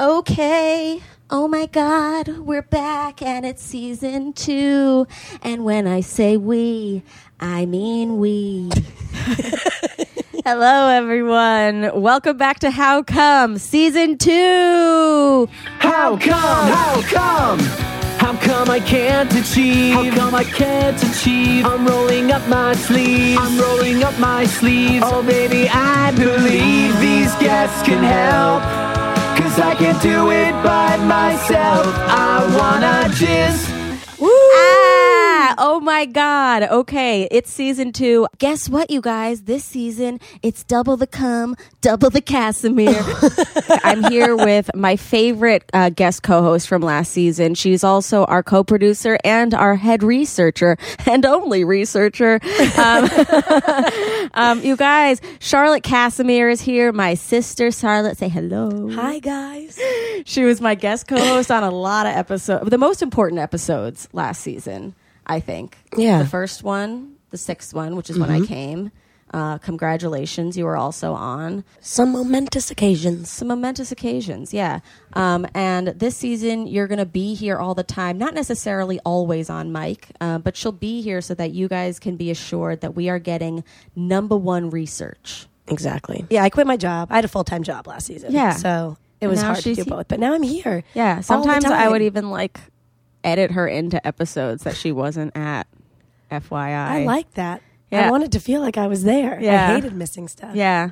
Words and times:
Okay. 0.00 1.02
Oh 1.28 1.46
my 1.46 1.66
God, 1.66 2.38
we're 2.38 2.62
back 2.62 3.20
and 3.20 3.44
it's 3.44 3.62
season 3.62 4.32
two. 4.32 5.06
And 5.42 5.62
when 5.62 5.86
I 5.86 6.00
say 6.00 6.38
we, 6.38 7.02
I 7.38 7.66
mean 7.66 8.16
we. 8.16 8.70
Hello, 10.46 10.88
everyone. 10.88 12.00
Welcome 12.00 12.38
back 12.38 12.60
to 12.60 12.70
How 12.70 13.02
Cum 13.02 13.58
season 13.58 14.16
two. 14.16 15.50
How 15.80 16.16
come? 16.16 16.72
How 16.72 17.02
come? 17.02 17.58
How 18.18 18.36
come 18.40 18.70
I 18.70 18.80
can't 18.80 19.30
achieve? 19.34 19.92
How 19.92 20.16
come 20.16 20.34
I 20.34 20.44
can't 20.44 21.02
achieve? 21.02 21.66
I'm 21.66 21.86
rolling 21.86 22.32
up 22.32 22.48
my 22.48 22.72
sleeves. 22.72 23.38
I'm 23.38 23.60
rolling 23.60 24.02
up 24.02 24.18
my 24.18 24.46
sleeves. 24.46 25.04
Oh, 25.06 25.22
baby, 25.22 25.68
I 25.68 26.10
believe 26.12 26.98
these 27.00 27.34
guests 27.34 27.82
can 27.82 28.02
help. 28.02 28.89
I 29.62 29.74
can't 29.74 30.00
do 30.02 30.30
it 30.30 30.52
by 30.64 30.96
myself. 30.96 31.86
I 32.08 32.34
wanna 32.56 33.08
just. 33.14 33.68
Ah, 34.22 34.89
oh 35.58 35.80
my 35.80 36.06
God. 36.06 36.62
Okay, 36.64 37.28
it's 37.30 37.50
season 37.50 37.92
two. 37.92 38.26
Guess 38.38 38.68
what, 38.68 38.90
you 38.90 39.00
guys? 39.00 39.42
This 39.42 39.64
season, 39.64 40.20
it's 40.42 40.64
double 40.64 40.96
the 40.96 41.06
cum, 41.06 41.56
double 41.80 42.10
the 42.10 42.20
Kassimir. 42.22 43.00
I'm 43.84 44.04
here 44.04 44.36
with 44.36 44.70
my 44.74 44.96
favorite 44.96 45.68
uh, 45.72 45.90
guest 45.90 46.22
co 46.22 46.42
host 46.42 46.68
from 46.68 46.82
last 46.82 47.12
season. 47.12 47.54
She's 47.54 47.84
also 47.84 48.24
our 48.24 48.42
co 48.42 48.64
producer 48.64 49.18
and 49.24 49.54
our 49.54 49.76
head 49.76 50.02
researcher 50.02 50.76
and 51.06 51.24
only 51.24 51.64
researcher. 51.64 52.40
Um, 52.76 53.10
um, 54.34 54.62
you 54.62 54.76
guys, 54.76 55.20
Charlotte 55.38 55.82
Kassimir 55.82 56.50
is 56.50 56.60
here. 56.60 56.92
My 56.92 57.14
sister, 57.14 57.70
Charlotte, 57.70 58.18
say 58.18 58.28
hello. 58.28 58.90
Hi, 58.90 59.18
guys. 59.18 59.78
She 60.24 60.44
was 60.44 60.60
my 60.60 60.74
guest 60.74 61.08
co-host 61.08 61.50
on 61.50 61.62
a 61.62 61.70
lot 61.70 62.06
of 62.06 62.14
episodes, 62.14 62.68
the 62.70 62.78
most 62.78 63.02
important 63.02 63.40
episodes 63.40 64.08
last 64.12 64.42
season, 64.42 64.94
I 65.30 65.40
think. 65.40 65.76
Yeah. 65.96 66.22
The 66.22 66.28
first 66.28 66.62
one, 66.62 67.14
the 67.30 67.38
sixth 67.38 67.72
one, 67.72 67.96
which 67.96 68.10
is 68.10 68.18
when 68.18 68.30
I 68.30 68.44
came. 68.44 68.90
Uh, 69.32 69.58
congratulations, 69.58 70.56
you 70.56 70.64
were 70.64 70.76
also 70.76 71.12
on 71.12 71.62
Some 71.80 72.10
momentous 72.10 72.72
occasions. 72.72 73.30
some 73.30 73.46
momentous 73.46 73.92
occasions, 73.92 74.52
yeah. 74.52 74.80
Um, 75.12 75.46
and 75.54 75.86
this 75.88 76.16
season, 76.16 76.66
you're 76.66 76.88
going 76.88 76.98
to 76.98 77.06
be 77.06 77.34
here 77.34 77.56
all 77.56 77.76
the 77.76 77.84
time, 77.84 78.18
not 78.18 78.34
necessarily 78.34 78.98
always 79.04 79.48
on 79.48 79.70
mic, 79.70 80.08
uh, 80.20 80.38
but 80.38 80.56
she'll 80.56 80.72
be 80.72 81.00
here 81.00 81.20
so 81.20 81.34
that 81.34 81.52
you 81.52 81.68
guys 81.68 82.00
can 82.00 82.16
be 82.16 82.32
assured 82.32 82.80
that 82.80 82.96
we 82.96 83.08
are 83.08 83.20
getting 83.20 83.62
number 83.94 84.36
one 84.36 84.68
research. 84.68 85.46
Exactly. 85.68 86.26
Yeah, 86.28 86.42
I 86.42 86.50
quit 86.50 86.66
my 86.66 86.76
job. 86.76 87.06
I 87.12 87.14
had 87.14 87.24
a 87.24 87.28
full 87.28 87.44
time 87.44 87.62
job 87.62 87.86
last 87.86 88.06
season. 88.08 88.32
Yeah. 88.32 88.54
So 88.54 88.96
it 89.20 89.28
was 89.28 89.40
hard 89.40 89.58
to 89.58 89.74
do 89.76 89.84
both. 89.84 90.08
But 90.08 90.18
now 90.18 90.34
I'm 90.34 90.42
here. 90.42 90.82
Yeah, 90.94 91.20
sometimes 91.20 91.64
I 91.66 91.88
would 91.88 92.02
even 92.02 92.30
like 92.30 92.58
edit 93.24 93.52
her 93.52 93.66
into 93.68 94.04
episodes 94.06 94.64
that 94.64 94.76
she 94.76 94.92
wasn't 94.92 95.36
at. 95.36 95.66
FYI, 96.30 96.72
I 96.76 97.04
like 97.04 97.32
that. 97.34 97.60
Yeah. 97.90 98.06
I 98.06 98.10
wanted 98.10 98.30
to 98.32 98.40
feel 98.40 98.60
like 98.60 98.78
I 98.78 98.86
was 98.86 99.02
there. 99.02 99.40
Yeah. 99.40 99.70
I 99.70 99.74
hated 99.74 99.94
missing 99.94 100.28
stuff. 100.28 100.54
Yeah. 100.54 100.90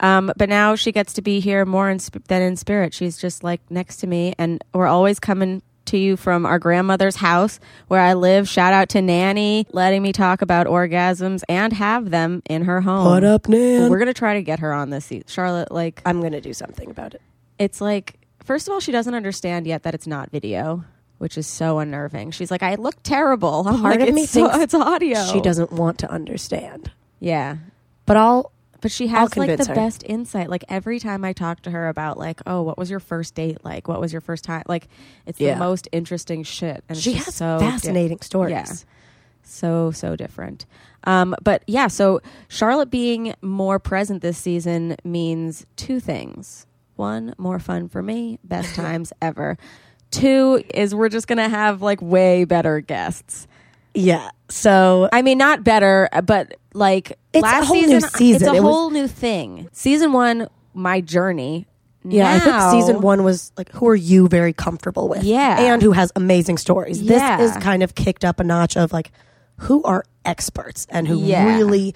Um, 0.00 0.32
but 0.36 0.48
now 0.48 0.74
she 0.74 0.90
gets 0.90 1.12
to 1.12 1.22
be 1.22 1.38
here 1.38 1.64
more 1.64 1.88
in 1.88 2.00
sp- 2.02 2.26
than 2.26 2.42
in 2.42 2.56
spirit. 2.56 2.92
She's 2.92 3.16
just 3.18 3.44
like 3.44 3.60
next 3.70 3.98
to 3.98 4.08
me, 4.08 4.34
and 4.36 4.64
we're 4.74 4.88
always 4.88 5.20
coming 5.20 5.62
to 5.86 5.96
you 5.96 6.16
from 6.16 6.44
our 6.46 6.58
grandmother's 6.58 7.16
house 7.16 7.60
where 7.86 8.00
I 8.00 8.14
live. 8.14 8.48
Shout 8.48 8.72
out 8.72 8.88
to 8.90 9.02
Nanny 9.02 9.66
letting 9.72 10.02
me 10.02 10.12
talk 10.12 10.42
about 10.42 10.66
orgasms 10.66 11.42
and 11.48 11.72
have 11.72 12.10
them 12.10 12.42
in 12.50 12.64
her 12.64 12.80
home. 12.80 13.04
What 13.04 13.22
up, 13.22 13.48
Nan? 13.48 13.88
We're 13.90 13.98
gonna 14.00 14.12
try 14.14 14.34
to 14.34 14.42
get 14.42 14.58
her 14.58 14.72
on 14.72 14.90
this. 14.90 15.04
se- 15.06 15.24
Charlotte, 15.28 15.70
like, 15.70 16.02
I'm 16.04 16.18
going 16.20 16.32
to 16.32 16.40
do 16.40 16.52
something 16.52 16.90
about 16.90 17.14
it. 17.14 17.22
it's 17.60 17.80
like 17.80 18.16
first 18.42 18.66
of 18.66 18.72
all, 18.74 18.80
she 18.80 18.90
doesn't 18.90 19.14
understand 19.14 19.66
yet 19.68 19.84
that 19.84 19.94
it's 19.94 20.06
not 20.08 20.30
video. 20.32 20.84
Which 21.20 21.36
is 21.36 21.46
so 21.46 21.78
unnerving. 21.78 22.30
She's 22.30 22.50
like, 22.50 22.62
I 22.62 22.76
look 22.76 22.94
terrible. 23.02 23.68
I'm 23.68 23.82
Part 23.82 24.00
like, 24.00 24.08
of 24.08 24.14
me 24.14 24.22
it's, 24.22 24.32
thinks 24.32 24.56
it's 24.56 24.72
audio. 24.74 25.22
She 25.26 25.40
doesn't 25.42 25.70
want 25.70 25.98
to 25.98 26.10
understand. 26.10 26.90
Yeah. 27.20 27.58
But 28.06 28.16
I'll. 28.16 28.52
But 28.80 28.90
she 28.90 29.08
has 29.08 29.36
like 29.36 29.58
the 29.58 29.66
her. 29.66 29.74
best 29.74 30.02
insight. 30.06 30.48
Like 30.48 30.64
every 30.70 30.98
time 30.98 31.22
I 31.22 31.34
talk 31.34 31.60
to 31.64 31.70
her 31.70 31.88
about 31.88 32.16
like, 32.16 32.40
oh, 32.46 32.62
what 32.62 32.78
was 32.78 32.88
your 32.90 33.00
first 33.00 33.34
date 33.34 33.58
like? 33.62 33.86
What 33.86 34.00
was 34.00 34.10
your 34.10 34.22
first 34.22 34.42
time? 34.44 34.62
Like, 34.66 34.88
it's 35.26 35.38
Yeah. 35.38 35.52
the 35.52 35.60
most 35.60 35.86
interesting 35.92 36.42
shit. 36.42 36.82
And 36.88 36.96
She 36.96 37.12
has 37.12 37.34
so 37.34 37.58
di- 37.60 37.70
fascinating 37.70 38.20
stories. 38.22 38.52
Yeah. 38.52 38.72
So 39.42 39.90
so 39.90 40.16
different. 40.16 40.64
Um, 41.04 41.34
but 41.42 41.62
yeah, 41.66 41.88
so 41.88 42.22
Charlotte 42.48 42.90
being 42.90 43.34
more 43.42 43.78
present 43.78 44.22
this 44.22 44.38
season 44.38 44.96
means 45.04 45.66
two 45.76 46.00
things. 46.00 46.66
One, 46.96 47.34
more 47.36 47.58
fun 47.58 47.88
for 47.90 48.02
me, 48.02 48.38
best 48.42 48.74
times 48.84 49.12
ever. 49.20 49.58
Two 50.10 50.62
is 50.74 50.94
we're 50.94 51.08
just 51.08 51.26
gonna 51.26 51.48
have 51.48 51.82
like 51.82 52.00
way 52.02 52.44
better 52.44 52.80
guests. 52.80 53.46
Yeah. 53.94 54.30
So 54.48 55.08
I 55.12 55.22
mean, 55.22 55.38
not 55.38 55.62
better, 55.64 56.08
but 56.24 56.54
like 56.74 57.18
It's 57.32 57.42
a 57.42 57.46
last 57.46 57.66
whole 57.66 57.76
new 57.82 58.00
season, 58.00 58.42
It's 58.48 58.52
a 58.52 58.54
It 58.56 58.62
was- 58.62 58.72
whole 58.74 58.90
new 58.90 59.06
thing. 59.08 59.68
Season 59.72 60.12
one, 60.12 60.48
my 60.74 61.00
journey. 61.00 61.66
Yeah, 62.02 62.32
I 62.32 62.38
think 62.38 62.56
season 62.70 63.02
one 63.02 63.24
was 63.24 63.52
like, 63.58 63.70
who 63.72 63.86
are 63.88 63.94
you 63.94 64.26
very 64.26 64.54
comfortable 64.54 65.06
with? 65.08 65.22
Yeah. 65.22 65.60
And 65.60 65.82
who 65.82 65.92
has 65.92 66.10
amazing 66.16 66.56
stories. 66.56 67.00
Yeah. 67.02 67.36
This 67.36 67.50
is 67.50 67.62
kind 67.62 67.82
of 67.82 67.94
kicked 67.94 68.24
up 68.24 68.40
a 68.40 68.44
notch 68.44 68.74
of 68.76 68.90
like, 68.90 69.12
who 69.58 69.82
are 69.82 70.04
experts 70.24 70.86
and 70.88 71.06
who 71.06 71.18
Yeah. 71.18 71.44
really 71.44 71.94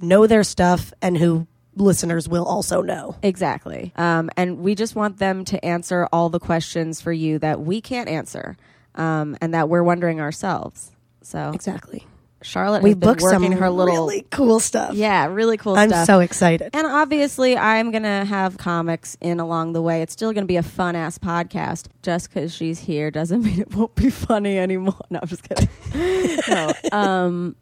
know 0.00 0.26
their 0.26 0.42
stuff 0.42 0.94
and 1.02 1.18
who 1.18 1.46
listeners 1.74 2.28
will 2.28 2.44
also 2.44 2.82
know. 2.82 3.16
Exactly. 3.22 3.92
Um, 3.96 4.30
and 4.36 4.58
we 4.58 4.74
just 4.74 4.94
want 4.94 5.18
them 5.18 5.44
to 5.46 5.64
answer 5.64 6.06
all 6.12 6.28
the 6.28 6.40
questions 6.40 7.00
for 7.00 7.12
you 7.12 7.38
that 7.40 7.60
we 7.60 7.80
can't 7.80 8.08
answer, 8.08 8.56
um, 8.94 9.36
and 9.40 9.54
that 9.54 9.68
we're 9.68 9.82
wondering 9.82 10.20
ourselves. 10.20 10.90
So 11.22 11.50
Exactly. 11.54 12.06
Charlotte 12.44 12.82
We 12.82 12.94
booked 12.94 13.20
some 13.20 13.42
working 13.42 13.58
her 13.58 13.70
little, 13.70 13.94
really 13.94 14.26
cool 14.32 14.58
stuff. 14.58 14.94
yeah, 14.94 15.26
really 15.26 15.56
cool 15.56 15.74
stuff. 15.74 15.82
I'm 15.84 15.90
stuff. 15.90 16.06
so 16.06 16.18
excited. 16.18 16.70
And 16.74 16.88
obviously, 16.88 17.56
I'm 17.56 17.92
going 17.92 18.02
to 18.02 18.24
have 18.24 18.58
comics 18.58 19.16
in 19.20 19.38
along 19.38 19.74
the 19.74 19.80
way. 19.80 20.02
It's 20.02 20.12
still 20.12 20.32
going 20.32 20.42
to 20.42 20.48
be 20.48 20.56
a 20.56 20.62
fun 20.64 20.96
ass 20.96 21.18
podcast. 21.18 21.86
Just 22.02 22.28
because 22.30 22.52
she's 22.52 22.80
here 22.80 23.12
doesn't 23.12 23.42
mean 23.44 23.60
it 23.60 23.72
won't 23.74 23.94
be 23.94 24.10
funny 24.10 24.58
anymore. 24.58 24.96
No, 25.10 25.20
I'm 25.22 25.28
just 25.28 25.48
kidding. 25.48 25.68
no. 26.48 26.72
Um, 26.90 27.54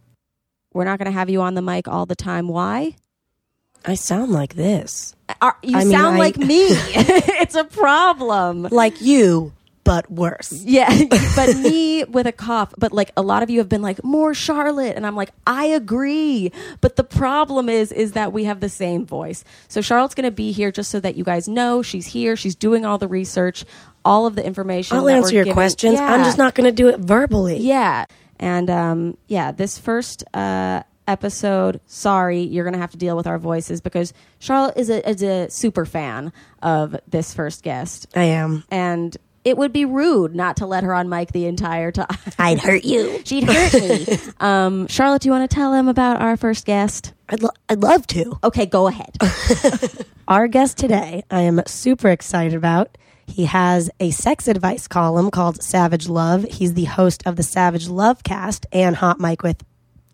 we're 0.73 0.85
not 0.85 0.99
going 0.99 1.07
to 1.13 1.13
have 1.13 1.29
you 1.29 1.43
on 1.43 1.55
the 1.55 1.63
mic 1.63 1.87
all 1.87 2.07
the 2.07 2.17
time. 2.17 2.49
Why? 2.49 2.97
I 3.85 3.95
sound 3.95 4.33
like 4.33 4.55
this. 4.55 5.15
Are, 5.41 5.57
you 5.63 5.77
I 5.77 5.85
mean, 5.85 5.93
sound 5.93 6.17
I- 6.17 6.19
like 6.19 6.37
me. 6.37 6.47
it's 6.67 7.55
a 7.55 7.65
problem. 7.65 8.65
Like 8.71 9.01
you, 9.01 9.53
but 9.85 10.11
worse. 10.11 10.53
Yeah, 10.65 11.05
but 11.37 11.57
me 11.57 12.05
with 12.05 12.27
a 12.27 12.33
cough. 12.33 12.75
But 12.79 12.93
like 12.93 13.11
a 13.17 13.23
lot 13.23 13.43
of 13.43 13.51
you 13.51 13.59
have 13.59 13.69
been 13.69 13.83
like 13.83 14.03
more 14.05 14.35
Charlotte, 14.35 14.97
and 14.97 15.07
I'm 15.07 15.17
like 15.17 15.31
I 15.47 15.67
agree. 15.67 16.53
But 16.81 16.97
the 16.97 17.05
problem 17.05 17.69
is, 17.69 17.91
is 17.93 18.13
that 18.13 18.33
we 18.33 18.45
have 18.45 18.61
the 18.61 18.69
same 18.69 19.07
voice. 19.07 19.45
So 19.69 19.81
Charlotte's 19.81 20.15
going 20.15 20.25
to 20.27 20.31
be 20.31 20.53
here 20.53 20.71
just 20.71 20.91
so 20.91 21.01
that 21.01 21.17
you 21.17 21.25
guys 21.25 21.49
know 21.49 21.83
she's 21.83 22.07
here. 22.07 22.37
She's 22.37 22.55
doing 22.55 22.85
all 22.85 22.99
the 22.99 23.09
research, 23.09 23.65
all 24.05 24.27
of 24.27 24.37
the 24.37 24.45
information. 24.45 24.97
I'll 24.97 25.09
answer 25.09 25.35
your 25.35 25.45
giving. 25.45 25.55
questions. 25.55 25.99
I'm 25.99 26.25
just 26.25 26.39
not 26.39 26.55
going 26.55 26.67
to 26.67 26.73
do 26.73 26.89
it 26.89 27.01
verbally. 27.01 27.59
Yeah, 27.59 28.05
and 28.39 28.69
um, 28.71 29.17
yeah, 29.29 29.53
this 29.53 29.79
first 29.79 30.25
uh, 30.35 30.83
episode. 31.11 31.81
Sorry, 31.87 32.41
you're 32.43 32.65
going 32.65 32.75
to 32.75 32.81
have 32.81 32.93
to 32.93 32.97
deal 32.97 33.17
with 33.17 33.27
our 33.27 33.39
voices 33.39 33.81
because 33.81 34.13
Charlotte 34.39 34.77
is 34.77 34.89
a 34.89 35.09
is 35.09 35.23
a 35.23 35.51
super 35.51 35.85
fan 35.85 36.33
of 36.63 36.97
this 37.09 37.35
first 37.35 37.63
guest, 37.63 38.07
I 38.15 38.25
am. 38.25 38.65
and 38.71 39.17
it 39.43 39.57
would 39.57 39.73
be 39.73 39.87
rude 39.87 40.35
not 40.35 40.59
to 40.59 40.67
let 40.67 40.85
her 40.85 40.93
on 40.95 41.09
mic 41.09 41.33
the 41.33 41.47
entire 41.47 41.91
time. 41.93 42.07
I'd 42.39 42.61
hurt 42.61 42.85
you. 42.85 43.21
She'd 43.25 43.45
hurt 43.45 43.73
me. 43.75 44.07
um, 44.41 44.87
Charlotte, 44.87 45.23
do 45.23 45.29
you 45.29 45.33
want 45.33 45.51
to 45.51 45.55
tell 45.55 45.73
them 45.73 45.89
about 45.89 46.21
our 46.21 46.37
first 46.37 46.67
guest? 46.67 47.15
I'd, 47.29 47.43
lo- 47.43 47.51
I'd 47.69 47.83
love 47.83 48.07
to. 48.09 48.39
Okay, 48.45 48.67
go 48.67 48.87
ahead. 48.87 49.17
Our 50.29 50.47
guest 50.47 50.77
today, 50.79 51.25
I 51.31 51.41
am 51.43 51.63
super 51.67 52.09
excited 52.09 52.55
about. 52.55 52.97
He 53.27 53.45
has 53.47 53.91
a 54.01 54.11
sex 54.11 54.49
advice 54.49 54.89
column 54.89 55.31
called 55.31 55.63
Savage 55.63 56.09
Love. 56.09 56.45
He's 56.45 56.75
the 56.75 56.85
host 56.85 57.23
of 57.27 57.37
the 57.37 57.43
Savage 57.43 57.87
Lovecast 57.89 58.67
and 58.73 58.97
Hot 58.97 59.21
Mic 59.21 59.43
with 59.43 59.63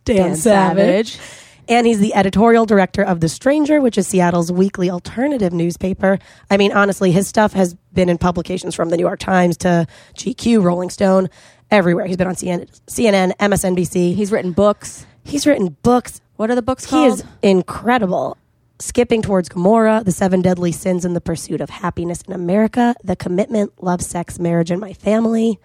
Dan, 0.06 0.16
Dan 0.16 0.36
Savage. 0.36 1.12
Savage. 1.12 1.42
And 1.68 1.86
he's 1.86 1.98
the 1.98 2.14
editorial 2.14 2.64
director 2.64 3.02
of 3.02 3.20
The 3.20 3.28
Stranger, 3.28 3.80
which 3.80 3.98
is 3.98 4.06
Seattle's 4.06 4.52
weekly 4.52 4.88
alternative 4.88 5.52
newspaper. 5.52 6.18
I 6.48 6.56
mean, 6.56 6.72
honestly, 6.72 7.10
his 7.10 7.26
stuff 7.26 7.52
has 7.54 7.74
been 7.92 8.08
in 8.08 8.18
publications 8.18 8.74
from 8.74 8.88
the 8.90 8.96
New 8.96 9.02
York 9.02 9.18
Times 9.18 9.56
to 9.58 9.86
GQ, 10.14 10.62
Rolling 10.62 10.90
Stone, 10.90 11.28
everywhere. 11.70 12.06
He's 12.06 12.16
been 12.16 12.28
on 12.28 12.36
CNN, 12.36 12.70
CNN 12.86 13.36
MSNBC. 13.38 14.14
He's 14.14 14.30
written 14.30 14.52
books. 14.52 15.06
He's 15.24 15.44
written 15.44 15.76
books. 15.82 16.20
What 16.36 16.50
are 16.50 16.54
the 16.54 16.62
books 16.62 16.86
called? 16.86 17.04
He 17.04 17.12
is 17.14 17.24
incredible. 17.42 18.36
Skipping 18.78 19.22
towards 19.22 19.48
Gomorrah, 19.48 20.02
The 20.04 20.12
Seven 20.12 20.42
Deadly 20.42 20.70
Sins 20.70 21.04
in 21.04 21.14
the 21.14 21.20
Pursuit 21.20 21.60
of 21.60 21.70
Happiness 21.70 22.22
in 22.28 22.32
America, 22.32 22.94
The 23.02 23.16
Commitment, 23.16 23.72
Love, 23.82 24.02
Sex, 24.02 24.38
Marriage, 24.38 24.70
and 24.70 24.80
My 24.80 24.92
Family. 24.92 25.58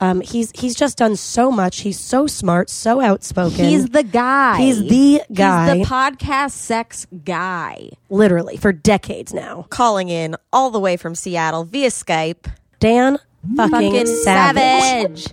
Um, 0.00 0.20
he's 0.20 0.50
he's 0.54 0.74
just 0.74 0.98
done 0.98 1.16
so 1.16 1.50
much. 1.50 1.80
He's 1.80 1.98
so 1.98 2.26
smart, 2.26 2.68
so 2.68 3.00
outspoken. 3.00 3.64
He's 3.66 3.86
the 3.88 4.02
guy. 4.02 4.58
He's 4.58 4.80
the 4.80 5.22
guy. 5.32 5.76
He's 5.76 5.86
the 5.88 5.94
podcast 5.94 6.50
sex 6.52 7.06
guy. 7.24 7.90
literally 8.10 8.56
for 8.56 8.72
decades 8.72 9.32
now. 9.32 9.66
Calling 9.70 10.08
in 10.08 10.36
all 10.52 10.70
the 10.70 10.80
way 10.80 10.96
from 10.96 11.14
Seattle 11.14 11.64
via 11.64 11.88
Skype. 11.90 12.50
Dan 12.80 13.18
fucking, 13.56 13.70
Fucking 13.70 14.06
savage. 14.06 15.24
savage. 15.24 15.26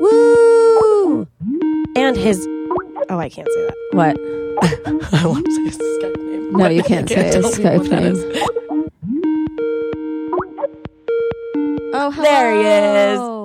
Woo! 0.00 1.26
and 1.96 2.16
his. 2.16 2.46
Oh, 3.08 3.18
I 3.18 3.28
can't 3.28 3.48
say 3.48 3.66
that. 3.66 3.76
What? 3.92 4.16
I 5.22 5.26
want 5.26 5.44
to 5.46 5.52
say 5.52 5.64
his 5.64 5.78
Skype 5.78 6.16
name. 6.30 6.52
No, 6.52 6.68
you 6.68 6.82
can't 6.82 7.08
say 7.08 7.24
his 7.26 7.34
tell 7.34 7.50
Skype 7.52 7.88
name. 7.90 8.16
Oh, 11.92 12.10
hello. 12.10 12.22
There 12.24 12.54
he 12.54 13.14
is. 13.14 13.39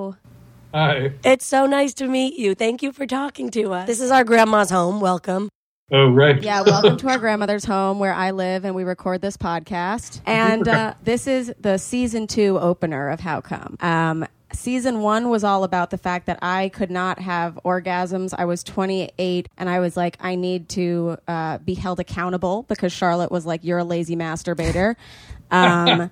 Hi. 0.76 1.10
It's 1.24 1.46
so 1.46 1.64
nice 1.64 1.94
to 1.94 2.06
meet 2.06 2.38
you. 2.38 2.54
Thank 2.54 2.82
you 2.82 2.92
for 2.92 3.06
talking 3.06 3.50
to 3.52 3.72
us. 3.72 3.86
This 3.86 3.98
is 3.98 4.10
our 4.10 4.24
grandma's 4.24 4.68
home. 4.68 5.00
Welcome. 5.00 5.48
Oh, 5.90 6.10
right. 6.10 6.42
Yeah, 6.42 6.60
welcome 6.60 6.98
to 6.98 7.08
our 7.08 7.16
grandmother's 7.16 7.64
home 7.64 7.98
where 7.98 8.12
I 8.12 8.32
live 8.32 8.66
and 8.66 8.74
we 8.74 8.84
record 8.84 9.22
this 9.22 9.38
podcast. 9.38 10.20
And 10.26 10.68
uh, 10.68 10.92
this 11.02 11.26
is 11.26 11.50
the 11.58 11.78
season 11.78 12.26
two 12.26 12.58
opener 12.58 13.08
of 13.08 13.20
How 13.20 13.40
Cum. 13.40 13.78
Um, 13.80 14.26
season 14.52 15.00
one 15.00 15.30
was 15.30 15.44
all 15.44 15.64
about 15.64 15.88
the 15.88 15.96
fact 15.96 16.26
that 16.26 16.40
I 16.42 16.68
could 16.68 16.90
not 16.90 17.20
have 17.20 17.58
orgasms. 17.64 18.34
I 18.36 18.44
was 18.44 18.62
28 18.62 19.48
and 19.56 19.70
I 19.70 19.80
was 19.80 19.96
like, 19.96 20.18
I 20.20 20.34
need 20.34 20.68
to 20.70 21.16
uh, 21.26 21.56
be 21.56 21.72
held 21.72 22.00
accountable 22.00 22.64
because 22.64 22.92
Charlotte 22.92 23.32
was 23.32 23.46
like, 23.46 23.64
You're 23.64 23.78
a 23.78 23.84
lazy 23.84 24.14
masturbator. 24.14 24.94
Um, 25.48 26.10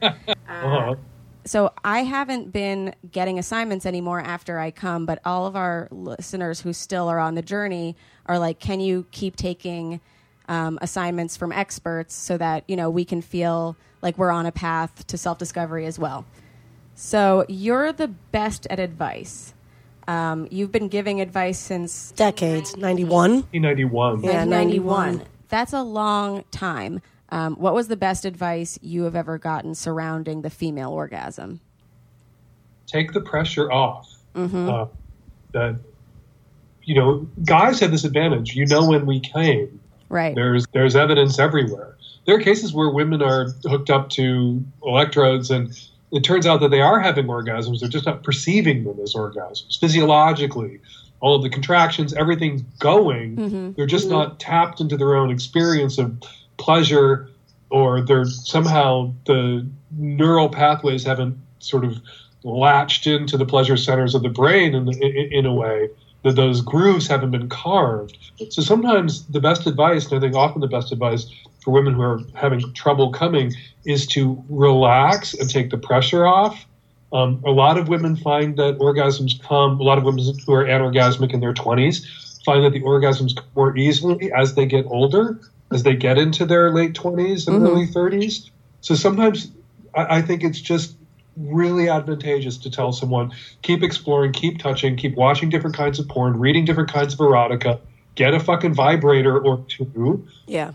Uh-huh. 0.48 0.94
So 1.44 1.72
I 1.84 2.00
haven't 2.00 2.52
been 2.52 2.94
getting 3.10 3.38
assignments 3.38 3.86
anymore 3.86 4.20
after 4.20 4.58
I 4.58 4.70
come, 4.70 5.06
but 5.06 5.20
all 5.24 5.46
of 5.46 5.56
our 5.56 5.88
listeners 5.90 6.60
who 6.60 6.72
still 6.72 7.08
are 7.08 7.18
on 7.18 7.34
the 7.34 7.42
journey 7.42 7.96
are 8.26 8.38
like, 8.38 8.60
can 8.60 8.80
you 8.80 9.06
keep 9.10 9.36
taking 9.36 10.00
um, 10.48 10.78
assignments 10.82 11.36
from 11.36 11.52
experts 11.52 12.14
so 12.14 12.36
that 12.36 12.64
you 12.68 12.76
know 12.76 12.90
we 12.90 13.04
can 13.04 13.22
feel 13.22 13.76
like 14.02 14.18
we're 14.18 14.30
on 14.30 14.46
a 14.46 14.52
path 14.52 15.06
to 15.06 15.18
self 15.18 15.38
discovery 15.38 15.86
as 15.86 15.98
well. 15.98 16.24
So 16.94 17.44
you're 17.48 17.92
the 17.92 18.08
best 18.08 18.66
at 18.70 18.78
advice. 18.78 19.54
Um, 20.06 20.46
you've 20.50 20.70
been 20.70 20.88
giving 20.88 21.20
advice 21.20 21.58
since 21.58 22.12
Decades. 22.12 22.76
91. 22.76 23.42
1991. 23.52 24.22
Yeah, 24.22 24.44
91. 24.44 25.06
91. 25.12 25.28
That's 25.48 25.72
a 25.72 25.82
long 25.82 26.44
time. 26.50 27.00
Um, 27.34 27.56
what 27.56 27.74
was 27.74 27.88
the 27.88 27.96
best 27.96 28.24
advice 28.24 28.78
you 28.80 29.02
have 29.02 29.16
ever 29.16 29.38
gotten 29.38 29.74
surrounding 29.74 30.42
the 30.42 30.50
female 30.50 30.90
orgasm? 30.90 31.60
Take 32.86 33.12
the 33.12 33.20
pressure 33.20 33.72
off. 33.72 34.08
Mm-hmm. 34.36 34.68
Uh, 34.68 34.86
that, 35.50 35.76
you 36.84 36.94
know, 36.94 37.28
guys 37.44 37.80
have 37.80 37.90
this 37.90 38.04
advantage. 38.04 38.54
You 38.54 38.66
know 38.66 38.88
when 38.88 39.04
we 39.04 39.18
came. 39.18 39.80
Right. 40.08 40.36
There's 40.36 40.64
there's 40.72 40.94
evidence 40.94 41.40
everywhere. 41.40 41.96
There 42.24 42.36
are 42.36 42.40
cases 42.40 42.72
where 42.72 42.88
women 42.88 43.20
are 43.20 43.48
hooked 43.64 43.90
up 43.90 44.10
to 44.10 44.64
electrodes 44.84 45.50
and 45.50 45.76
it 46.12 46.22
turns 46.22 46.46
out 46.46 46.60
that 46.60 46.70
they 46.70 46.82
are 46.82 47.00
having 47.00 47.26
orgasms. 47.26 47.80
They're 47.80 47.88
just 47.88 48.06
not 48.06 48.22
perceiving 48.22 48.84
them 48.84 49.00
as 49.00 49.14
orgasms. 49.14 49.80
Physiologically, 49.80 50.78
all 51.18 51.34
of 51.34 51.42
the 51.42 51.50
contractions, 51.50 52.14
everything's 52.14 52.62
going. 52.78 53.74
They're 53.76 53.86
just 53.86 54.08
not 54.08 54.38
tapped 54.38 54.80
into 54.80 54.96
their 54.96 55.16
own 55.16 55.32
experience 55.32 55.98
of 55.98 56.16
pleasure, 56.56 57.28
or 57.70 58.00
they're 58.00 58.24
somehow 58.24 59.12
the 59.26 59.66
neural 59.96 60.48
pathways 60.48 61.04
haven't 61.04 61.36
sort 61.58 61.84
of 61.84 62.00
latched 62.42 63.06
into 63.06 63.36
the 63.36 63.46
pleasure 63.46 63.76
centers 63.76 64.14
of 64.14 64.22
the 64.22 64.28
brain 64.28 64.74
in, 64.74 64.88
in, 65.02 65.32
in 65.32 65.46
a 65.46 65.54
way 65.54 65.88
that 66.24 66.36
those 66.36 66.60
grooves 66.62 67.06
haven't 67.06 67.30
been 67.30 67.48
carved. 67.48 68.16
So 68.50 68.62
sometimes 68.62 69.26
the 69.26 69.40
best 69.40 69.66
advice, 69.66 70.06
and 70.06 70.16
I 70.16 70.20
think 70.20 70.34
often 70.34 70.60
the 70.60 70.66
best 70.66 70.90
advice 70.90 71.30
for 71.62 71.70
women 71.70 71.94
who 71.94 72.02
are 72.02 72.20
having 72.34 72.72
trouble 72.72 73.12
coming, 73.12 73.52
is 73.84 74.06
to 74.08 74.42
relax 74.48 75.34
and 75.34 75.48
take 75.48 75.70
the 75.70 75.78
pressure 75.78 76.26
off. 76.26 76.66
Um, 77.12 77.42
a 77.46 77.50
lot 77.50 77.78
of 77.78 77.88
women 77.88 78.16
find 78.16 78.56
that 78.56 78.78
orgasms 78.78 79.40
come, 79.42 79.78
a 79.78 79.82
lot 79.82 79.98
of 79.98 80.04
women 80.04 80.24
who 80.46 80.52
are 80.52 80.64
anorgasmic 80.64 81.32
in 81.32 81.40
their 81.40 81.54
20s 81.54 82.04
find 82.44 82.64
that 82.64 82.72
the 82.72 82.80
orgasms 82.80 83.36
come 83.36 83.46
more 83.54 83.76
easily 83.76 84.32
as 84.32 84.54
they 84.54 84.66
get 84.66 84.84
older, 84.86 85.40
as 85.74 85.82
they 85.82 85.94
get 85.94 86.16
into 86.18 86.46
their 86.46 86.70
late 86.70 86.94
20s 86.94 87.46
and 87.46 87.56
mm-hmm. 87.56 87.66
early 87.66 87.86
30s. 87.86 88.50
So 88.80 88.94
sometimes 88.94 89.50
I, 89.94 90.18
I 90.18 90.22
think 90.22 90.44
it's 90.44 90.60
just 90.60 90.96
really 91.36 91.88
advantageous 91.88 92.58
to 92.58 92.70
tell 92.70 92.92
someone 92.92 93.32
keep 93.62 93.82
exploring, 93.82 94.32
keep 94.32 94.58
touching, 94.58 94.96
keep 94.96 95.16
watching 95.16 95.50
different 95.50 95.76
kinds 95.76 95.98
of 95.98 96.08
porn, 96.08 96.38
reading 96.38 96.64
different 96.64 96.92
kinds 96.92 97.14
of 97.14 97.18
erotica, 97.18 97.80
get 98.14 98.34
a 98.34 98.40
fucking 98.40 98.74
vibrator 98.74 99.38
or 99.38 99.64
two, 99.68 100.28
Yeah. 100.46 100.72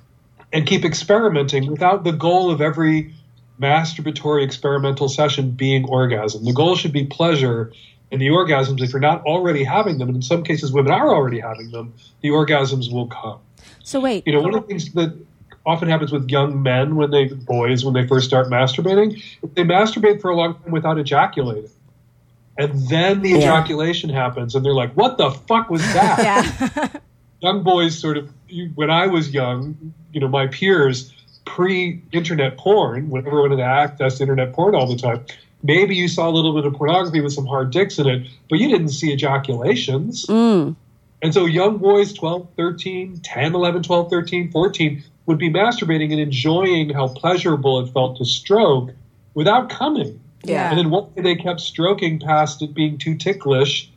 and 0.51 0.67
keep 0.67 0.83
experimenting 0.83 1.71
without 1.71 2.03
the 2.03 2.11
goal 2.11 2.51
of 2.51 2.61
every 2.61 3.13
masturbatory 3.59 4.43
experimental 4.43 5.09
session 5.09 5.51
being 5.51 5.85
orgasm. 5.85 6.43
The 6.45 6.53
goal 6.53 6.75
should 6.75 6.93
be 6.93 7.05
pleasure. 7.05 7.71
And 8.11 8.19
the 8.19 8.29
orgasms, 8.29 8.81
if 8.81 8.91
you're 8.91 8.99
not 8.99 9.23
already 9.25 9.63
having 9.63 9.99
them, 9.99 10.07
and 10.07 10.15
in 10.15 10.21
some 10.23 10.43
cases 10.43 10.71
women 10.71 10.91
are 10.91 11.13
already 11.13 11.39
having 11.39 11.69
them, 11.69 11.93
the 12.21 12.29
orgasms 12.29 12.91
will 12.91 13.05
come. 13.05 13.39
So 13.89 13.99
wait, 13.99 14.27
You 14.27 14.33
know, 14.33 14.41
one 14.41 14.53
of 14.53 14.61
the 14.61 14.67
things 14.67 14.91
that 14.93 15.17
often 15.65 15.89
happens 15.89 16.11
with 16.11 16.29
young 16.29 16.61
men 16.61 16.95
when 16.95 17.09
they 17.09 17.25
boys 17.25 17.83
when 17.83 17.95
they 17.95 18.05
first 18.05 18.27
start 18.27 18.47
masturbating, 18.47 19.19
they 19.55 19.63
masturbate 19.63 20.21
for 20.21 20.29
a 20.29 20.35
long 20.35 20.53
time 20.61 20.71
without 20.71 20.99
ejaculating. 20.99 21.71
And 22.59 22.87
then 22.87 23.23
the 23.23 23.33
ejaculation 23.33 24.11
happens 24.11 24.53
and 24.53 24.63
they're 24.63 24.75
like, 24.75 24.93
What 24.93 25.17
the 25.17 25.31
fuck 25.31 25.71
was 25.71 25.81
that? 25.93 26.19
yeah, 26.93 26.99
young 27.41 27.63
boys 27.63 27.97
sort 27.97 28.17
of 28.17 28.29
you- 28.47 28.71
when 28.75 28.91
I 28.91 29.07
was 29.07 29.33
young, 29.33 29.75
you 30.13 30.19
know, 30.21 30.27
my 30.27 30.45
peers 30.45 31.11
pre-internet 31.45 32.57
porn, 32.57 33.09
when 33.09 33.25
everyone 33.25 33.49
had 33.49 33.59
access 33.59 34.17
to 34.17 34.23
internet 34.23 34.53
porn 34.53 34.75
all 34.75 34.85
the 34.85 34.95
time, 34.95 35.25
maybe 35.63 35.95
you 35.95 36.07
saw 36.07 36.29
a 36.29 36.33
little 36.37 36.53
bit 36.53 36.63
of 36.63 36.73
pornography 36.73 37.21
with 37.21 37.33
some 37.33 37.47
hard 37.47 37.71
dicks 37.71 37.97
in 37.97 38.07
it, 38.07 38.27
but 38.51 38.59
you 38.59 38.69
didn't 38.69 38.89
see 38.89 39.11
ejaculations. 39.11 40.27
Mm. 40.27 40.75
And 41.21 41.33
so 41.33 41.45
young 41.45 41.77
boys, 41.77 42.13
12, 42.13 42.49
13, 42.55 43.19
10, 43.21 43.55
11, 43.55 43.83
12, 43.83 44.09
13, 44.09 44.51
14, 44.51 45.03
would 45.25 45.37
be 45.37 45.49
masturbating 45.49 46.11
and 46.11 46.19
enjoying 46.19 46.89
how 46.89 47.07
pleasurable 47.07 47.79
it 47.81 47.91
felt 47.91 48.17
to 48.17 48.25
stroke 48.25 48.91
without 49.33 49.69
coming. 49.69 50.19
Yeah. 50.43 50.69
And 50.69 50.77
then 50.77 50.89
one 50.89 51.11
day 51.15 51.21
they 51.21 51.35
kept 51.35 51.59
stroking 51.59 52.19
past 52.19 52.61
it 52.61 52.73
being 52.73 52.97
too 52.97 53.15
ticklish 53.15 53.91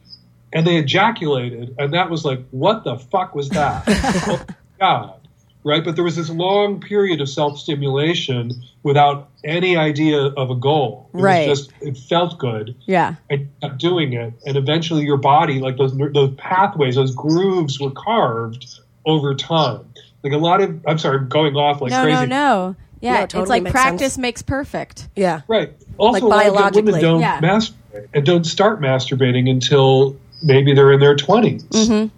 and 0.53 0.67
they 0.67 0.77
ejaculated. 0.77 1.75
And 1.79 1.95
that 1.95 2.11
was 2.11 2.25
like, 2.25 2.41
what 2.51 2.85
the 2.85 2.99
fuck 2.99 3.35
was 3.35 3.49
that? 3.51 3.85
oh, 3.89 4.45
God. 4.79 5.22
Right? 5.65 5.85
But 5.85 5.95
there 5.95 6.05
was 6.05 6.17
this 6.17 6.29
long 6.29 6.81
period 6.81 7.21
of 7.21 7.29
self 7.29 7.59
stimulation 7.59 8.51
without 8.83 9.29
any 9.45 9.77
idea 9.77 10.19
of 10.21 10.51
a 10.51 10.55
goal. 10.57 11.09
It 11.15 11.19
Right. 11.21 11.49
was 11.49 11.67
just, 11.69 11.73
it 11.83 11.97
felt 11.97 12.39
good 12.39 12.75
yeah, 12.87 13.15
and 13.31 13.49
kept 13.61 13.79
doing 13.79 14.13
it. 14.13 14.35
And 14.45 14.57
eventually 14.57 15.05
your 15.05 15.19
body, 15.19 15.61
like 15.61 15.77
those, 15.77 15.97
those 15.97 16.35
pathways, 16.37 16.97
those 16.97 17.15
grooves 17.15 17.79
were 17.81 17.93
carved 17.93 18.67
over 19.07 19.35
time. 19.37 19.85
Like 20.25 20.33
a 20.33 20.37
lot 20.39 20.61
of, 20.63 20.81
I'm 20.87 20.99
sorry, 20.99 21.19
I'm 21.19 21.29
going 21.29 21.55
off 21.57 21.81
like 21.81 21.91
no, 21.91 22.03
crazy. 22.03 22.15
no, 22.17 22.25
no. 22.27 22.77
Yeah, 23.01 23.13
No, 23.15 23.21
it 23.23 23.35
it's 23.35 23.49
like 23.51 23.63
makes 23.65 23.73
practice 23.73 24.01
sense. 24.15 24.19
makes 24.19 24.43
perfect. 24.43 25.09
Yeah. 25.17 25.41
Right. 25.49 25.73
Also, 25.99 26.27
Like 26.27 26.47
a 26.47 26.53
lot 26.53 26.71
of 26.77 26.85
women 26.85 27.01
don't 27.01 27.21
Yeah. 27.21 27.41
masturbate 27.41 28.07
and 28.15 28.25
don't 28.25 28.45
start 28.45 28.81
masturbating 28.81 29.51
until 29.51 30.17
maybe 30.43 30.73
they're 30.75 30.93
in 30.93 31.01
their 31.01 31.17
20s. 31.17 31.65
Mm-hmm. 31.69 32.15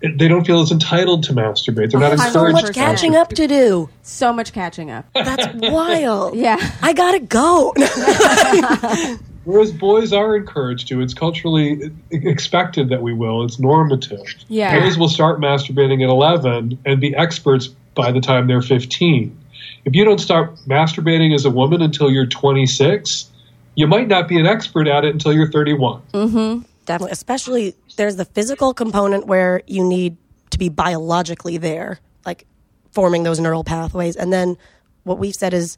They 0.00 0.28
don't 0.28 0.46
feel 0.46 0.60
as 0.60 0.70
entitled 0.70 1.24
to 1.24 1.32
masturbate. 1.32 1.90
They're 1.90 2.00
not 2.00 2.16
hundred 2.18 2.32
So 2.32 2.52
much 2.52 2.66
to 2.66 2.72
catching 2.72 3.16
up 3.16 3.30
to 3.30 3.48
do. 3.48 3.88
So 4.02 4.32
much 4.32 4.52
catching 4.52 4.90
up. 4.90 5.06
That's 5.12 5.46
wild. 5.54 6.36
Yeah. 6.38 6.58
I 6.82 6.92
gotta 6.92 7.20
go. 7.20 7.74
Whereas 9.44 9.72
boys 9.72 10.12
are 10.12 10.36
encouraged 10.36 10.88
to. 10.88 11.00
It's 11.00 11.14
culturally 11.14 11.90
expected 12.10 12.90
that 12.90 13.02
we 13.02 13.12
will. 13.12 13.44
It's 13.44 13.58
normative. 13.58 14.22
Yeah. 14.48 14.78
Boys 14.78 14.98
will 14.98 15.08
start 15.08 15.40
masturbating 15.40 16.02
at 16.04 16.10
11 16.10 16.78
and 16.84 17.00
be 17.00 17.14
experts 17.16 17.68
by 17.94 18.12
the 18.12 18.20
time 18.20 18.46
they're 18.46 18.62
15. 18.62 19.36
If 19.84 19.94
you 19.94 20.04
don't 20.04 20.20
start 20.20 20.54
masturbating 20.66 21.34
as 21.34 21.44
a 21.44 21.50
woman 21.50 21.82
until 21.82 22.10
you're 22.10 22.26
26, 22.26 23.30
you 23.74 23.86
might 23.86 24.06
not 24.06 24.28
be 24.28 24.38
an 24.38 24.46
expert 24.46 24.86
at 24.86 25.04
it 25.04 25.12
until 25.12 25.32
you're 25.32 25.50
31. 25.50 26.02
Mm-hmm. 26.12 26.62
Definitely. 26.84 27.12
Especially 27.12 27.74
there's 27.98 28.16
the 28.16 28.24
physical 28.24 28.72
component 28.72 29.26
where 29.26 29.60
you 29.66 29.84
need 29.84 30.16
to 30.50 30.58
be 30.58 30.70
biologically 30.70 31.58
there, 31.58 31.98
like 32.24 32.46
forming 32.92 33.22
those 33.24 33.38
neural 33.38 33.64
pathways. 33.64 34.16
And 34.16 34.32
then 34.32 34.56
what 35.04 35.18
we've 35.18 35.34
said 35.34 35.52
is 35.52 35.76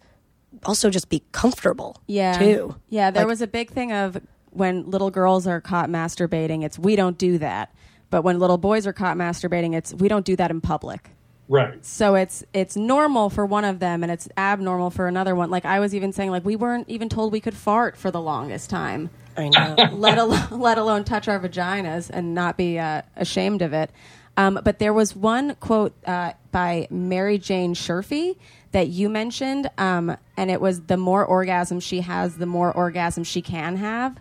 also 0.65 0.91
just 0.91 1.09
be 1.09 1.23
comfortable. 1.33 2.01
Yeah. 2.07 2.39
Too. 2.39 2.77
Yeah, 2.89 3.11
there 3.11 3.23
Like- 3.25 3.29
was 3.31 3.43
a 3.43 3.47
big 3.49 3.71
thing 3.71 3.93
of 3.93 4.21
when 4.51 4.89
little 4.89 5.11
girls 5.11 5.47
are 5.47 5.61
caught 5.61 5.89
masturbating, 5.89 6.63
it's 6.65 6.79
we 6.79 6.95
don't 6.97 7.19
do 7.19 7.39
that. 7.39 7.73
But 8.11 8.23
when 8.23 8.39
little 8.39 8.59
boys 8.59 8.87
are 8.87 8.93
caught 8.93 9.17
masturbating, 9.17 9.75
it's 9.75 9.95
we 9.95 10.09
don't 10.09 10.25
do 10.25 10.37
that 10.37 10.51
in 10.51 10.61
public. 10.61 11.11
Right. 11.49 11.85
So 11.85 12.15
it's 12.17 12.45
it's 12.53 12.77
normal 12.77 13.31
for 13.31 13.45
one 13.47 13.65
of 13.65 13.79
them 13.81 14.03
and 14.03 14.13
it's 14.13 14.29
abnormal 14.37 14.91
for 14.91 15.07
another 15.09 15.35
one. 15.35 15.51
Like 15.51 15.65
I 15.65 15.81
was 15.81 15.95
even 15.95 16.13
saying 16.13 16.31
like 16.31 16.45
we 16.45 16.55
weren't 16.57 16.89
even 16.89 17.09
told 17.09 17.33
we 17.33 17.41
could 17.41 17.55
fart 17.57 17.97
for 17.97 18.11
the 18.11 18.21
longest 18.21 18.71
time. 18.71 19.11
I 19.37 19.49
know. 19.49 19.75
let 19.93 20.19
alone 20.19 20.49
let 20.51 20.79
alone 20.79 21.05
touch 21.05 21.29
our 21.29 21.39
vaginas 21.39 22.11
and 22.11 22.35
not 22.35 22.57
be 22.57 22.79
uh, 22.79 23.03
ashamed 23.17 23.63
of 23.63 23.73
it. 23.73 23.91
Um, 24.37 24.61
but 24.65 24.79
there 24.79 24.93
was 24.93 25.15
one 25.15 25.55
quote 25.57 25.93
uh, 26.07 26.33
by 26.51 26.87
Mary 26.91 27.37
Jane 27.39 27.75
Sherfey 27.75 28.37
that 28.73 28.89
you 28.89 29.09
mentioned, 29.09 29.69
um, 29.77 30.17
and 30.37 30.51
it 30.51 30.61
was 30.61 30.83
the 30.83 30.97
more 30.97 31.25
orgasm 31.25 31.81
she 31.81 32.01
has, 32.01 32.37
the 32.37 32.47
more 32.47 32.73
orgasm 32.73 33.25
she 33.25 33.43
can 33.43 33.77
have, 33.77 34.17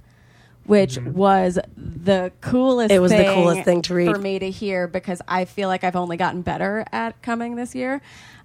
which 0.66 0.98
was 0.98 1.60
the 1.78 2.32
coolest. 2.42 2.92
It 2.92 3.00
was 3.00 3.12
the 3.12 3.32
coolest 3.34 3.64
thing 3.64 3.82
to 3.84 3.94
read. 3.94 4.12
for 4.12 4.18
me 4.18 4.40
to 4.40 4.50
hear 4.50 4.88
because 4.88 5.22
I 5.28 5.46
feel 5.46 5.68
like 5.70 5.84
I've 5.84 5.96
only 5.96 6.18
gotten 6.18 6.42
better 6.42 6.86
at 6.92 7.22
coming 7.22 7.56
this 7.56 7.76
year. 7.76 8.02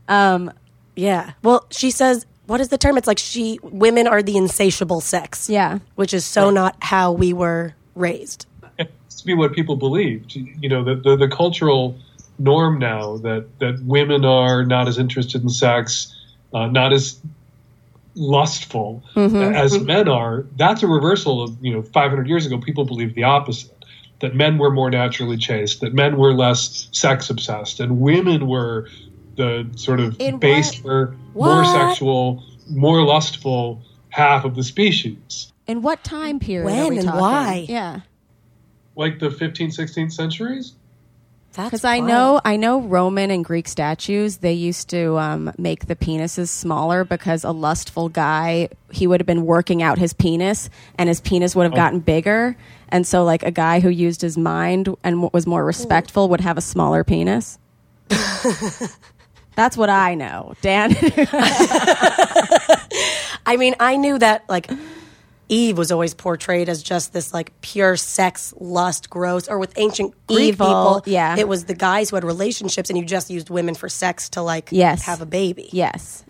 Um, 0.07 0.53
yeah. 0.95 1.33
Well, 1.43 1.67
she 1.71 1.91
says, 1.91 2.27
what 2.47 2.61
is 2.61 2.69
the 2.69 2.79
term? 2.79 2.99
It's 2.99 3.07
like 3.07 3.19
she, 3.19 3.59
women 3.63 4.07
are 4.07 4.23
the 4.23 4.37
insatiable 4.37 5.01
sex. 5.01 5.49
Yeah. 5.49 5.79
Which 5.95 6.13
is 6.13 6.25
so 6.25 6.51
not 6.51 6.77
how 6.81 7.13
we 7.13 7.33
were 7.33 7.75
raised. 7.95 8.47
It 8.79 8.93
used 9.07 9.19
to 9.21 9.27
be 9.27 9.35
what 9.35 9.53
people 9.53 9.77
believed. 9.77 10.35
You 10.35 10.69
know, 10.69 10.85
the, 10.85 10.97
the, 10.97 11.17
the 11.17 11.29
cultural 11.29 11.99
norm 12.39 12.79
now 12.79 13.19
that, 13.19 13.47
that 13.61 13.83
women 13.83 14.25
are 14.25 14.65
not 14.65 14.89
as 14.89 14.99
interested 14.99 15.43
in 15.43 15.49
sex, 15.49 16.15
uh, 16.53 16.67
not 16.67 16.93
as 16.93 17.21
lustful 18.15 19.03
as 19.17 19.79
men 19.81 20.09
are. 20.09 20.47
That's 20.57 20.83
a 20.83 20.87
reversal 20.87 21.43
of, 21.43 21.57
you 21.61 21.73
know, 21.73 21.83
500 21.83 22.29
years 22.29 22.47
ago, 22.47 22.59
people 22.59 22.85
believed 22.85 23.15
the 23.15 23.25
opposite. 23.25 23.71
That 24.21 24.35
men 24.35 24.59
were 24.59 24.71
more 24.71 24.91
naturally 24.91 25.37
chaste, 25.37 25.81
that 25.81 25.93
men 25.93 26.17
were 26.17 26.33
less 26.33 26.89
sex 26.93 27.29
obsessed, 27.29 27.81
and 27.81 28.01
women 28.01 28.47
were 28.47 28.89
the 29.37 29.69
sort 29.77 30.01
of 30.01 30.21
In 30.21 30.39
baser, 30.39 31.17
more 31.35 31.63
What? 31.63 31.67
sexual, 31.89 32.43
more 32.71 33.03
lustful 33.05 33.83
half 34.11 34.45
of 34.45 34.55
the 34.55 34.63
species. 34.63 35.53
in 35.67 35.83
what 35.83 36.05
time 36.05 36.39
period? 36.39 36.67
When 36.67 36.79
are 36.79 36.89
we 36.89 36.97
and 36.99 37.07
talking? 37.07 37.21
why? 37.21 37.67
Yeah. 37.69 38.01
Like 38.97 39.19
the 39.19 39.29
15th, 39.29 39.77
16th 39.79 40.13
centuries? 40.13 40.75
That's 41.55 41.69
Because 41.69 41.85
I 41.85 42.01
know, 42.01 42.41
I 42.45 42.57
know 42.57 42.81
Roman 42.81 43.31
and 43.31 43.45
Greek 43.45 43.69
statues. 43.69 44.39
They 44.39 44.53
used 44.55 44.89
to 44.91 45.17
um, 45.19 45.53
make 45.57 45.87
the 45.87 45.95
penises 45.95 46.49
smaller 46.49 47.05
because 47.05 47.45
a 47.45 47.53
lustful 47.53 48.09
guy 48.09 48.69
he 48.91 49.07
would 49.07 49.21
have 49.21 49.27
been 49.27 49.47
working 49.47 49.81
out 49.81 49.97
his 49.99 50.13
penis, 50.13 50.69
and 50.99 51.09
his 51.09 51.21
penis 51.21 51.55
would 51.55 51.63
have 51.63 51.75
gotten 51.75 52.01
bigger. 52.01 52.57
And 52.89 53.07
so, 53.07 53.23
like 53.25 53.45
a 53.45 53.53
guy 53.53 53.79
who 53.79 53.89
used 53.89 54.21
his 54.21 54.37
mind 54.37 54.89
and 55.05 55.31
was 55.33 55.47
more 55.47 55.65
respectful 55.65 56.29
would 56.31 56.41
have 56.41 56.59
a 56.59 56.61
smaller 56.61 57.05
penis. 57.05 57.59
That's 59.57 59.77
what 59.77 59.91
I 59.91 60.15
know, 60.15 60.55
Dan. 60.61 60.97
I 63.47 63.57
mean, 63.59 63.75
I 63.79 63.97
knew 63.97 64.19
that 64.19 64.49
like 64.49 64.71
Eve 65.49 65.77
was 65.79 65.93
always 65.93 66.15
portrayed 66.15 66.69
as 66.69 66.83
just 66.83 67.13
this 67.13 67.33
like 67.35 67.53
pure 67.61 67.97
sex, 67.97 68.55
lust, 68.59 69.11
gross, 69.11 69.47
or 69.49 69.59
with 69.59 69.73
ancient 69.77 70.15
Greek 70.27 70.55
Evil, 70.55 70.67
people, 70.67 71.03
yeah. 71.07 71.37
it 71.37 71.47
was 71.47 71.67
the 71.67 71.75
guys 71.75 72.11
who 72.11 72.17
had 72.17 72.25
relationships, 72.25 72.91
and 72.91 72.99
you 72.99 73.05
just 73.05 73.31
used 73.31 73.51
women 73.51 73.75
for 73.75 73.89
sex 73.89 74.29
to 74.31 74.43
like 74.43 74.69
Yes. 74.73 75.03
have 75.05 75.21
a 75.21 75.27
baby. 75.27 75.69
yes. 75.73 76.25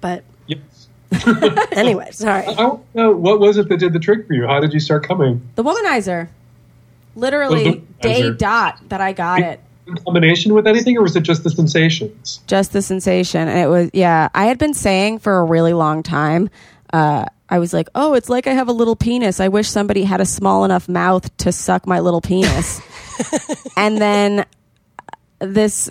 But 0.00 0.24
Yes. 0.46 0.88
anyway, 1.72 2.08
sorry. 2.12 2.46
I 2.46 2.64
want 2.64 2.92
to 2.92 2.98
know 2.98 3.10
what 3.12 3.40
was 3.40 3.56
it 3.56 3.68
that 3.68 3.78
did 3.78 3.92
the 3.92 3.98
trick 3.98 4.26
for 4.26 4.32
you? 4.32 4.46
How 4.46 4.60
did 4.60 4.72
you 4.72 4.80
start 4.80 5.06
coming? 5.06 5.46
The 5.56 5.64
womanizer. 5.64 6.28
Literally, 7.16 7.68
oh, 7.68 7.72
The 7.72 8.08
day 8.08 8.30
dot 8.32 8.78
that 8.88 9.00
I 9.00 9.12
got 9.12 9.40
it. 9.40 9.60
In 9.90 10.04
combination 10.04 10.54
with 10.54 10.66
anything, 10.66 10.96
or 10.96 11.02
was 11.02 11.16
it 11.16 11.22
just 11.22 11.42
the 11.42 11.50
sensations? 11.50 12.40
just 12.46 12.72
the 12.72 12.82
sensation. 12.82 13.48
And 13.48 13.58
it 13.58 13.66
was, 13.66 13.90
yeah, 13.92 14.28
I 14.34 14.46
had 14.46 14.58
been 14.58 14.74
saying 14.74 15.18
for 15.18 15.38
a 15.38 15.44
really 15.44 15.72
long 15.72 16.02
time, 16.02 16.48
uh, 16.92 17.24
I 17.48 17.58
was 17.58 17.72
like, 17.72 17.88
oh, 17.94 18.14
it's 18.14 18.28
like 18.28 18.46
I 18.46 18.52
have 18.52 18.68
a 18.68 18.72
little 18.72 18.94
penis. 18.94 19.40
I 19.40 19.48
wish 19.48 19.68
somebody 19.68 20.04
had 20.04 20.20
a 20.20 20.24
small 20.24 20.64
enough 20.64 20.88
mouth 20.88 21.36
to 21.38 21.50
suck 21.50 21.86
my 21.86 21.98
little 21.98 22.20
penis. 22.20 22.80
and 23.76 23.98
then 23.98 24.46
this 25.40 25.90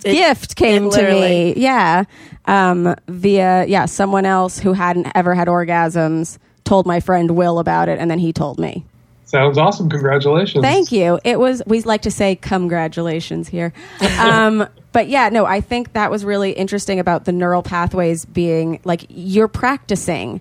gift 0.00 0.56
came 0.56 0.90
to 0.90 1.02
me. 1.02 1.54
Yeah. 1.56 2.04
Um, 2.46 2.94
via, 3.06 3.66
yeah, 3.66 3.84
someone 3.84 4.24
else 4.24 4.58
who 4.58 4.72
hadn't 4.72 5.12
ever 5.14 5.34
had 5.34 5.48
orgasms 5.48 6.38
told 6.64 6.86
my 6.86 7.00
friend 7.00 7.32
Will 7.32 7.58
about 7.58 7.90
it. 7.90 7.98
And 7.98 8.10
then 8.10 8.18
he 8.18 8.32
told 8.32 8.58
me. 8.58 8.86
Sounds 9.34 9.58
awesome. 9.58 9.90
Congratulations. 9.90 10.62
Thank 10.62 10.92
you. 10.92 11.18
It 11.24 11.40
was, 11.40 11.60
we 11.66 11.80
like 11.80 12.02
to 12.02 12.10
say 12.12 12.36
congratulations 12.36 13.48
here. 13.48 13.72
Um, 14.16 14.68
but 14.92 15.08
yeah, 15.08 15.28
no, 15.28 15.44
I 15.44 15.60
think 15.60 15.94
that 15.94 16.08
was 16.08 16.24
really 16.24 16.52
interesting 16.52 17.00
about 17.00 17.24
the 17.24 17.32
neural 17.32 17.64
pathways 17.64 18.24
being 18.24 18.80
like 18.84 19.06
you're 19.08 19.48
practicing 19.48 20.40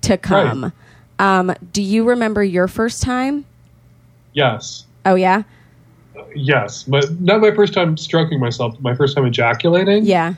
to 0.00 0.16
come. 0.18 0.72
Um, 1.20 1.54
do 1.72 1.80
you 1.80 2.02
remember 2.02 2.42
your 2.42 2.66
first 2.66 3.04
time? 3.04 3.44
Yes. 4.32 4.84
Oh, 5.06 5.14
yeah? 5.14 5.44
Yes. 6.34 6.82
But 6.82 7.20
not 7.20 7.40
my 7.40 7.54
first 7.54 7.72
time 7.72 7.96
stroking 7.96 8.40
myself, 8.40 8.78
my 8.80 8.96
first 8.96 9.14
time 9.14 9.26
ejaculating. 9.26 10.06
Yeah. 10.06 10.34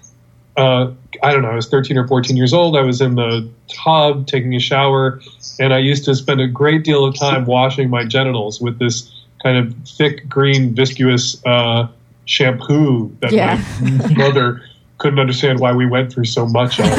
Uh, 0.55 0.93
I 1.23 1.33
don't 1.33 1.41
know. 1.41 1.51
I 1.51 1.57
was 1.57 1.69
13 1.69 1.97
or 1.97 2.07
14 2.07 2.37
years 2.37 2.53
old. 2.53 2.77
I 2.77 2.83
was 2.83 3.01
in 3.01 3.15
the 3.15 3.49
tub 3.69 4.27
taking 4.27 4.55
a 4.55 4.61
shower, 4.61 5.21
and 5.59 5.73
I 5.75 5.79
used 5.79 6.05
to 6.07 6.15
spend 6.15 6.41
a 6.41 6.47
great 6.47 6.85
deal 6.85 7.05
of 7.05 7.19
time 7.19 7.45
washing 7.47 7.91
my 7.91 8.05
genitals 8.05 8.61
with 8.61 8.79
this 8.79 9.13
kind 9.43 9.59
of 9.59 9.75
thick, 9.89 10.29
green, 10.29 10.75
viscous 10.75 11.45
uh, 11.47 11.89
shampoo 12.25 13.15
that 13.21 13.33
Yeah. 13.33 13.63
my 13.81 14.15
mother 14.17 14.63
couldn't 14.99 15.19
understand 15.19 15.61
why 15.61 15.73
we 15.73 15.87
went 15.87 16.13
through 16.13 16.25
so 16.25 16.47
much 16.47 16.81
of. 16.81 16.87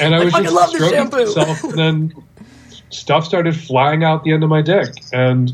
and 0.00 0.14
I 0.14 0.24
was 0.24 0.32
fucking 0.32 0.44
just 0.44 0.54
love 0.54 0.70
stroking 0.70 0.94
shampoo. 0.96 1.24
myself, 1.26 1.64
and 1.64 1.78
then 1.78 2.14
stuff 2.90 3.24
started 3.24 3.56
flying 3.56 4.04
out 4.04 4.24
the 4.24 4.32
end 4.32 4.42
of 4.44 4.50
my 4.50 4.62
dick, 4.62 4.88
and 5.12 5.52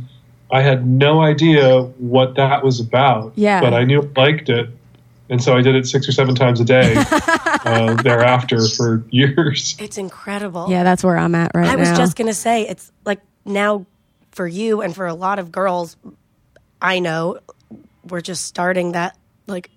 I 0.50 0.62
had 0.62 0.86
no 0.86 1.20
idea 1.22 1.82
what 1.82 2.34
that 2.36 2.64
was 2.64 2.80
about. 2.80 3.32
Yeah. 3.36 3.60
but 3.60 3.74
I 3.74 3.84
knew 3.84 4.02
I 4.16 4.20
liked 4.20 4.48
it, 4.48 4.68
and 5.30 5.42
so 5.42 5.56
I 5.56 5.62
did 5.62 5.74
it 5.76 5.86
six 5.86 6.08
or 6.08 6.12
seven 6.12 6.34
times 6.34 6.60
a 6.60 6.64
day 6.64 6.94
uh, 7.64 7.94
thereafter 8.02 8.66
for 8.68 9.04
years. 9.10 9.76
It's 9.78 9.96
incredible. 9.96 10.66
Yeah, 10.68 10.82
that's 10.82 11.02
where 11.02 11.16
I'm 11.16 11.34
at 11.34 11.52
right 11.54 11.66
I 11.68 11.74
now. 11.74 11.84
I 11.84 11.90
was 11.90 11.98
just 11.98 12.16
gonna 12.16 12.34
say 12.34 12.68
it's 12.68 12.92
like 13.04 13.20
now 13.44 13.86
for 14.32 14.46
you 14.46 14.82
and 14.82 14.94
for 14.94 15.06
a 15.06 15.14
lot 15.14 15.38
of 15.38 15.50
girls, 15.50 15.96
I 16.82 16.98
know 16.98 17.38
we're 18.06 18.20
just 18.20 18.44
starting 18.44 18.92
that 18.92 19.16
like 19.46 19.70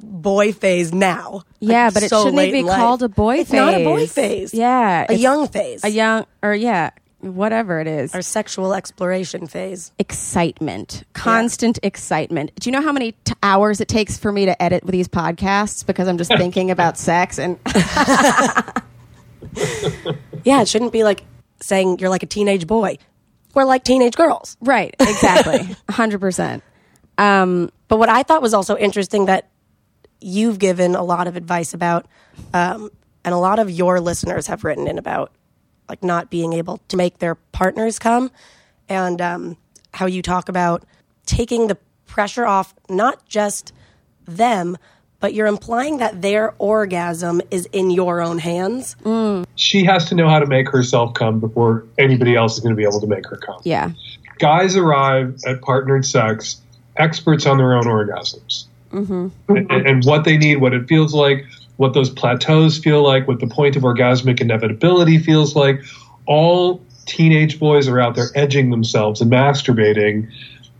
boy 0.00 0.52
phase 0.52 0.92
now. 0.92 1.42
Like, 1.60 1.72
yeah, 1.72 1.90
but 1.90 2.02
it 2.02 2.08
so 2.10 2.24
shouldn't 2.24 2.42
it 2.42 2.52
be 2.52 2.62
called 2.62 3.02
a 3.02 3.08
boy 3.08 3.38
It's 3.38 3.50
phase? 3.50 3.58
not 3.58 3.74
a 3.74 3.84
boy 3.84 4.06
phase. 4.06 4.54
Yeah. 4.54 5.06
a 5.08 5.14
young 5.14 5.48
phase. 5.48 5.84
A 5.84 5.88
young, 5.88 6.26
or 6.42 6.54
yeah, 6.54 6.90
whatever 7.20 7.80
it 7.80 7.86
is. 7.86 8.14
our 8.14 8.22
sexual 8.22 8.74
exploration 8.74 9.46
phase. 9.46 9.92
excitement, 9.98 11.02
constant 11.14 11.78
excitement. 11.82 12.52
Do 12.60 12.68
you 12.70 12.72
know 12.72 12.82
how 12.82 12.92
many 12.92 13.12
t- 13.24 13.34
hours 13.42 13.80
it 13.80 13.88
takes 13.88 14.16
for 14.18 14.30
me 14.32 14.46
to 14.46 14.62
edit 14.62 14.84
these 14.86 15.08
podcasts 15.08 15.84
because 15.84 16.06
I'm 16.08 16.18
just 16.18 16.30
thinking 16.36 16.70
about 16.70 16.96
sex 16.98 17.38
and 17.38 17.58
Yeah, 20.44 20.62
it 20.62 20.68
shouldn't 20.68 20.92
be 20.92 21.04
like 21.04 21.24
saying 21.60 21.98
you're 21.98 22.10
like 22.10 22.22
a 22.22 22.26
teenage 22.26 22.66
boy. 22.66 22.98
We're 23.54 23.64
like 23.64 23.82
teenage 23.84 24.14
girls. 24.16 24.56
right, 24.60 24.94
exactly, 25.00 25.74
hundred 25.90 26.20
percent. 26.20 26.62
Um, 27.16 27.70
But 27.88 27.98
what 27.98 28.08
I 28.08 28.22
thought 28.22 28.42
was 28.42 28.54
also 28.54 28.76
interesting 28.76 29.26
that 29.26 29.48
you've 30.20 30.58
given 30.58 30.94
a 30.94 31.02
lot 31.02 31.26
of 31.26 31.36
advice 31.36 31.74
about, 31.74 32.06
um, 32.54 32.90
and 33.24 33.34
a 33.34 33.38
lot 33.38 33.58
of 33.58 33.70
your 33.70 34.00
listeners 34.00 34.46
have 34.46 34.62
written 34.64 34.86
in 34.86 34.98
about, 34.98 35.32
like 35.88 36.02
not 36.02 36.30
being 36.30 36.52
able 36.52 36.78
to 36.88 36.96
make 36.96 37.18
their 37.18 37.34
partners 37.34 37.98
come, 37.98 38.30
and 38.88 39.20
um, 39.20 39.56
how 39.94 40.06
you 40.06 40.22
talk 40.22 40.48
about 40.48 40.84
taking 41.26 41.66
the 41.68 41.76
pressure 42.06 42.46
off 42.46 42.74
not 42.88 43.26
just 43.26 43.72
them, 44.26 44.76
but 45.20 45.34
you're 45.34 45.46
implying 45.46 45.98
that 45.98 46.22
their 46.22 46.54
orgasm 46.58 47.40
is 47.50 47.66
in 47.72 47.90
your 47.90 48.20
own 48.20 48.38
hands. 48.38 48.96
She 49.56 49.84
has 49.84 50.08
to 50.10 50.14
know 50.14 50.28
how 50.28 50.38
to 50.38 50.46
make 50.46 50.68
herself 50.68 51.14
come 51.14 51.40
before 51.40 51.84
anybody 51.98 52.36
else 52.36 52.54
is 52.54 52.60
going 52.60 52.74
to 52.74 52.76
be 52.76 52.84
able 52.84 53.00
to 53.00 53.06
make 53.06 53.26
her 53.26 53.36
come. 53.36 53.60
yeah, 53.64 53.92
guys 54.38 54.76
arrive 54.76 55.38
at 55.46 55.60
partnered 55.60 56.06
sex 56.06 56.60
experts 56.96 57.46
on 57.46 57.58
their 57.58 57.74
own 57.74 57.84
orgasms. 57.84 58.64
And, 59.48 59.70
and 59.70 60.04
what 60.04 60.24
they 60.24 60.36
need, 60.38 60.56
what 60.56 60.72
it 60.72 60.88
feels 60.88 61.12
like, 61.14 61.44
what 61.78 61.94
those 61.94 62.10
plateaus 62.10 62.76
feel 62.76 63.02
like, 63.02 63.26
what 63.26 63.40
the 63.40 63.46
point 63.46 63.76
of 63.76 63.82
orgasmic 63.82 64.40
inevitability 64.40 65.18
feels 65.18 65.56
like. 65.56 65.80
All 66.26 66.84
teenage 67.06 67.58
boys 67.58 67.88
are 67.88 67.98
out 67.98 68.14
there 68.14 68.28
edging 68.34 68.70
themselves 68.70 69.20
and 69.20 69.32
masturbating, 69.32 70.30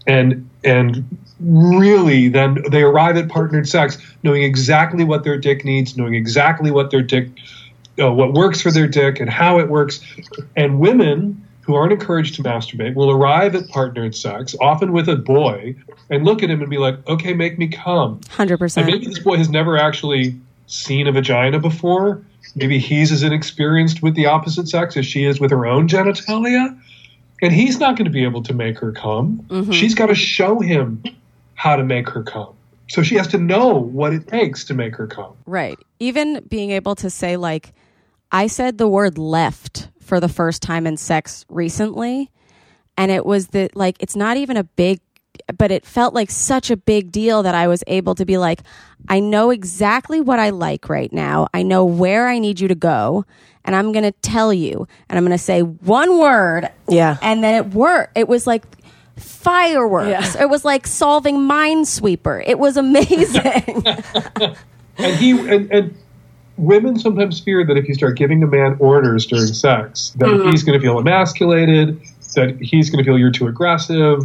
and 0.06 0.48
and 0.64 1.18
really 1.40 2.28
then 2.28 2.58
they 2.70 2.82
arrive 2.82 3.16
at 3.16 3.28
partnered 3.28 3.68
sex 3.68 3.96
knowing 4.24 4.42
exactly 4.42 5.04
what 5.04 5.22
their 5.22 5.38
dick 5.38 5.64
needs, 5.64 5.96
knowing 5.96 6.14
exactly 6.14 6.70
what 6.70 6.90
their 6.90 7.02
dick 7.02 7.28
uh, 8.00 8.12
what 8.12 8.32
works 8.32 8.60
for 8.60 8.70
their 8.70 8.88
dick 8.88 9.20
and 9.20 9.30
how 9.30 9.58
it 9.58 9.68
works. 9.68 10.00
And 10.56 10.80
women 10.80 11.44
who 11.62 11.74
aren't 11.74 11.92
encouraged 11.92 12.34
to 12.36 12.42
masturbate 12.42 12.94
will 12.94 13.10
arrive 13.10 13.54
at 13.54 13.68
partnered 13.68 14.16
sex, 14.16 14.56
often 14.60 14.90
with 14.90 15.08
a 15.08 15.16
boy, 15.16 15.76
and 16.10 16.24
look 16.24 16.42
at 16.42 16.50
him 16.50 16.60
and 16.60 16.70
be 16.70 16.78
like, 16.78 17.06
okay, 17.08 17.34
make 17.34 17.58
me 17.58 17.68
come. 17.68 18.20
Hundred 18.30 18.54
And 18.54 18.58
percent. 18.58 18.88
And 18.88 18.94
maybe 18.94 19.06
this 19.06 19.22
boy 19.22 19.36
has 19.36 19.48
never 19.48 19.76
actually 19.76 20.40
seen 20.68 21.06
a 21.06 21.12
vagina 21.12 21.58
before. 21.58 22.24
Maybe 22.54 22.78
he's 22.78 23.10
as 23.10 23.22
inexperienced 23.22 24.02
with 24.02 24.14
the 24.14 24.26
opposite 24.26 24.68
sex 24.68 24.96
as 24.96 25.04
she 25.04 25.24
is 25.24 25.40
with 25.40 25.50
her 25.50 25.66
own 25.66 25.88
genitalia. 25.88 26.78
And 27.42 27.52
he's 27.52 27.78
not 27.78 27.96
going 27.96 28.04
to 28.04 28.10
be 28.10 28.24
able 28.24 28.42
to 28.44 28.54
make 28.54 28.78
her 28.78 28.92
come. 28.92 29.44
Mm-hmm. 29.48 29.72
She's 29.72 29.94
got 29.94 30.06
to 30.06 30.14
show 30.14 30.60
him 30.60 31.02
how 31.54 31.76
to 31.76 31.84
make 31.84 32.08
her 32.10 32.22
come. 32.22 32.54
So 32.88 33.02
she 33.02 33.16
has 33.16 33.28
to 33.28 33.38
know 33.38 33.74
what 33.74 34.12
it 34.12 34.28
takes 34.28 34.64
to 34.64 34.74
make 34.74 34.96
her 34.96 35.06
come. 35.06 35.34
Right. 35.46 35.78
Even 35.98 36.42
being 36.48 36.70
able 36.70 36.94
to 36.96 37.10
say 37.10 37.36
like, 37.36 37.74
I 38.32 38.46
said 38.46 38.78
the 38.78 38.88
word 38.88 39.18
left 39.18 39.88
for 40.00 40.20
the 40.20 40.28
first 40.28 40.62
time 40.62 40.86
in 40.86 40.96
sex 40.96 41.44
recently, 41.48 42.30
and 42.96 43.10
it 43.10 43.24
was 43.24 43.48
the 43.48 43.70
like 43.74 43.96
it's 44.00 44.16
not 44.16 44.36
even 44.36 44.56
a 44.56 44.64
big 44.64 45.00
but 45.56 45.70
it 45.70 45.84
felt 45.84 46.14
like 46.14 46.30
such 46.30 46.70
a 46.70 46.76
big 46.76 47.10
deal 47.10 47.42
that 47.42 47.54
I 47.54 47.68
was 47.68 47.82
able 47.86 48.14
to 48.16 48.24
be 48.24 48.38
like, 48.38 48.60
I 49.08 49.20
know 49.20 49.50
exactly 49.50 50.20
what 50.20 50.38
I 50.38 50.50
like 50.50 50.88
right 50.88 51.12
now. 51.12 51.48
I 51.54 51.62
know 51.62 51.84
where 51.84 52.28
I 52.28 52.38
need 52.38 52.60
you 52.60 52.68
to 52.68 52.74
go, 52.74 53.24
and 53.64 53.74
I'm 53.76 53.92
going 53.92 54.04
to 54.04 54.12
tell 54.12 54.52
you, 54.52 54.86
and 55.08 55.18
I'm 55.18 55.24
going 55.24 55.36
to 55.36 55.42
say 55.42 55.62
one 55.62 56.18
word, 56.18 56.70
Yeah. 56.88 57.16
and 57.22 57.42
then 57.42 57.54
it 57.54 57.74
worked. 57.74 58.16
It 58.16 58.28
was 58.28 58.46
like 58.46 58.64
fireworks. 59.16 60.34
Yeah. 60.34 60.42
It 60.42 60.48
was 60.48 60.64
like 60.64 60.86
solving 60.86 61.36
Minesweeper. 61.36 62.42
It 62.46 62.58
was 62.58 62.76
amazing. 62.76 63.84
And 64.98 65.16
he 65.16 65.30
and, 65.30 65.70
and 65.70 65.96
women 66.56 66.98
sometimes 66.98 67.40
fear 67.40 67.64
that 67.64 67.76
if 67.76 67.88
you 67.88 67.94
start 67.94 68.16
giving 68.16 68.42
a 68.42 68.46
man 68.46 68.76
orders 68.80 69.26
during 69.26 69.46
sex, 69.46 70.10
that 70.16 70.26
mm-hmm. 70.26 70.50
he's 70.50 70.62
going 70.62 70.78
to 70.78 70.84
feel 70.84 70.98
emasculated, 70.98 72.00
that 72.34 72.58
he's 72.60 72.90
going 72.90 73.02
to 73.02 73.08
feel 73.08 73.18
you're 73.18 73.30
too 73.30 73.46
aggressive, 73.46 74.20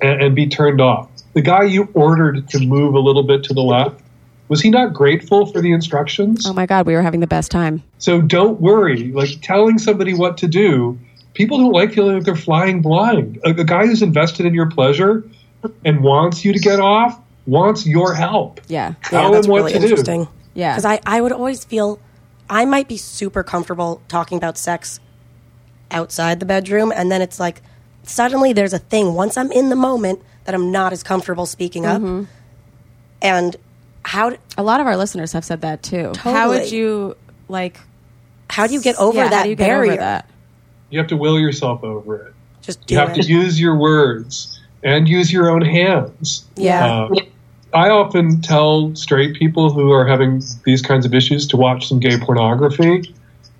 and, 0.00 0.22
and 0.22 0.34
be 0.34 0.46
turned 0.46 0.80
off. 0.80 1.08
The 1.34 1.42
guy 1.42 1.64
you 1.64 1.88
ordered 1.94 2.48
to 2.50 2.60
move 2.60 2.94
a 2.94 3.00
little 3.00 3.24
bit 3.24 3.42
to 3.44 3.54
the 3.54 3.62
left, 3.62 4.00
was 4.48 4.60
he 4.60 4.70
not 4.70 4.92
grateful 4.92 5.46
for 5.46 5.60
the 5.60 5.72
instructions? 5.72 6.46
oh 6.46 6.52
my 6.52 6.66
god, 6.66 6.86
we 6.86 6.94
were 6.94 7.02
having 7.02 7.20
the 7.20 7.26
best 7.26 7.50
time. 7.50 7.82
So 7.98 8.20
don't 8.20 8.60
worry. 8.60 9.12
Like 9.12 9.40
telling 9.42 9.78
somebody 9.78 10.14
what 10.14 10.38
to 10.38 10.48
do, 10.48 10.98
people 11.32 11.58
don't 11.58 11.72
like 11.72 11.92
feeling 11.92 12.16
like 12.16 12.24
they're 12.24 12.36
flying 12.36 12.82
blind. 12.82 13.38
A, 13.44 13.50
a 13.50 13.64
guy 13.64 13.86
who's 13.86 14.02
invested 14.02 14.46
in 14.46 14.54
your 14.54 14.70
pleasure 14.70 15.24
and 15.84 16.02
wants 16.02 16.44
you 16.44 16.52
to 16.52 16.58
get 16.58 16.78
off 16.78 17.20
wants 17.46 17.86
your 17.86 18.14
help. 18.14 18.60
Yeah. 18.68 18.94
Tell 19.04 19.24
yeah, 19.24 19.30
that's 19.30 19.46
him 19.46 19.52
what 19.52 19.58
really 19.58 19.72
to 19.72 19.78
do. 19.78 19.84
interesting. 19.84 20.28
Yeah. 20.54 20.72
Because 20.72 20.84
I, 20.84 21.00
I 21.04 21.20
would 21.20 21.32
always 21.32 21.64
feel 21.64 21.98
I 22.48 22.64
might 22.64 22.88
be 22.88 22.96
super 22.96 23.42
comfortable 23.42 24.02
talking 24.08 24.38
about 24.38 24.58
sex 24.58 25.00
outside 25.90 26.40
the 26.40 26.46
bedroom, 26.46 26.92
and 26.94 27.10
then 27.10 27.22
it's 27.22 27.40
like 27.40 27.62
suddenly 28.06 28.52
there's 28.52 28.72
a 28.72 28.78
thing 28.78 29.14
once 29.14 29.36
I'm 29.36 29.50
in 29.52 29.68
the 29.68 29.76
moment 29.76 30.20
that 30.44 30.54
I'm 30.54 30.70
not 30.70 30.92
as 30.92 31.02
comfortable 31.02 31.46
speaking 31.46 31.86
up. 31.86 32.00
Mm-hmm. 32.00 32.24
And 33.22 33.56
how 34.04 34.30
d- 34.30 34.36
A 34.58 34.62
lot 34.62 34.80
of 34.80 34.86
our 34.86 34.96
listeners 34.96 35.32
have 35.32 35.44
said 35.44 35.62
that 35.62 35.82
too. 35.82 36.12
How 36.18 36.48
would 36.50 36.70
you 36.70 37.16
like 37.48 37.78
how 38.50 38.66
do 38.66 38.74
you 38.74 38.82
get 38.82 38.96
over 38.98 39.16
yeah, 39.18 39.28
that 39.28 39.36
how 39.36 39.42
do 39.44 39.48
you 39.50 39.56
get 39.56 39.66
barrier? 39.66 39.92
over 39.92 40.00
that? 40.00 40.28
You 40.90 40.98
have 40.98 41.08
to 41.08 41.16
will 41.16 41.38
yourself 41.40 41.82
over 41.82 42.26
it. 42.28 42.34
Just 42.62 42.86
do 42.86 42.94
You 42.94 43.00
have 43.00 43.10
it. 43.16 43.22
to 43.22 43.28
use 43.28 43.58
your 43.60 43.76
words 43.76 44.60
and 44.82 45.08
use 45.08 45.32
your 45.32 45.48
own 45.50 45.62
hands. 45.62 46.44
yeah. 46.56 47.06
Uh, 47.10 47.14
I 47.72 47.88
often 47.88 48.40
tell 48.40 48.94
straight 48.94 49.34
people 49.34 49.72
who 49.72 49.90
are 49.90 50.06
having 50.06 50.42
these 50.64 50.80
kinds 50.80 51.04
of 51.04 51.12
issues 51.12 51.46
to 51.48 51.56
watch 51.56 51.88
some 51.88 51.98
gay 51.98 52.16
pornography, 52.18 53.12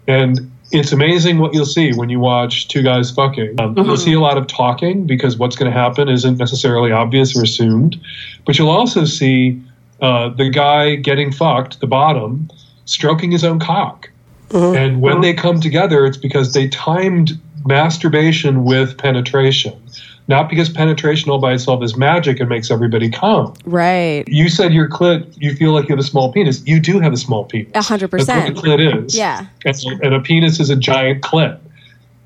and 0.07 0.53
it's 0.71 0.93
amazing 0.93 1.39
what 1.39 1.55
you'll 1.55 1.67
see 1.67 1.93
when 1.93 2.09
you 2.09 2.19
watch 2.19 2.69
two 2.69 2.83
guys 2.83 3.11
fucking. 3.11 3.61
Um, 3.61 3.77
You'll 3.77 3.97
see 3.97 4.13
a 4.13 4.21
lot 4.21 4.39
of 4.39 4.47
talking 4.47 5.07
because 5.07 5.37
what's 5.37 5.57
going 5.57 5.71
to 5.71 5.79
happen 5.79 6.09
isn't 6.09 6.39
necessarily 6.39 6.91
obvious 6.91 7.37
or 7.37 7.43
assumed, 7.43 8.01
but 8.45 8.59
you'll 8.59 8.71
also 8.71 9.05
see 9.05 9.63
uh, 10.01 10.31
the 10.31 10.51
guy 10.51 10.97
getting 10.97 11.33
fucked, 11.33 11.81
the 11.81 11.87
bottom, 11.87 12.51
stroking 12.87 13.31
his 13.31 13.45
own 13.45 13.59
cock. 13.61 14.11
And 14.77 15.01
when 15.01 15.21
they 15.21 15.35
come 15.35 15.61
together, 15.61 16.05
it's 16.07 16.17
because 16.17 16.53
they 16.53 16.69
timed 16.69 17.33
masturbation 17.67 18.65
with 18.65 18.99
penetration. 18.99 19.81
Not 20.27 20.49
because 20.49 20.71
penetration 20.71 21.31
all 21.31 21.39
by 21.39 21.53
itself 21.53 21.83
is 21.83 21.97
magic 21.97 22.41
and 22.41 22.49
makes 22.49 22.71
everybody 22.71 23.11
come. 23.11 23.53
Right. 23.67 24.25
You 24.27 24.49
said 24.49 24.73
your 24.73 24.89
clit, 24.89 25.35
you 25.37 25.55
feel 25.55 25.73
like 25.73 25.89
you 25.89 25.95
have 25.95 25.99
a 25.99 26.09
small 26.09 26.33
penis. 26.33 26.67
You 26.67 26.81
do 26.81 26.99
have 27.01 27.13
a 27.13 27.17
small 27.19 27.45
penis. 27.45 27.73
A 27.75 27.83
hundred 27.83 28.11
That's 28.11 28.27
what 28.29 28.37
percent. 28.37 28.59
a 28.59 28.61
clit 28.61 29.05
is. 29.05 29.17
Yeah. 29.17 29.47
And, 29.67 29.77
and 30.03 30.15
a 30.15 30.21
penis 30.21 30.61
is 30.61 30.71
a 30.71 30.77
giant 30.77 31.23
clit. 31.23 31.59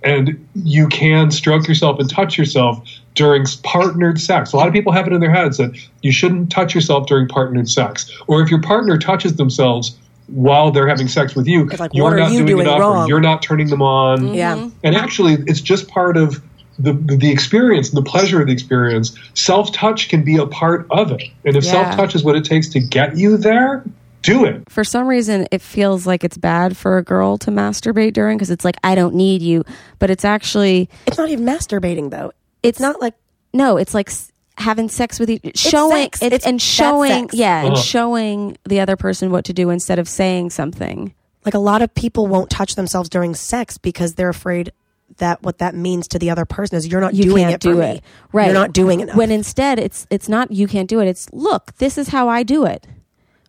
And 0.05 0.47
you 0.55 0.87
can 0.87 1.33
stroke 1.33 1.67
yourself 1.67 1.99
and 1.99 2.09
touch 2.09 2.38
yourself 2.38 2.88
during 3.16 3.44
partnered 3.64 4.20
sex. 4.20 4.53
A 4.53 4.57
lot 4.57 4.68
of 4.68 4.73
people 4.73 4.92
have 4.92 5.09
it 5.09 5.12
in 5.12 5.20
their 5.20 5.33
heads 5.33 5.57
that 5.57 5.77
you 6.03 6.12
shouldn't 6.12 6.53
touch 6.53 6.73
yourself 6.73 7.09
during 7.09 7.27
partnered 7.27 7.68
sex. 7.68 8.09
Or 8.29 8.40
if 8.40 8.49
your 8.49 8.62
partner 8.62 8.96
touches 8.96 9.35
themselves 9.35 9.99
while 10.29 10.70
they're 10.70 10.87
having 10.87 11.09
sex 11.09 11.35
with 11.35 11.49
you, 11.49 11.64
like, 11.66 11.90
you're 11.92 12.16
not 12.16 12.31
you 12.31 12.38
doing, 12.38 12.46
doing 12.46 12.66
enough 12.66 12.79
wrong? 12.79 13.07
or 13.07 13.09
you're 13.09 13.20
not 13.20 13.42
turning 13.42 13.70
them 13.70 13.83
on. 13.83 14.35
Yeah. 14.35 14.70
And 14.85 14.94
actually, 14.94 15.38
it's 15.49 15.61
just 15.61 15.88
part 15.88 16.16
of 16.16 16.40
the, 16.79 16.93
the 16.93 17.31
experience 17.31 17.88
and 17.88 17.97
the 17.99 18.09
pleasure 18.09 18.41
of 18.41 18.47
the 18.47 18.53
experience. 18.53 19.17
Self 19.35 19.73
touch 19.73 20.09
can 20.09 20.23
be 20.25 20.37
a 20.37 20.47
part 20.47 20.87
of 20.91 21.11
it. 21.12 21.23
And 21.45 21.57
if 21.57 21.64
Yeah. 21.64 21.71
self 21.73 21.97
touch 21.97 22.14
is 22.14 22.23
what 22.25 22.37
it 22.37 22.45
takes 22.45 22.69
to 22.71 22.81
get 22.81 23.17
you 23.17 23.37
there, 23.37 23.85
do 24.23 24.45
it. 24.45 24.62
For 24.71 24.85
some 24.85 25.07
reason, 25.07 25.47
it 25.51 25.62
feels 25.62 26.07
like 26.07 26.25
it's 26.25 26.37
bad 26.38 26.77
for 26.77 26.99
a 26.99 27.03
girl 27.03 27.38
to 27.38 27.51
masturbate 27.51 28.12
during 28.12 28.37
because 28.37 28.51
it's 28.51 28.64
like 28.64 28.77
I 28.85 28.95
don't 28.95 29.14
need 29.14 29.43
you, 29.43 29.64
but 29.99 30.11
it's 30.11 30.25
actually 30.25 30.88
It's 31.07 31.19
not 31.19 31.31
even 31.31 31.45
masturbating 31.45 32.11
though. 32.11 32.33
it's 32.62 32.81
Not 32.81 33.01
like 33.01 33.14
no, 33.53 33.77
it's 33.77 33.95
like 33.95 34.11
having 34.57 34.88
sex 34.88 35.19
with 35.21 35.31
each 35.31 35.57
showing 35.57 36.03
sex. 36.03 36.21
it's, 36.21 36.35
It's 36.37 36.47
and 36.47 36.61
showing 36.61 37.29
sex. 37.29 37.35
yeah 37.35 37.64
Uh-huh. 37.67 37.77
showing 37.77 38.57
the 38.69 38.81
other 38.81 38.97
person 38.97 39.31
what 39.31 39.45
to 39.47 39.53
do 39.53 39.71
instead 39.71 39.99
of 40.01 40.09
saying 40.09 40.51
something. 40.51 41.14
like 41.45 41.55
a 41.55 41.59
lot 41.61 41.81
of 41.81 41.95
people 41.95 42.27
won't 42.27 42.51
touch 42.51 42.75
themselves 42.75 43.09
during 43.09 43.35
sex 43.35 43.79
because 43.79 44.14
they're 44.14 44.29
afraid 44.29 44.73
that 45.18 45.42
what 45.42 45.59
that 45.59 45.74
means 45.74 46.09
to 46.09 46.18
the 46.18 46.31
other 46.31 46.44
person 46.44 46.76
is 46.76 46.87
you're 46.87 47.00
not 47.00 47.14
you 47.14 47.24
doing 47.24 47.44
can't 47.44 47.54
it 47.54 47.62
for 47.62 47.74
do 47.74 47.81
me. 47.81 47.87
it 47.87 48.04
right 48.33 48.46
You're 48.46 48.54
not 48.54 48.72
doing 48.72 49.00
it. 49.00 49.14
when 49.14 49.31
instead 49.31 49.78
it's 49.78 50.07
it's 50.11 50.28
not 50.28 50.50
you 50.50 50.66
can't 50.66 50.88
do 50.88 51.00
it 51.00 51.07
it's 51.09 51.28
look 51.33 51.74
this 51.76 51.96
is 51.98 52.09
how 52.09 52.28
i 52.28 52.42
do 52.42 52.64
it 52.64 52.87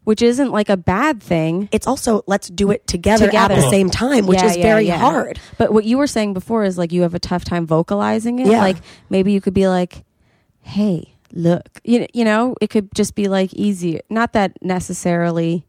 which 0.04 0.22
isn't 0.22 0.52
like 0.52 0.70
a 0.70 0.78
bad 0.78 1.22
thing 1.22 1.70
it's 1.72 1.86
also 1.86 2.24
let's 2.26 2.48
do 2.50 2.72
it 2.72 2.86
together, 2.88 3.28
Together. 3.28 3.54
at 3.54 3.62
the 3.62 3.70
same 3.70 3.90
time, 3.92 4.26
which 4.26 4.40
Yeah, 4.40 4.46
is 4.48 4.58
yeah, 4.58 4.64
very 4.64 4.88
yeah. 4.88 4.98
hard. 4.98 5.40
but 5.60 5.72
what 5.72 5.86
you 5.86 5.98
were 6.00 6.08
saying 6.08 6.34
before 6.34 6.64
is 6.64 6.78
like 6.80 6.92
you 6.92 7.04
have 7.04 7.14
a 7.14 7.20
tough 7.20 7.44
time 7.46 7.68
vocalizing 7.68 8.40
it 8.40 8.48
like 8.48 8.78
maybe 9.10 9.32
you 9.32 9.40
could 9.42 9.54
be 9.54 9.68
like 9.68 10.04
hey 10.62 11.14
look 11.32 11.80
you, 11.84 12.08
you 12.14 12.26
know 12.26 12.56
it 12.60 12.72
could 12.72 12.90
just 12.96 13.14
be 13.14 13.28
like 13.28 13.54
easy 13.54 14.00
not 14.10 14.34
that 14.34 14.54
necessarily 14.64 15.64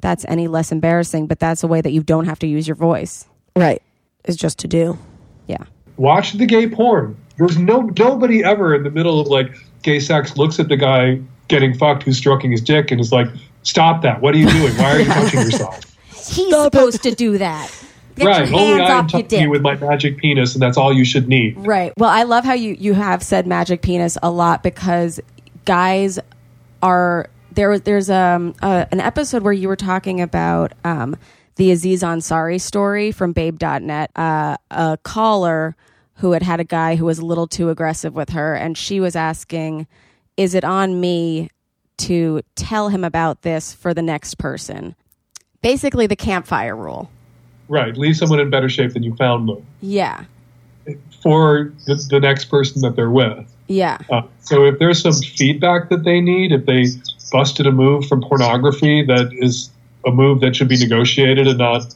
that's 0.00 0.24
any 0.28 0.48
less 0.48 0.72
embarrassing 0.72 1.26
but 1.26 1.38
that's 1.38 1.62
a 1.62 1.66
way 1.66 1.82
that 1.82 1.90
you 1.92 2.02
don't 2.02 2.24
have 2.24 2.38
to 2.38 2.46
use 2.46 2.66
your 2.66 2.76
voice 2.76 3.26
Right. 3.56 3.82
Is 4.24 4.36
just 4.36 4.58
to 4.60 4.68
do. 4.68 4.98
Yeah 5.46 5.58
watch 5.96 6.32
the 6.32 6.46
gay 6.46 6.68
porn. 6.68 7.16
There's 7.38 7.58
no 7.58 7.82
nobody 7.98 8.42
ever 8.44 8.74
in 8.74 8.82
the 8.84 8.90
middle 8.90 9.20
of 9.20 9.26
like 9.28 9.54
gay 9.82 10.00
sex 10.00 10.36
looks 10.36 10.58
at 10.60 10.68
the 10.68 10.76
guy 10.76 11.20
getting 11.48 11.74
fucked 11.76 12.02
who's 12.04 12.16
stroking 12.16 12.50
his 12.50 12.60
dick 12.60 12.90
and 12.90 13.00
is 13.00 13.12
like, 13.12 13.28
"Stop 13.64 14.02
that! 14.02 14.20
What 14.20 14.34
are 14.34 14.38
you 14.38 14.48
doing? 14.48 14.72
Why 14.76 14.92
are 14.96 14.98
you 15.00 15.04
touching 15.06 15.40
yourself?" 15.50 15.80
he's 16.10 16.54
supposed 16.54 17.02
to 17.02 17.14
do 17.14 17.36
that 17.38 17.70
Get 18.16 18.26
right? 18.26 18.48
your 18.48 18.58
Only 18.58 18.74
I'm 18.74 18.80
off 18.82 18.88
your 18.88 19.02
touching 19.22 19.26
dick. 19.26 19.40
you 19.42 19.50
with 19.50 19.62
my 19.62 19.74
magic 19.76 20.16
penis, 20.18 20.54
and 20.54 20.62
that's 20.62 20.76
all 20.76 20.92
you 20.92 21.04
should 21.04 21.28
need. 21.28 21.56
Right. 21.58 21.92
Well, 21.98 22.10
I 22.10 22.22
love 22.22 22.44
how 22.44 22.54
you 22.54 22.76
you 22.78 22.94
have 22.94 23.22
said 23.22 23.46
magic 23.46 23.82
penis 23.82 24.16
a 24.22 24.30
lot 24.30 24.62
because 24.62 25.20
guys 25.64 26.18
are 26.82 27.28
there. 27.52 27.70
was 27.70 27.82
There's 27.82 28.10
um 28.10 28.54
uh, 28.62 28.86
an 28.92 29.00
episode 29.00 29.42
where 29.42 29.52
you 29.52 29.68
were 29.68 29.76
talking 29.76 30.20
about 30.20 30.72
um 30.84 31.16
the 31.56 31.70
Aziz 31.70 32.02
Ansari 32.02 32.60
story 32.60 33.12
from 33.12 33.32
Babe.net. 33.32 34.10
Uh, 34.16 34.56
a 34.70 34.98
caller 35.02 35.76
who 36.16 36.32
had 36.32 36.42
had 36.42 36.60
a 36.60 36.64
guy 36.64 36.96
who 36.96 37.04
was 37.04 37.18
a 37.18 37.24
little 37.24 37.46
too 37.46 37.70
aggressive 37.70 38.14
with 38.14 38.30
her, 38.30 38.54
and 38.54 38.76
she 38.78 39.00
was 39.00 39.16
asking, 39.16 39.86
"Is 40.36 40.54
it 40.54 40.64
on 40.64 41.00
me 41.00 41.50
to 41.98 42.40
tell 42.56 42.88
him 42.88 43.04
about 43.04 43.42
this 43.42 43.72
for 43.72 43.92
the 43.94 44.02
next 44.02 44.38
person?" 44.38 44.94
Basically, 45.62 46.06
the 46.06 46.16
campfire 46.16 46.76
rule. 46.76 47.10
Right? 47.68 47.96
Leave 47.96 48.16
someone 48.16 48.40
in 48.40 48.50
better 48.50 48.68
shape 48.68 48.92
than 48.92 49.02
you 49.02 49.14
found 49.16 49.48
them 49.48 49.64
Yeah. 49.80 50.24
for 51.22 51.72
the, 51.86 51.94
the 52.10 52.20
next 52.20 52.46
person 52.46 52.82
that 52.82 52.94
they're 52.96 53.10
with. 53.10 53.46
Yeah. 53.68 53.96
Uh, 54.10 54.22
so 54.40 54.66
if 54.66 54.78
there's 54.78 55.00
some 55.00 55.14
feedback 55.14 55.88
that 55.88 56.04
they 56.04 56.20
need, 56.20 56.52
if 56.52 56.66
they 56.66 56.84
busted 57.32 57.66
a 57.66 57.72
move 57.72 58.06
from 58.06 58.20
pornography 58.20 59.02
that 59.06 59.30
is 59.32 59.70
a 60.06 60.10
move 60.10 60.40
that 60.40 60.54
should 60.56 60.68
be 60.68 60.76
negotiated 60.78 61.46
and 61.46 61.58
not 61.58 61.94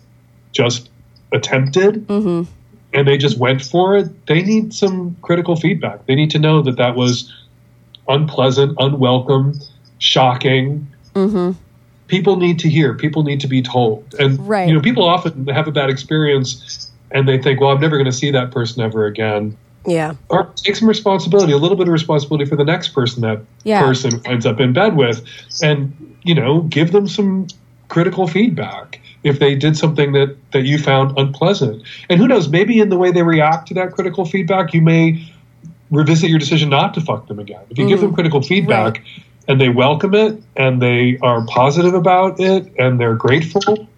just 0.52 0.90
attempted, 1.32 2.06
Mm-hmm. 2.08 2.50
and 2.94 3.06
they 3.08 3.18
just 3.18 3.38
went 3.38 3.62
for 3.62 3.96
it, 3.96 4.26
they 4.26 4.42
need 4.42 4.72
some 4.72 5.16
critical 5.22 5.56
feedback. 5.56 6.06
They 6.06 6.14
need 6.14 6.30
to 6.30 6.38
know 6.38 6.62
that 6.62 6.76
that 6.76 6.96
was 6.96 7.32
unpleasant, 8.08 8.74
unwelcome, 8.78 9.54
shocking. 9.98 10.86
Mm-hmm. 11.14 11.52
People 12.06 12.36
need 12.36 12.58
to 12.60 12.68
hear. 12.70 12.94
People 12.94 13.22
need 13.22 13.40
to 13.40 13.46
be 13.48 13.60
told. 13.60 14.14
And 14.18 14.38
Right. 14.48 14.66
you 14.68 14.74
know, 14.74 14.80
people 14.80 15.04
often 15.04 15.46
have 15.48 15.68
a 15.68 15.72
bad 15.72 15.90
experience 15.90 16.90
and 17.10 17.28
they 17.28 17.36
think, 17.40 17.60
well, 17.60 17.70
I'm 17.70 17.80
never 17.80 17.96
going 17.96 18.06
to 18.10 18.12
see 18.12 18.30
that 18.30 18.50
person 18.50 18.82
ever 18.82 19.04
again. 19.06 19.56
Yeah. 19.86 20.14
Or 20.30 20.50
take 20.56 20.76
some 20.76 20.88
responsibility, 20.88 21.52
a 21.52 21.56
little 21.58 21.76
bit 21.76 21.86
of 21.86 21.92
responsibility 21.92 22.44
for 22.48 22.56
the 22.56 22.64
next 22.64 22.88
person 22.88 23.22
that 23.22 23.40
Yeah. 23.64 23.80
person 23.82 24.20
ends 24.24 24.46
up 24.46 24.60
in 24.60 24.72
bed 24.72 24.96
with, 24.96 25.22
and 25.62 25.92
you 26.24 26.34
know, 26.34 26.62
give 26.62 26.92
them 26.92 27.06
some 27.08 27.46
critical 27.88 28.26
feedback 28.26 29.00
if 29.24 29.38
they 29.38 29.54
did 29.54 29.76
something 29.76 30.12
that 30.12 30.36
that 30.52 30.62
you 30.62 30.78
found 30.78 31.16
unpleasant. 31.18 31.82
And 32.08 32.20
who 32.20 32.28
knows, 32.28 32.48
maybe 32.48 32.80
in 32.80 32.88
the 32.88 32.96
way 32.96 33.10
they 33.10 33.22
react 33.22 33.68
to 33.68 33.74
that 33.74 33.92
critical 33.92 34.24
feedback, 34.24 34.72
you 34.72 34.80
may 34.80 35.26
revisit 35.90 36.30
your 36.30 36.38
decision 36.38 36.68
not 36.68 36.94
to 36.94 37.00
fuck 37.00 37.28
them 37.28 37.38
again. 37.38 37.62
If 37.70 37.78
you 37.78 37.88
give 37.88 38.00
them 38.00 38.14
critical 38.14 38.42
feedback 38.42 39.02
and 39.46 39.60
they 39.60 39.70
welcome 39.70 40.14
it 40.14 40.40
and 40.56 40.82
they 40.82 41.18
are 41.22 41.44
positive 41.46 41.94
about 41.94 42.38
it 42.38 42.70
and 42.78 43.00
they're 43.00 43.14
grateful, 43.14 43.88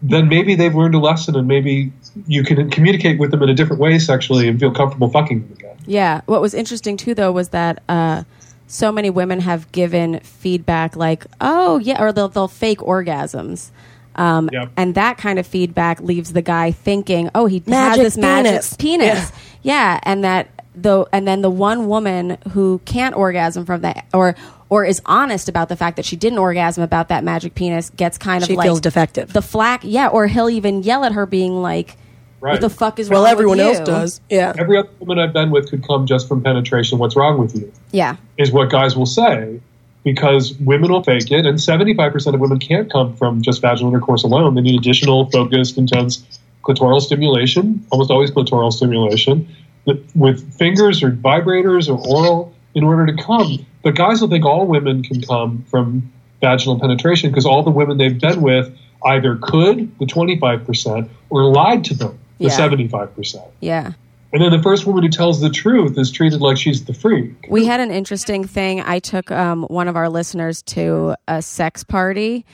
then 0.00 0.28
maybe 0.28 0.54
they've 0.54 0.74
learned 0.74 0.94
a 0.94 0.98
lesson 0.98 1.34
and 1.34 1.48
maybe 1.48 1.92
you 2.26 2.44
can 2.44 2.70
communicate 2.70 3.18
with 3.18 3.32
them 3.32 3.42
in 3.42 3.48
a 3.48 3.54
different 3.54 3.80
way 3.80 3.98
sexually 3.98 4.48
and 4.48 4.60
feel 4.60 4.72
comfortable 4.72 5.10
fucking 5.10 5.40
them 5.40 5.52
again. 5.52 5.76
Yeah. 5.86 6.20
What 6.26 6.40
was 6.40 6.54
interesting 6.54 6.96
too, 6.96 7.14
though, 7.14 7.32
was 7.32 7.48
that 7.48 7.82
uh, 7.88 8.22
so 8.68 8.92
many 8.92 9.10
women 9.10 9.40
have 9.40 9.72
given 9.72 10.20
feedback 10.20 10.94
like, 10.94 11.26
"Oh, 11.40 11.78
yeah," 11.78 12.00
or 12.00 12.12
they'll 12.12 12.28
they'll 12.28 12.46
fake 12.46 12.78
orgasms. 12.78 13.70
Um, 14.14 14.48
Yep. 14.52 14.70
And 14.76 14.94
that 14.94 15.16
kind 15.18 15.38
of 15.38 15.46
feedback 15.46 16.00
leaves 16.00 16.32
the 16.32 16.42
guy 16.42 16.70
thinking, 16.70 17.30
"Oh, 17.34 17.46
he 17.46 17.62
Magic 17.66 18.02
has 18.02 18.14
this 18.14 18.16
penis." 18.16 18.70
magic 18.72 18.78
penis." 18.78 19.32
Yeah. 19.62 20.00
and 20.04 20.22
that 20.24 20.48
though, 20.74 21.08
and 21.12 21.26
then 21.26 21.42
the 21.42 21.50
one 21.50 21.88
woman 21.88 22.38
who 22.52 22.80
can't 22.84 23.16
orgasm 23.16 23.64
from 23.66 23.80
that, 23.82 24.04
or 24.14 24.36
or 24.70 24.84
is 24.84 25.00
honest 25.06 25.48
about 25.48 25.68
the 25.68 25.76
fact 25.76 25.96
that 25.96 26.04
she 26.04 26.14
didn't 26.16 26.38
orgasm 26.38 26.82
about 26.82 27.08
that 27.08 27.24
magic 27.24 27.54
penis, 27.54 27.90
gets 27.90 28.18
kind 28.18 28.42
of 28.42 28.48
She 28.48 28.56
like 28.56 28.66
feels 28.66 28.80
defective. 28.80 29.32
The 29.32 29.40
flack, 29.42 29.80
yeah, 29.82 30.08
or 30.08 30.26
he'll 30.26 30.50
even 30.50 30.82
yell 30.82 31.04
at 31.04 31.12
her, 31.12 31.24
being 31.24 31.62
like, 31.62 31.96
"What 32.40 32.60
the 32.60 32.70
fuck 32.70 32.98
is 32.98 33.08
well, 33.10 33.22
wrong 33.22 33.30
everyone 33.30 33.58
with 33.58 33.66
else 33.66 33.80
does. 33.80 34.20
Yeah. 34.30 34.52
Every 34.58 34.78
other 34.78 34.88
woman 35.00 35.18
I've 35.18 35.32
been 35.32 35.50
with 35.50 35.70
could 35.70 35.86
come 35.86 36.06
just 36.06 36.28
from 36.28 36.42
penetration. 36.42 36.98
What's 36.98 37.16
wrong 37.16 37.38
with 37.38 37.54
you? 37.56 37.72
Yeah. 37.92 38.16
Is 38.36 38.52
what 38.52 38.70
guys 38.70 38.96
will 38.96 39.06
say 39.06 39.60
because 40.04 40.54
women 40.60 40.90
will 40.90 41.02
fake 41.02 41.30
it, 41.30 41.44
and 41.44 41.58
75% 41.58 42.32
of 42.34 42.40
women 42.40 42.58
can't 42.58 42.90
come 42.90 43.14
from 43.16 43.42
just 43.42 43.60
vaginal 43.60 43.92
intercourse 43.92 44.22
alone. 44.22 44.54
They 44.54 44.60
need 44.62 44.78
additional, 44.78 45.26
focused, 45.30 45.76
intense 45.76 46.24
clitoral 46.64 47.00
stimulation, 47.00 47.84
almost 47.90 48.10
always 48.10 48.30
clitoral 48.30 48.72
stimulation, 48.72 49.46
with- 49.84 50.04
with 50.14 50.52
fingers 50.54 51.02
or 51.02 51.10
vibrators 51.10 51.88
or 51.88 51.98
oral 52.08 52.52
in 52.74 52.84
order 52.84 53.06
to 53.06 53.22
come. 53.22 53.58
But 53.82 53.96
guys 53.96 54.20
will 54.20 54.28
think 54.28 54.44
all 54.44 54.66
women 54.66 55.02
can 55.02 55.20
come 55.22 55.64
from 55.70 56.10
vaginal 56.40 56.78
penetration 56.78 57.30
because 57.30 57.46
all 57.46 57.62
the 57.62 57.70
women 57.70 57.98
they've 57.98 58.18
been 58.20 58.40
with 58.40 58.70
either 59.04 59.36
could, 59.36 59.90
the 59.98 60.06
25%, 60.06 61.08
or 61.30 61.44
lied 61.44 61.84
to 61.84 61.94
them, 61.94 62.18
the 62.38 62.46
Yeah. 62.46 62.56
75%. 62.56 63.42
Yeah. 63.60 63.92
And 64.32 64.42
then 64.42 64.50
the 64.50 64.62
first 64.62 64.86
woman 64.86 65.02
who 65.04 65.08
tells 65.08 65.40
the 65.40 65.48
truth 65.48 65.96
is 65.98 66.10
treated 66.10 66.40
like 66.40 66.58
she's 66.58 66.84
the 66.84 66.92
freak. 66.92 67.46
We 67.48 67.64
had 67.64 67.80
an 67.80 67.90
interesting 67.90 68.44
thing. 68.46 68.80
I 68.82 68.98
took 68.98 69.30
um, 69.30 69.62
one 69.64 69.88
of 69.88 69.96
our 69.96 70.08
listeners 70.10 70.60
to 70.64 71.14
a 71.26 71.40
sex 71.40 71.82
party, 71.82 72.44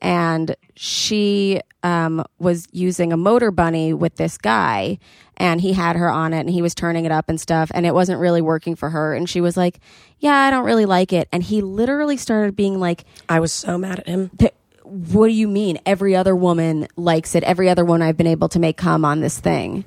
and 0.00 0.54
she 0.76 1.60
um, 1.82 2.24
was 2.38 2.68
using 2.70 3.12
a 3.12 3.16
Motorbunny 3.16 3.94
with 3.94 4.14
this 4.14 4.38
guy, 4.38 4.98
and 5.36 5.60
he 5.60 5.72
had 5.72 5.96
her 5.96 6.08
on 6.08 6.32
it, 6.32 6.40
and 6.40 6.50
he 6.50 6.62
was 6.62 6.72
turning 6.72 7.04
it 7.04 7.10
up 7.10 7.28
and 7.28 7.40
stuff, 7.40 7.68
and 7.74 7.84
it 7.84 7.94
wasn't 7.94 8.20
really 8.20 8.40
working 8.40 8.76
for 8.76 8.90
her. 8.90 9.12
And 9.14 9.28
she 9.28 9.40
was 9.40 9.56
like, 9.56 9.80
"Yeah, 10.20 10.34
I 10.36 10.50
don't 10.52 10.64
really 10.64 10.86
like 10.86 11.12
it." 11.12 11.28
And 11.32 11.42
he 11.42 11.62
literally 11.62 12.16
started 12.16 12.54
being 12.54 12.78
like, 12.78 13.04
I 13.28 13.40
was 13.40 13.52
so 13.52 13.76
mad 13.76 13.98
at 13.98 14.06
him. 14.06 14.30
"Th- 14.38 14.54
"What 14.94 15.26
do 15.28 15.32
you 15.32 15.48
mean? 15.48 15.78
Every 15.86 16.14
other 16.16 16.34
woman 16.36 16.86
likes 16.96 17.34
it. 17.34 17.42
Every 17.44 17.68
other 17.68 17.84
woman 17.84 18.02
I've 18.02 18.16
been 18.16 18.26
able 18.26 18.48
to 18.50 18.58
make 18.58 18.76
come 18.76 19.04
on 19.04 19.20
this 19.20 19.38
thing. 19.38 19.84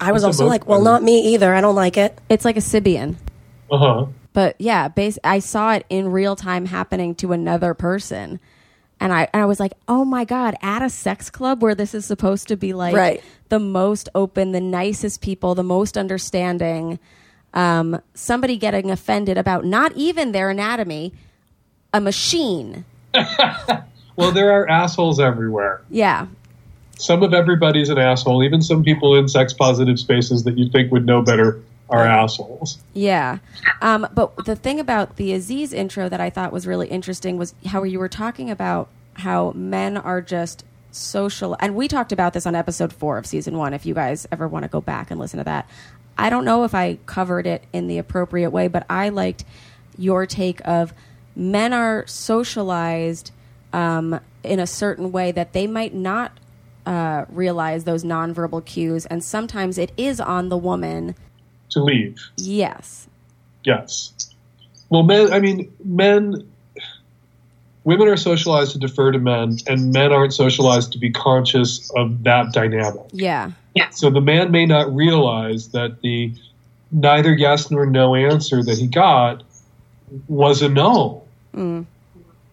I 0.00 0.12
was 0.12 0.24
also 0.24 0.46
like, 0.46 0.66
well, 0.66 0.82
not 0.82 1.02
me 1.02 1.34
either. 1.34 1.54
I 1.54 1.60
don't 1.60 1.74
like 1.74 1.96
it. 1.96 2.18
It's 2.28 2.44
like 2.44 2.56
a 2.56 2.60
Sybian." 2.60 3.16
Uh 3.70 3.78
huh. 3.78 4.06
but 4.32 4.56
yeah, 4.58 4.88
base, 4.88 5.18
I 5.22 5.38
saw 5.38 5.74
it 5.74 5.86
in 5.88 6.08
real 6.08 6.34
time 6.36 6.66
happening 6.66 7.14
to 7.16 7.32
another 7.32 7.72
person. 7.74 8.40
And 9.02 9.12
I, 9.12 9.28
and 9.32 9.42
I 9.42 9.46
was 9.46 9.58
like, 9.60 9.72
oh 9.88 10.04
my 10.04 10.24
God, 10.24 10.54
at 10.60 10.82
a 10.82 10.90
sex 10.90 11.30
club 11.30 11.62
where 11.62 11.74
this 11.74 11.94
is 11.94 12.04
supposed 12.04 12.48
to 12.48 12.56
be 12.56 12.74
like 12.74 12.94
Right. 12.94 13.22
the 13.48 13.58
most 13.58 14.08
open, 14.14 14.52
the 14.52 14.60
nicest 14.60 15.22
people, 15.22 15.54
the 15.54 15.62
most 15.62 15.96
understanding, 15.96 16.98
um, 17.54 18.00
somebody 18.14 18.56
getting 18.58 18.90
offended 18.90 19.38
about 19.38 19.64
not 19.64 19.92
even 19.96 20.32
their 20.32 20.50
anatomy, 20.50 21.14
a 21.94 22.00
machine. 22.00 22.84
Well, 24.20 24.32
there 24.32 24.52
are 24.52 24.68
assholes 24.68 25.18
everywhere. 25.18 25.82
Yeah. 25.88 26.26
Some 26.98 27.22
of 27.22 27.32
everybody's 27.32 27.88
an 27.88 27.98
asshole. 27.98 28.44
Even 28.44 28.60
some 28.60 28.84
people 28.84 29.16
in 29.16 29.28
sex 29.28 29.52
positive 29.54 29.98
spaces 29.98 30.44
that 30.44 30.58
you 30.58 30.68
think 30.68 30.92
would 30.92 31.06
know 31.06 31.22
better 31.22 31.62
are 31.88 32.06
assholes. 32.06 32.78
Yeah. 32.92 33.38
Um, 33.80 34.06
but 34.12 34.44
the 34.44 34.54
thing 34.54 34.78
about 34.78 35.16
the 35.16 35.32
Aziz 35.32 35.72
intro 35.72 36.08
that 36.08 36.20
I 36.20 36.30
thought 36.30 36.52
was 36.52 36.66
really 36.66 36.88
interesting 36.88 37.38
was 37.38 37.54
how 37.66 37.82
you 37.82 37.98
were 37.98 38.08
talking 38.08 38.50
about 38.50 38.88
how 39.14 39.52
men 39.52 39.96
are 39.96 40.20
just 40.20 40.64
social. 40.92 41.56
And 41.58 41.74
we 41.74 41.88
talked 41.88 42.12
about 42.12 42.32
this 42.32 42.46
on 42.46 42.54
episode 42.54 42.92
four 42.92 43.18
of 43.18 43.26
season 43.26 43.56
one, 43.56 43.74
if 43.74 43.86
you 43.86 43.94
guys 43.94 44.28
ever 44.30 44.46
want 44.46 44.64
to 44.64 44.68
go 44.68 44.80
back 44.80 45.10
and 45.10 45.18
listen 45.18 45.38
to 45.38 45.44
that. 45.44 45.68
I 46.18 46.28
don't 46.28 46.44
know 46.44 46.64
if 46.64 46.74
I 46.74 46.98
covered 47.06 47.46
it 47.46 47.64
in 47.72 47.86
the 47.86 47.98
appropriate 47.98 48.50
way, 48.50 48.68
but 48.68 48.84
I 48.90 49.08
liked 49.08 49.44
your 49.96 50.26
take 50.26 50.60
of 50.68 50.92
men 51.34 51.72
are 51.72 52.06
socialized 52.06 53.32
um, 53.72 54.20
in 54.42 54.58
a 54.58 54.66
certain 54.66 55.12
way 55.12 55.32
that 55.32 55.52
they 55.52 55.66
might 55.66 55.94
not 55.94 56.32
uh, 56.86 57.24
realize 57.28 57.84
those 57.84 58.04
nonverbal 58.04 58.64
cues. 58.64 59.06
And 59.06 59.22
sometimes 59.22 59.78
it 59.78 59.92
is 59.96 60.20
on 60.20 60.48
the 60.48 60.56
woman. 60.56 61.14
To 61.70 61.82
leave, 61.82 62.18
Yes. 62.36 63.06
yes. 63.64 64.12
Well, 64.88 65.04
men. 65.04 65.32
I 65.32 65.38
mean, 65.38 65.72
men. 65.84 66.46
Women 67.84 68.08
are 68.08 68.16
socialized 68.16 68.72
to 68.72 68.78
defer 68.78 69.12
to 69.12 69.18
men, 69.18 69.56
and 69.66 69.92
men 69.92 70.12
aren't 70.12 70.34
socialized 70.34 70.92
to 70.92 70.98
be 70.98 71.10
conscious 71.10 71.90
of 71.96 72.24
that 72.24 72.52
dynamic. 72.52 73.06
Yeah. 73.12 73.52
So 73.90 74.10
the 74.10 74.20
man 74.20 74.50
may 74.50 74.66
not 74.66 74.94
realize 74.94 75.68
that 75.68 76.02
the 76.02 76.34
neither 76.92 77.32
yes 77.32 77.70
nor 77.70 77.86
no 77.86 78.14
answer 78.14 78.62
that 78.64 78.76
he 78.78 78.86
got 78.86 79.44
was 80.28 80.60
a 80.60 80.68
no. 80.68 81.22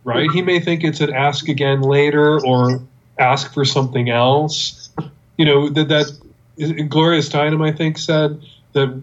Right? 0.07 0.31
He 0.31 0.41
may 0.41 0.61
think 0.61 0.85
it's 0.85 1.01
an 1.01 1.13
ask 1.13 1.49
again 1.49 1.81
later 1.81 2.39
or 2.45 2.81
ask 3.19 3.53
for 3.53 3.65
something 3.65 4.09
else. 4.09 4.89
You 5.37 5.45
know, 5.45 5.69
that, 5.69 5.89
that 5.89 6.87
Gloria 6.89 7.19
Steinem, 7.19 7.67
I 7.67 7.75
think, 7.75 7.97
said 7.97 8.41
that 8.71 9.01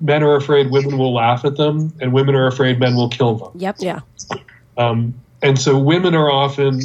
men 0.00 0.24
are 0.24 0.34
afraid 0.34 0.72
women 0.72 0.98
will 0.98 1.14
laugh 1.14 1.44
at 1.44 1.56
them 1.56 1.92
and 2.00 2.12
women 2.12 2.34
are 2.34 2.48
afraid 2.48 2.80
men 2.80 2.96
will 2.96 3.08
kill 3.08 3.36
them. 3.36 3.52
Yep. 3.54 3.76
Yeah. 3.78 4.00
Um, 4.76 5.14
and 5.40 5.56
so 5.56 5.78
women 5.78 6.16
are 6.16 6.30
often 6.30 6.80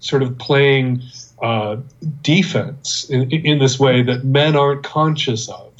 sort 0.00 0.22
of 0.22 0.38
playing 0.38 1.02
uh, 1.42 1.76
defense 2.22 3.04
in, 3.10 3.30
in 3.30 3.58
this 3.58 3.78
way 3.78 4.02
that 4.02 4.24
men 4.24 4.56
aren't 4.56 4.82
conscious 4.82 5.50
of. 5.50 5.72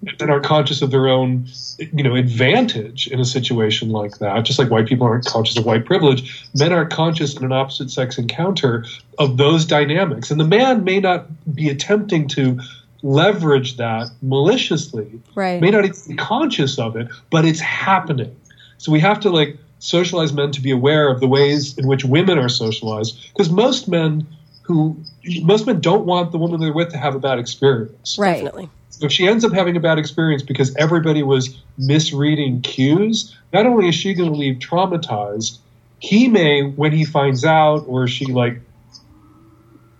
Men 0.00 0.30
aren't 0.30 0.44
conscious 0.44 0.80
of 0.80 0.92
their 0.92 1.08
own, 1.08 1.46
you 1.78 2.04
know, 2.04 2.14
advantage 2.14 3.08
in 3.08 3.18
a 3.18 3.24
situation 3.24 3.90
like 3.90 4.18
that. 4.18 4.44
Just 4.44 4.58
like 4.58 4.70
white 4.70 4.86
people 4.86 5.06
aren't 5.06 5.24
conscious 5.24 5.56
of 5.56 5.66
white 5.66 5.84
privilege, 5.84 6.48
men 6.54 6.72
aren't 6.72 6.90
conscious 6.90 7.36
in 7.36 7.44
an 7.44 7.52
opposite 7.52 7.90
sex 7.90 8.16
encounter 8.16 8.84
of 9.18 9.38
those 9.38 9.64
dynamics. 9.64 10.30
And 10.30 10.38
the 10.40 10.46
man 10.46 10.84
may 10.84 11.00
not 11.00 11.26
be 11.52 11.68
attempting 11.68 12.28
to 12.28 12.60
leverage 13.02 13.76
that 13.76 14.08
maliciously, 14.22 15.20
Right. 15.34 15.60
may 15.60 15.70
not 15.70 15.84
even 15.84 15.98
be 16.08 16.14
conscious 16.14 16.78
of 16.78 16.96
it, 16.96 17.08
but 17.30 17.44
it's 17.44 17.60
happening. 17.60 18.34
So 18.78 18.92
we 18.92 19.00
have 19.00 19.20
to 19.20 19.30
like 19.30 19.56
socialize 19.80 20.32
men 20.32 20.52
to 20.52 20.60
be 20.60 20.70
aware 20.70 21.08
of 21.08 21.20
the 21.20 21.28
ways 21.28 21.76
in 21.76 21.86
which 21.86 22.04
women 22.04 22.38
are 22.38 22.48
socialized, 22.48 23.18
because 23.32 23.50
most 23.50 23.88
men 23.88 24.26
who 24.62 24.96
most 25.42 25.66
men 25.66 25.80
don't 25.80 26.04
want 26.06 26.30
the 26.32 26.38
woman 26.38 26.60
they're 26.60 26.72
with 26.72 26.90
to 26.90 26.98
have 26.98 27.14
a 27.14 27.18
bad 27.18 27.38
experience. 27.38 28.16
Right. 28.18 28.34
Definitely. 28.34 28.68
If 29.00 29.12
she 29.12 29.26
ends 29.26 29.44
up 29.44 29.52
having 29.52 29.76
a 29.76 29.80
bad 29.80 29.98
experience 29.98 30.42
because 30.42 30.74
everybody 30.76 31.22
was 31.22 31.60
misreading 31.76 32.62
cues, 32.62 33.36
not 33.52 33.66
only 33.66 33.88
is 33.88 33.94
she 33.94 34.14
going 34.14 34.32
to 34.32 34.38
leave 34.38 34.56
traumatized, 34.56 35.58
he 36.00 36.28
may, 36.28 36.62
when 36.62 36.92
he 36.92 37.04
finds 37.04 37.44
out, 37.44 37.84
or 37.86 38.06
she 38.06 38.26
like 38.26 38.60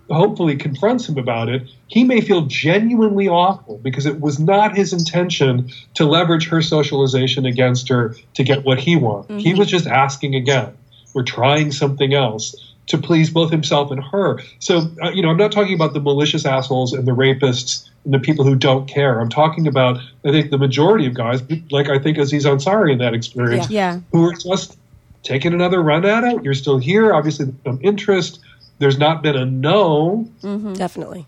hopefully 0.09 0.55
confronts 0.55 1.07
him 1.07 1.17
about 1.17 1.49
it, 1.49 1.69
he 1.87 2.03
may 2.03 2.21
feel 2.21 2.41
genuinely 2.41 3.27
awful 3.27 3.77
because 3.77 4.05
it 4.05 4.19
was 4.19 4.39
not 4.39 4.75
his 4.75 4.91
intention 4.91 5.69
to 5.93 6.05
leverage 6.05 6.47
her 6.47 6.61
socialization 6.61 7.45
against 7.45 7.89
her 7.89 8.15
to 8.33 8.43
get 8.43 8.65
what 8.65 8.79
he 8.79 8.95
wanted. 8.95 9.39
He 9.39 9.51
mm-hmm. 9.51 9.59
was 9.59 9.67
just 9.67 9.87
asking 9.87 10.35
again. 10.35 10.75
Or 11.15 11.23
trying 11.23 11.71
something 11.71 12.13
else 12.13 12.68
to 12.89 12.97
please 12.97 13.29
both 13.29 13.49
himself 13.51 13.91
and 13.91 14.03
her. 14.03 14.39
So, 14.59 14.89
uh, 15.01 15.11
you 15.11 15.21
know, 15.21 15.29
I'm 15.29 15.37
not 15.37 15.51
talking 15.51 15.73
about 15.73 15.93
the 15.93 15.99
malicious 16.01 16.45
assholes 16.45 16.91
and 16.91 17.07
the 17.07 17.11
rapists 17.11 17.87
and 18.03 18.13
the 18.13 18.19
people 18.19 18.43
who 18.43 18.55
don't 18.55 18.87
care. 18.87 19.19
I'm 19.21 19.29
talking 19.29 19.67
about, 19.67 19.97
I 20.25 20.31
think, 20.31 20.49
the 20.51 20.57
majority 20.57 21.05
of 21.05 21.13
guys, 21.13 21.41
like 21.71 21.87
I 21.87 21.99
think 21.99 22.17
Aziz 22.17 22.45
Ansari 22.45 22.91
in 22.91 22.97
that 22.97 23.13
experience, 23.13 23.69
Yeah. 23.69 23.99
who 24.11 24.25
are 24.27 24.33
just 24.33 24.77
taking 25.23 25.53
another 25.53 25.81
run 25.81 26.03
at 26.05 26.23
it. 26.23 26.43
You're 26.43 26.53
still 26.55 26.77
here. 26.79 27.13
Obviously, 27.13 27.53
some 27.63 27.79
interest. 27.83 28.39
There's 28.79 28.97
not 28.97 29.21
been 29.21 29.35
a 29.35 29.45
no. 29.45 30.27
Definitely. 30.73 31.25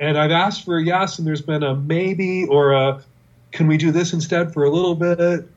and 0.00 0.16
I've 0.18 0.30
asked 0.30 0.64
for 0.64 0.76
a 0.78 0.84
yes, 0.84 1.18
and 1.18 1.26
there's 1.26 1.40
been 1.42 1.62
a 1.62 1.74
maybe 1.74 2.44
or 2.46 2.72
a 2.72 3.02
can 3.52 3.66
we 3.66 3.76
do 3.78 3.90
this 3.90 4.12
instead 4.12 4.52
for 4.52 4.62
a 4.64 4.70
little 4.70 4.94
bit? 4.94 5.48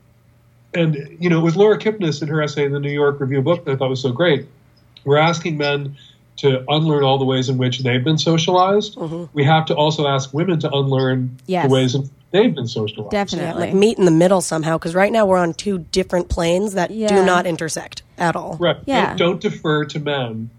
And 0.74 1.18
you 1.20 1.30
know, 1.30 1.40
it 1.40 1.44
was 1.44 1.58
Laura 1.58 1.78
Kipnis 1.78 2.22
in 2.22 2.30
her 2.30 2.42
essay 2.42 2.64
in 2.66 2.72
the 2.72 2.80
New 2.80 2.92
York 2.92 3.20
Review 3.20 3.42
book 3.42 3.66
that 3.66 3.72
I 3.72 3.76
thought 3.76 3.90
was 3.90 4.02
so 4.02 4.12
great. 4.14 4.48
We're 5.04 5.18
asking 5.18 5.58
men 5.58 5.98
to 6.38 6.64
unlearn 6.70 7.04
all 7.04 7.18
the 7.18 7.26
ways 7.26 7.50
in 7.50 7.58
which 7.58 7.80
they've 7.80 8.04
been 8.04 8.18
socialized. 8.18 8.96
Mm-hmm. 8.96 9.26
We 9.34 9.44
have 9.44 9.66
to 9.68 9.76
also 9.76 10.08
ask 10.08 10.34
women 10.34 10.60
to 10.62 10.72
unlearn 10.74 11.38
Yes. 11.46 11.68
the 11.68 11.74
ways 11.74 11.94
in 11.96 12.02
which 12.02 12.12
they've 12.32 12.56
been 12.56 12.68
socialized. 12.68 13.14
Yeah, 13.14 13.24
Definitely. 13.26 13.62
like 13.68 13.74
meet 13.76 13.98
in 14.00 14.06
the 14.06 14.12
middle 14.12 14.42
somehow 14.42 14.78
because 14.78 14.96
right 14.96 15.12
now 15.12 15.26
we're 15.26 15.38
on 15.38 15.54
two 15.54 15.80
different 15.80 16.30
planes 16.30 16.74
that 16.74 16.90
Yeah. 16.92 17.08
do 17.10 17.26
not 17.26 17.46
intersect 17.46 18.02
at 18.18 18.36
all. 18.36 18.58
Right. 18.60 18.78
Yeah. 18.86 19.08
Don't, 19.16 19.18
don't 19.18 19.42
defer 19.42 19.86
to 19.86 20.00
men. 20.00 20.50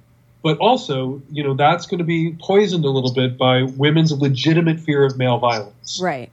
But 0.42 0.59
also, 0.59 1.22
you 1.31 1.42
know, 1.44 1.55
that's 1.55 1.87
going 1.87 1.98
to 1.98 2.05
be 2.05 2.37
poisoned 2.40 2.85
a 2.85 2.90
little 2.90 3.12
bit 3.14 3.38
by 3.38 3.62
women's 3.62 4.12
legitimate 4.12 4.81
fear 4.81 5.05
of 5.05 5.16
male 5.16 5.38
violence. 5.38 6.00
right. 6.02 6.31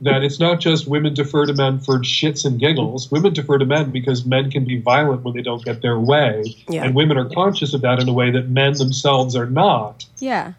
That 0.00 0.22
it's 0.22 0.38
not 0.38 0.60
just 0.60 0.86
women 0.86 1.14
defer 1.14 1.46
to 1.46 1.54
men 1.54 1.80
for 1.80 1.98
shits 1.98 2.44
and 2.44 2.60
giggles. 2.60 3.10
Women 3.10 3.32
defer 3.32 3.58
to 3.58 3.66
men 3.66 3.90
because 3.90 4.24
men 4.24 4.50
can 4.50 4.64
be 4.64 4.80
violent 4.80 5.22
when 5.22 5.34
they 5.34 5.42
don't 5.42 5.64
get 5.64 5.82
their 5.82 5.98
way. 5.98 6.54
Yeah. 6.68 6.84
And 6.84 6.94
women 6.94 7.18
are 7.18 7.28
conscious 7.28 7.74
of 7.74 7.80
that 7.80 7.98
in 8.00 8.08
a 8.08 8.12
way 8.12 8.30
that 8.30 8.48
men 8.48 8.74
themselves 8.74 9.34
are 9.34 9.46
not. 9.46 10.04
Yeah. 10.18 10.52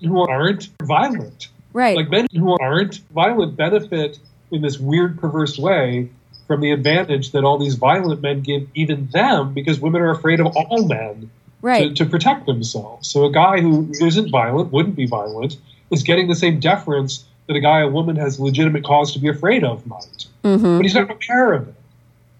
Who 0.00 0.20
aren't 0.20 0.68
violent. 0.82 1.48
Right. 1.72 1.96
Like 1.96 2.08
men 2.08 2.28
who 2.32 2.56
aren't 2.56 2.98
violent 3.12 3.56
benefit 3.56 4.18
in 4.52 4.62
this 4.62 4.78
weird, 4.78 5.18
perverse 5.18 5.58
way 5.58 6.10
from 6.46 6.60
the 6.60 6.70
advantage 6.70 7.32
that 7.32 7.44
all 7.44 7.58
these 7.58 7.74
violent 7.74 8.20
men 8.20 8.42
give 8.42 8.68
even 8.74 9.08
them 9.08 9.54
because 9.54 9.80
women 9.80 10.02
are 10.02 10.10
afraid 10.10 10.40
of 10.40 10.46
all 10.56 10.86
men 10.86 11.30
right. 11.62 11.96
to, 11.96 12.04
to 12.04 12.10
protect 12.10 12.46
themselves. 12.46 13.08
So 13.08 13.24
a 13.24 13.32
guy 13.32 13.60
who 13.60 13.90
isn't 14.00 14.30
violent, 14.30 14.72
wouldn't 14.72 14.96
be 14.96 15.06
violent, 15.06 15.56
is 15.90 16.02
getting 16.02 16.28
the 16.28 16.34
same 16.34 16.60
deference 16.60 17.24
that 17.46 17.56
a 17.56 17.60
guy 17.60 17.80
a 17.80 17.88
woman 17.88 18.16
has 18.16 18.40
legitimate 18.40 18.84
cause 18.84 19.12
to 19.12 19.18
be 19.18 19.28
afraid 19.28 19.64
of 19.64 19.86
might. 19.86 20.26
Mm-hmm. 20.42 20.76
But 20.76 20.82
he's 20.82 20.94
not 20.94 21.10
aware 21.10 21.52
of 21.52 21.68
it. 21.68 21.74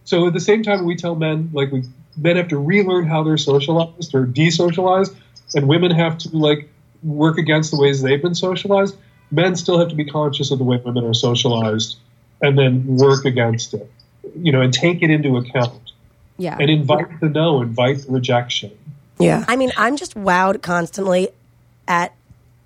So 0.04 0.26
at 0.26 0.32
the 0.32 0.40
same 0.40 0.62
time, 0.62 0.84
we 0.84 0.96
tell 0.96 1.14
men 1.14 1.50
like 1.52 1.72
we 1.72 1.84
men 2.16 2.36
have 2.36 2.48
to 2.48 2.58
relearn 2.58 3.06
how 3.06 3.22
they're 3.22 3.36
socialized 3.36 4.14
or 4.14 4.26
desocialized, 4.26 5.14
and 5.54 5.66
women 5.68 5.90
have 5.90 6.18
to 6.18 6.36
like 6.36 6.70
work 7.02 7.38
against 7.38 7.70
the 7.70 7.78
ways 7.78 8.02
they've 8.02 8.22
been 8.22 8.34
socialized. 8.34 8.96
Men 9.30 9.56
still 9.56 9.78
have 9.78 9.88
to 9.88 9.94
be 9.94 10.04
conscious 10.04 10.50
of 10.50 10.58
the 10.58 10.64
way 10.64 10.76
women 10.84 11.04
are 11.04 11.14
socialized, 11.14 11.96
and 12.42 12.58
then 12.58 12.96
work 12.96 13.24
against 13.24 13.74
it. 13.74 13.90
You 14.36 14.52
know, 14.52 14.60
and 14.60 14.72
take 14.72 15.02
it 15.02 15.10
into 15.10 15.36
account, 15.36 15.92
yeah. 16.36 16.56
and 16.58 16.70
invite 16.70 17.20
the 17.20 17.28
no, 17.28 17.62
invite 17.62 17.98
the 17.98 18.12
rejection. 18.12 18.72
Yeah. 19.18 19.44
I 19.48 19.56
mean, 19.56 19.72
I'm 19.76 19.96
just 19.96 20.14
wowed 20.14 20.62
constantly 20.62 21.28
at 21.86 22.14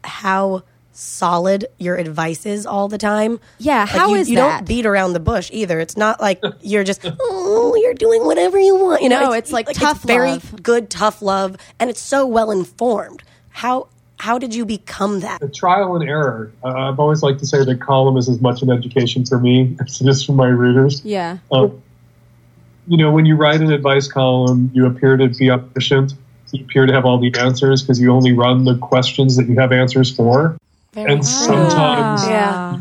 how 0.05 0.63
solid 0.99 1.67
your 1.79 1.97
advice 1.97 2.45
is 2.45 2.67
all 2.67 2.89
the 2.89 2.99
time. 2.99 3.39
Yeah, 3.59 3.81
Like, 3.81 3.89
how 3.91 4.09
you, 4.09 4.17
is 4.17 4.29
you 4.29 4.37
that? 4.37 4.59
don't 4.59 4.69
beat 4.69 4.85
around 4.85 5.13
the 5.13 5.21
bush 5.21 5.49
either. 5.53 5.79
It's 5.79 5.97
not 5.97 6.21
like 6.21 6.43
you're 6.61 6.83
just 6.85 7.01
oh, 7.21 7.75
you're 7.81 7.95
doing 7.95 8.25
whatever 8.25 8.59
you 8.59 8.77
want. 8.77 9.03
You 9.03 9.09
know, 9.09 9.21
No, 9.27 9.33
it's 9.33 9.53
like 9.53 9.69
tough 9.73 10.03
very 10.03 10.31
love. 10.33 10.63
good 10.63 10.91
tough 10.91 11.23
love, 11.23 11.57
and 11.79 11.89
it's 11.89 12.01
so 12.01 12.27
well 12.27 12.51
informed. 12.51 13.23
How 13.51 13.89
how 14.19 14.37
did 14.39 14.53
you 14.55 14.65
become 14.67 15.21
that? 15.21 15.41
the 15.41 15.49
trial 15.49 15.95
and 15.95 16.09
error. 16.09 16.51
Uh, 16.65 16.89
I've 16.91 16.99
always 16.99 17.23
liked 17.23 17.39
to 17.39 17.47
say 17.47 17.65
that 17.65 17.81
column 17.81 18.17
is 18.17 18.29
as 18.29 18.41
much 18.41 18.63
an 18.63 18.71
education 18.71 19.25
for 19.25 19.39
me 19.39 19.77
as 19.87 20.01
it 20.01 20.09
is 20.09 20.25
for 20.25 20.33
my 20.33 20.49
readers. 20.49 21.05
yeah. 21.05 21.39
Um, 21.53 21.81
you 22.89 22.97
know, 22.97 23.13
when 23.13 23.27
you 23.27 23.37
write 23.37 23.61
an 23.61 23.71
advice 23.71 24.09
column, 24.09 24.71
you 24.73 24.87
appear 24.87 25.17
to 25.19 25.29
be 25.29 25.51
omniscient. 25.51 26.15
You 26.53 26.65
appear 26.65 26.87
to 26.87 26.93
have 26.95 27.05
all 27.05 27.19
the 27.19 27.31
answers 27.39 27.83
because 27.83 28.01
you 28.01 28.11
only 28.11 28.33
run 28.33 28.65
the 28.65 28.79
questions 28.79 29.37
that 29.37 29.47
you 29.47 29.57
have 29.61 29.71
answers 29.73 30.11
for. 30.17 30.57
And 30.95 31.25
sometimes 31.25 32.27
Yeah. 32.27 32.81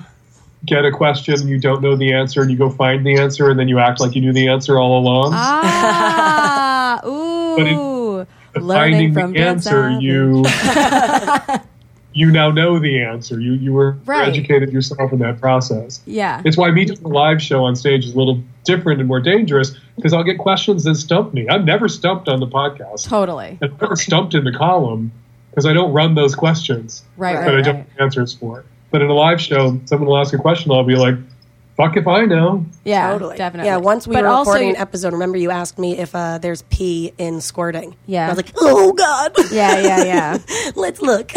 get 0.66 0.86
a 0.86 0.92
question 0.92 1.36
and 1.40 1.50
you 1.50 1.60
don't 1.60 1.82
know 1.82 1.96
the 1.96 2.14
answer 2.14 2.42
and 2.42 2.50
you 2.52 2.58
go 2.58 2.70
find 2.70 3.06
the 3.06 3.18
answer 3.20 3.50
and 3.50 3.60
then 3.60 3.68
you 3.68 3.80
act 3.80 4.00
like 4.00 4.16
you 4.16 4.22
knew 4.22 4.34
the 4.34 4.48
answer 4.48 4.80
all 4.80 5.00
along. 5.00 5.32
Ah, 5.34 7.00
But 7.58 7.68
ooh. 7.68 8.26
But 8.54 8.64
Learning 8.64 9.14
finding 9.14 9.14
from 9.14 9.32
the 9.34 9.38
Dan 9.40 9.48
answer, 9.48 9.70
Savage. 9.90 10.04
you 10.04 10.44
you 12.14 12.32
now 12.32 12.50
know 12.50 12.80
the 12.80 13.02
answer. 13.04 13.40
You 13.40 13.54
you 13.54 13.74
were 13.74 13.98
Right. 14.06 14.28
educated 14.28 14.72
yourself 14.72 15.14
in 15.14 15.20
that 15.20 15.40
process. 15.40 16.02
Yeah. 16.06 16.42
It's 16.46 16.58
why 16.58 16.72
me 16.72 16.86
doing 16.86 17.04
a 17.04 17.08
live 17.08 17.42
show 17.42 17.64
on 17.66 17.76
stage 17.76 18.06
is 18.06 18.14
a 18.16 18.18
little 18.18 18.42
different 18.64 19.00
and 19.00 19.08
more 19.08 19.20
dangerous 19.20 19.76
because 19.96 20.14
I'll 20.14 20.24
get 20.24 20.38
questions 20.40 20.84
that 20.86 20.96
stump 20.96 21.34
me. 21.34 21.48
I've 21.48 21.66
never 21.66 21.88
stumped 21.88 22.28
on 22.30 22.40
the 22.40 22.48
podcast. 22.48 23.08
Totally. 23.08 23.58
I've 23.62 23.80
never 23.80 23.96
stumped 23.96 24.34
in 24.34 24.44
the 24.44 24.52
column 24.54 25.12
because 25.58 25.66
I 25.66 25.74
don't 25.74 25.92
run 25.92 26.14
those 26.14 26.36
questions 26.36 27.04
Right, 27.18 27.34
that 27.34 27.48
right, 27.48 27.58
I 27.58 27.62
don't 27.64 27.76
right. 27.78 27.88
have 27.90 28.00
answers 28.00 28.32
for. 28.32 28.64
But 28.92 29.02
in 29.02 29.10
a 29.10 29.14
live 29.14 29.42
show, 29.42 29.80
someone 29.86 30.08
will 30.08 30.20
ask 30.20 30.32
a 30.32 30.38
question, 30.38 30.72
I'll 30.72 30.84
be 30.84 30.96
like, 30.96 31.16
"Fuck 31.76 31.98
if 31.98 32.06
I 32.08 32.26
know." 32.26 32.64
Yeah. 32.86 33.12
Totally. 33.12 33.38
Definitely. 33.38 33.68
Yeah, 33.68 33.78
once 33.78 34.06
we 34.08 34.14
But 34.14 34.22
were 34.22 34.28
also 34.28 34.52
recording 34.52 34.76
an 34.76 34.76
episode, 34.76 35.14
remember 35.14 35.40
you 35.40 35.50
asked 35.50 35.80
me 35.80 35.98
if 35.98 36.14
uh, 36.14 36.38
there's 36.38 36.62
pee 36.62 37.12
in 37.18 37.42
squirting. 37.42 37.96
Yeah. 38.06 38.28
I 38.28 38.30
was 38.30 38.38
like, 38.38 38.52
oh, 38.56 38.94
God. 38.94 39.32
Yeah, 39.52 39.80
yeah, 39.80 40.04
yeah. 40.04 40.38
Let's 40.76 41.02
look. 41.02 41.36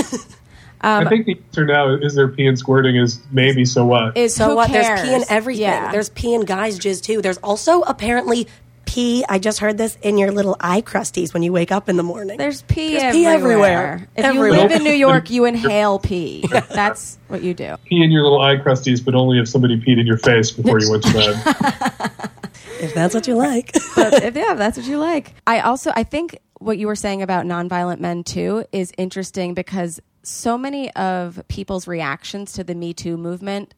Um, 0.82 1.06
I 1.06 1.08
think 1.08 1.24
the 1.24 1.38
answer 1.46 1.64
now 1.64 1.94
is 1.94 2.14
there 2.14 2.28
pee 2.28 2.46
and 2.46 2.58
squirting 2.58 2.96
is 2.96 3.20
maybe 3.30 3.64
so 3.64 3.86
what. 3.86 4.18
Is 4.18 4.34
so 4.34 4.50
who 4.50 4.56
what? 4.56 4.68
Cares? 4.68 4.86
There's 4.86 5.08
pee 5.08 5.14
in 5.14 5.24
everything. 5.30 5.62
Yeah. 5.62 5.92
There's 5.92 6.10
pee 6.10 6.34
in 6.34 6.42
guys' 6.42 6.78
jizz, 6.78 7.02
too. 7.02 7.22
There's 7.22 7.38
also 7.38 7.80
apparently 7.82 8.48
pee. 8.90 9.24
I 9.28 9.38
just 9.38 9.60
heard 9.60 9.78
this 9.78 9.96
in 10.02 10.18
your 10.18 10.32
little 10.32 10.56
eye 10.58 10.82
crusties 10.82 11.32
when 11.32 11.42
you 11.44 11.52
wake 11.52 11.70
up 11.70 11.88
in 11.88 11.96
the 11.96 12.02
morning. 12.02 12.38
There's 12.38 12.62
pee, 12.62 12.96
There's 12.96 13.14
pee 13.14 13.24
everywhere. 13.24 13.66
everywhere. 13.66 14.08
If 14.16 14.24
Everywhere. 14.24 14.48
you 14.48 14.56
live 14.56 14.70
in 14.72 14.82
New 14.82 14.92
York, 14.92 15.30
you 15.30 15.44
inhale 15.44 15.98
pee. 16.00 16.44
That's 16.50 17.18
what 17.28 17.42
you 17.42 17.54
do. 17.54 17.76
pee 17.84 18.02
in 18.02 18.10
your 18.10 18.22
little 18.24 18.40
eye 18.40 18.56
crusties, 18.56 19.04
but 19.04 19.14
only 19.14 19.38
if 19.38 19.48
somebody 19.48 19.80
peed 19.80 20.00
in 20.00 20.06
your 20.06 20.18
face 20.18 20.50
before 20.50 20.80
you 20.80 20.90
went 20.90 21.04
to 21.04 21.12
bed. 21.12 22.20
if 22.80 22.92
that's 22.94 23.14
what 23.14 23.28
you 23.28 23.34
like. 23.34 23.72
But 23.94 24.14
if, 24.22 24.34
yeah, 24.36 24.54
that's 24.54 24.76
what 24.78 24.86
you 24.86 24.98
like. 24.98 25.34
I 25.46 25.60
also 25.60 25.92
I 25.94 26.02
think 26.04 26.38
what 26.58 26.78
you 26.78 26.86
were 26.86 26.96
saying 26.96 27.22
about 27.22 27.44
nonviolent 27.44 28.00
men 28.00 28.24
too 28.24 28.64
is 28.72 28.92
interesting 28.98 29.54
because 29.54 30.00
so 30.22 30.56
many 30.58 30.92
of 30.94 31.40
people's 31.48 31.86
reactions 31.86 32.52
to 32.54 32.64
the 32.64 32.74
Me 32.74 32.92
Too 32.94 33.16
movement 33.16 33.74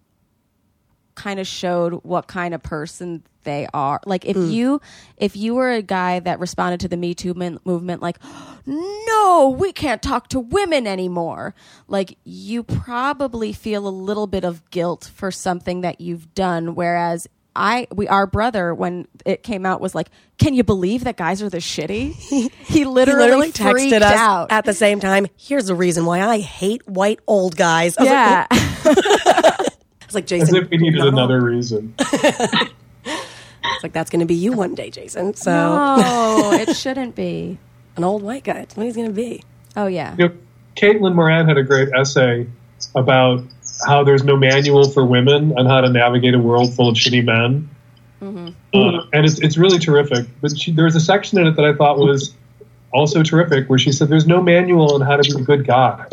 kind 1.14 1.38
of 1.40 1.46
showed 1.46 1.94
what 2.04 2.26
kind 2.28 2.54
of 2.54 2.62
person 2.62 3.22
they 3.44 3.66
are. 3.72 4.00
Like 4.06 4.24
if 4.24 4.36
hmm. 4.36 4.50
you 4.50 4.80
if 5.16 5.36
you 5.36 5.54
were 5.54 5.70
a 5.70 5.82
guy 5.82 6.20
that 6.20 6.40
responded 6.40 6.80
to 6.80 6.88
the 6.88 6.96
Me 6.96 7.14
Too 7.14 7.34
min- 7.34 7.60
movement 7.64 8.02
like 8.02 8.18
no, 8.66 9.56
we 9.58 9.72
can't 9.72 10.02
talk 10.02 10.28
to 10.28 10.40
women 10.40 10.86
anymore. 10.86 11.54
Like 11.88 12.18
you 12.24 12.62
probably 12.62 13.52
feel 13.52 13.86
a 13.86 13.90
little 13.90 14.26
bit 14.26 14.44
of 14.44 14.68
guilt 14.70 15.10
for 15.14 15.30
something 15.30 15.80
that 15.82 16.00
you've 16.00 16.34
done 16.34 16.74
whereas 16.74 17.28
I 17.54 17.86
we 17.92 18.08
our 18.08 18.26
brother 18.26 18.74
when 18.74 19.06
it 19.26 19.42
came 19.42 19.66
out 19.66 19.80
was 19.80 19.94
like, 19.94 20.08
"Can 20.38 20.54
you 20.54 20.64
believe 20.64 21.04
that 21.04 21.16
guys 21.16 21.42
are 21.42 21.50
this 21.50 21.64
shitty?" 21.64 22.14
He 22.14 22.48
He 22.64 22.84
literally, 22.84 23.50
literally 23.50 23.52
texted 23.52 24.00
us 24.02 24.16
out. 24.16 24.50
at 24.50 24.64
the 24.64 24.72
same 24.72 25.00
time. 25.00 25.26
Here's 25.36 25.66
the 25.66 25.74
reason 25.74 26.06
why 26.06 26.20
I 26.20 26.38
hate 26.38 26.86
white 26.88 27.20
old 27.26 27.56
guys. 27.56 27.96
I 27.98 28.04
yeah, 28.04 28.46
like, 28.50 28.60
I 28.84 29.68
was 30.06 30.14
like 30.14 30.26
Jason. 30.26 30.42
As 30.42 30.48
Jason. 30.48 30.64
if 30.64 30.70
we 30.70 30.78
needed 30.78 30.98
not 30.98 31.08
all. 31.08 31.12
another 31.12 31.40
reason. 31.42 31.94
It's 33.64 33.82
like 33.82 33.92
that's 33.92 34.10
going 34.10 34.20
to 34.20 34.26
be 34.26 34.34
you 34.34 34.52
one 34.52 34.74
day, 34.74 34.90
Jason. 34.90 35.34
So 35.34 35.50
no, 35.52 36.52
it 36.54 36.74
shouldn't 36.76 37.14
be. 37.14 37.58
an 37.96 38.04
old 38.04 38.22
white 38.22 38.44
guy. 38.44 38.54
That's 38.54 38.76
what 38.76 38.86
he's 38.86 38.96
going 38.96 39.08
to 39.08 39.14
be. 39.14 39.42
Oh 39.76 39.86
yeah, 39.86 40.14
You 40.18 40.28
know, 40.28 40.34
Caitlin 40.76 41.14
Moran 41.14 41.46
had 41.48 41.56
a 41.56 41.62
great 41.62 41.88
essay 41.94 42.46
about 42.94 43.44
how 43.86 44.04
there's 44.04 44.22
no 44.24 44.36
manual 44.36 44.88
for 44.90 45.04
women 45.04 45.56
on 45.58 45.66
how 45.66 45.80
to 45.80 45.88
navigate 45.88 46.34
a 46.34 46.38
world 46.38 46.74
full 46.74 46.88
of 46.88 46.94
shitty 46.96 47.24
men. 47.24 47.68
Uh, 48.22 49.06
and 49.12 49.26
it's, 49.26 49.40
it's 49.40 49.56
really 49.58 49.78
terrific. 49.78 50.26
But 50.40 50.56
she, 50.56 50.70
there 50.72 50.84
was 50.84 50.94
a 50.94 51.00
section 51.00 51.38
in 51.38 51.46
it 51.48 51.56
that 51.56 51.64
I 51.64 51.74
thought 51.74 51.98
was 51.98 52.34
also 52.92 53.22
terrific 53.22 53.68
where 53.68 53.78
she 53.78 53.90
said 53.90 54.08
there's 54.08 54.26
no 54.26 54.40
manual 54.42 54.94
on 54.94 55.00
how 55.00 55.16
to 55.16 55.22
be 55.22 55.40
a 55.42 55.44
good 55.44 55.66
guy. 55.66 56.06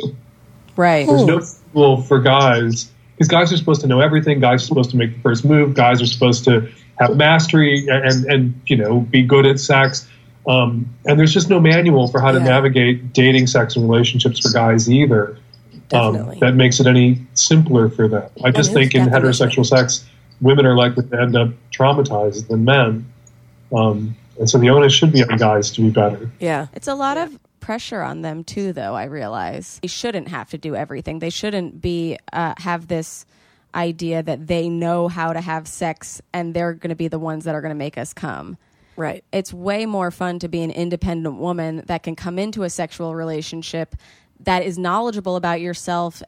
right. 0.75 1.05
There's 1.05 1.25
no 1.25 1.41
rule 1.73 2.01
for 2.01 2.19
guys 2.19 2.89
because 3.15 3.27
guys 3.27 3.53
are 3.53 3.57
supposed 3.57 3.81
to 3.81 3.87
know 3.87 3.99
everything. 3.99 4.39
Guys 4.39 4.63
are 4.63 4.65
supposed 4.65 4.89
to 4.91 4.97
make 4.97 5.13
the 5.13 5.19
first 5.21 5.45
move. 5.45 5.75
Guys 5.75 6.01
are 6.01 6.05
supposed 6.07 6.45
to 6.45 6.71
have 6.99 7.15
mastery 7.15 7.87
and 7.89 8.25
and 8.25 8.61
you 8.67 8.75
know 8.75 8.99
be 9.01 9.23
good 9.23 9.45
at 9.45 9.59
sex. 9.59 10.07
Um, 10.47 10.89
and 11.05 11.19
there's 11.19 11.33
just 11.33 11.49
no 11.49 11.59
manual 11.59 12.07
for 12.07 12.19
how 12.21 12.31
to 12.31 12.39
Yeah. 12.39 12.45
navigate 12.45 13.13
dating, 13.13 13.47
sex, 13.47 13.75
and 13.75 13.87
relationships 13.89 14.39
for 14.39 14.51
guys 14.51 14.89
either. 14.89 15.37
Um, 15.91 16.37
that 16.39 16.55
makes 16.55 16.79
it 16.79 16.87
any 16.87 17.21
simpler 17.33 17.89
for 17.89 18.07
them. 18.07 18.29
I 18.43 18.51
just 18.51 18.73
think 18.73 18.95
in 18.95 19.07
heterosexual 19.07 19.65
sex, 19.65 20.05
women 20.39 20.65
are 20.65 20.75
likely 20.75 21.03
to 21.07 21.21
end 21.21 21.35
up 21.35 21.49
traumatized 21.71 22.47
than 22.47 22.63
men. 22.65 23.05
Um, 23.75 24.15
and 24.39 24.49
so 24.49 24.57
the 24.57 24.69
onus 24.69 24.93
should 24.93 25.11
be 25.11 25.23
on 25.23 25.37
guys 25.37 25.71
to 25.71 25.81
be 25.81 25.89
better. 25.89 26.29
Yeah. 26.39 26.67
It's 26.73 26.87
a 26.87 26.95
lot 26.95 27.17
of 27.17 27.37
pressure 27.59 28.01
on 28.01 28.21
them 28.21 28.43
too, 28.43 28.71
though. 28.71 28.95
I 28.95 29.05
realize 29.05 29.79
they 29.81 29.87
shouldn't 29.87 30.29
have 30.29 30.49
to 30.51 30.57
do 30.57 30.75
everything. 30.75 31.19
They 31.19 31.29
shouldn't 31.29 31.81
be 31.81 32.17
uh, 32.33 32.53
have 32.57 32.87
this 32.87 33.25
idea 33.75 34.23
that 34.23 34.47
they 34.47 34.69
know 34.69 35.07
how 35.07 35.33
to 35.33 35.41
have 35.41 35.67
sex 35.67 36.21
and 36.33 36.53
they're 36.53 36.73
going 36.73 36.89
to 36.89 36.95
be 36.95 37.07
the 37.07 37.19
ones 37.19 37.45
that 37.45 37.55
are 37.55 37.61
going 37.61 37.69
to 37.71 37.75
make 37.75 37.97
us 37.97 38.13
come. 38.13 38.57
Right. 38.95 39.23
It's 39.31 39.53
way 39.53 39.85
more 39.85 40.11
fun 40.11 40.39
to 40.39 40.47
be 40.47 40.61
an 40.61 40.71
independent 40.71 41.37
woman 41.37 41.83
that 41.87 42.03
can 42.03 42.15
come 42.15 42.37
into 42.37 42.63
a 42.63 42.69
sexual 42.69 43.15
relationship 43.15 43.95
that 44.41 44.63
is 44.63 44.77
knowledgeable 44.77 45.35
about 45.35 45.61
yourself 45.61 46.21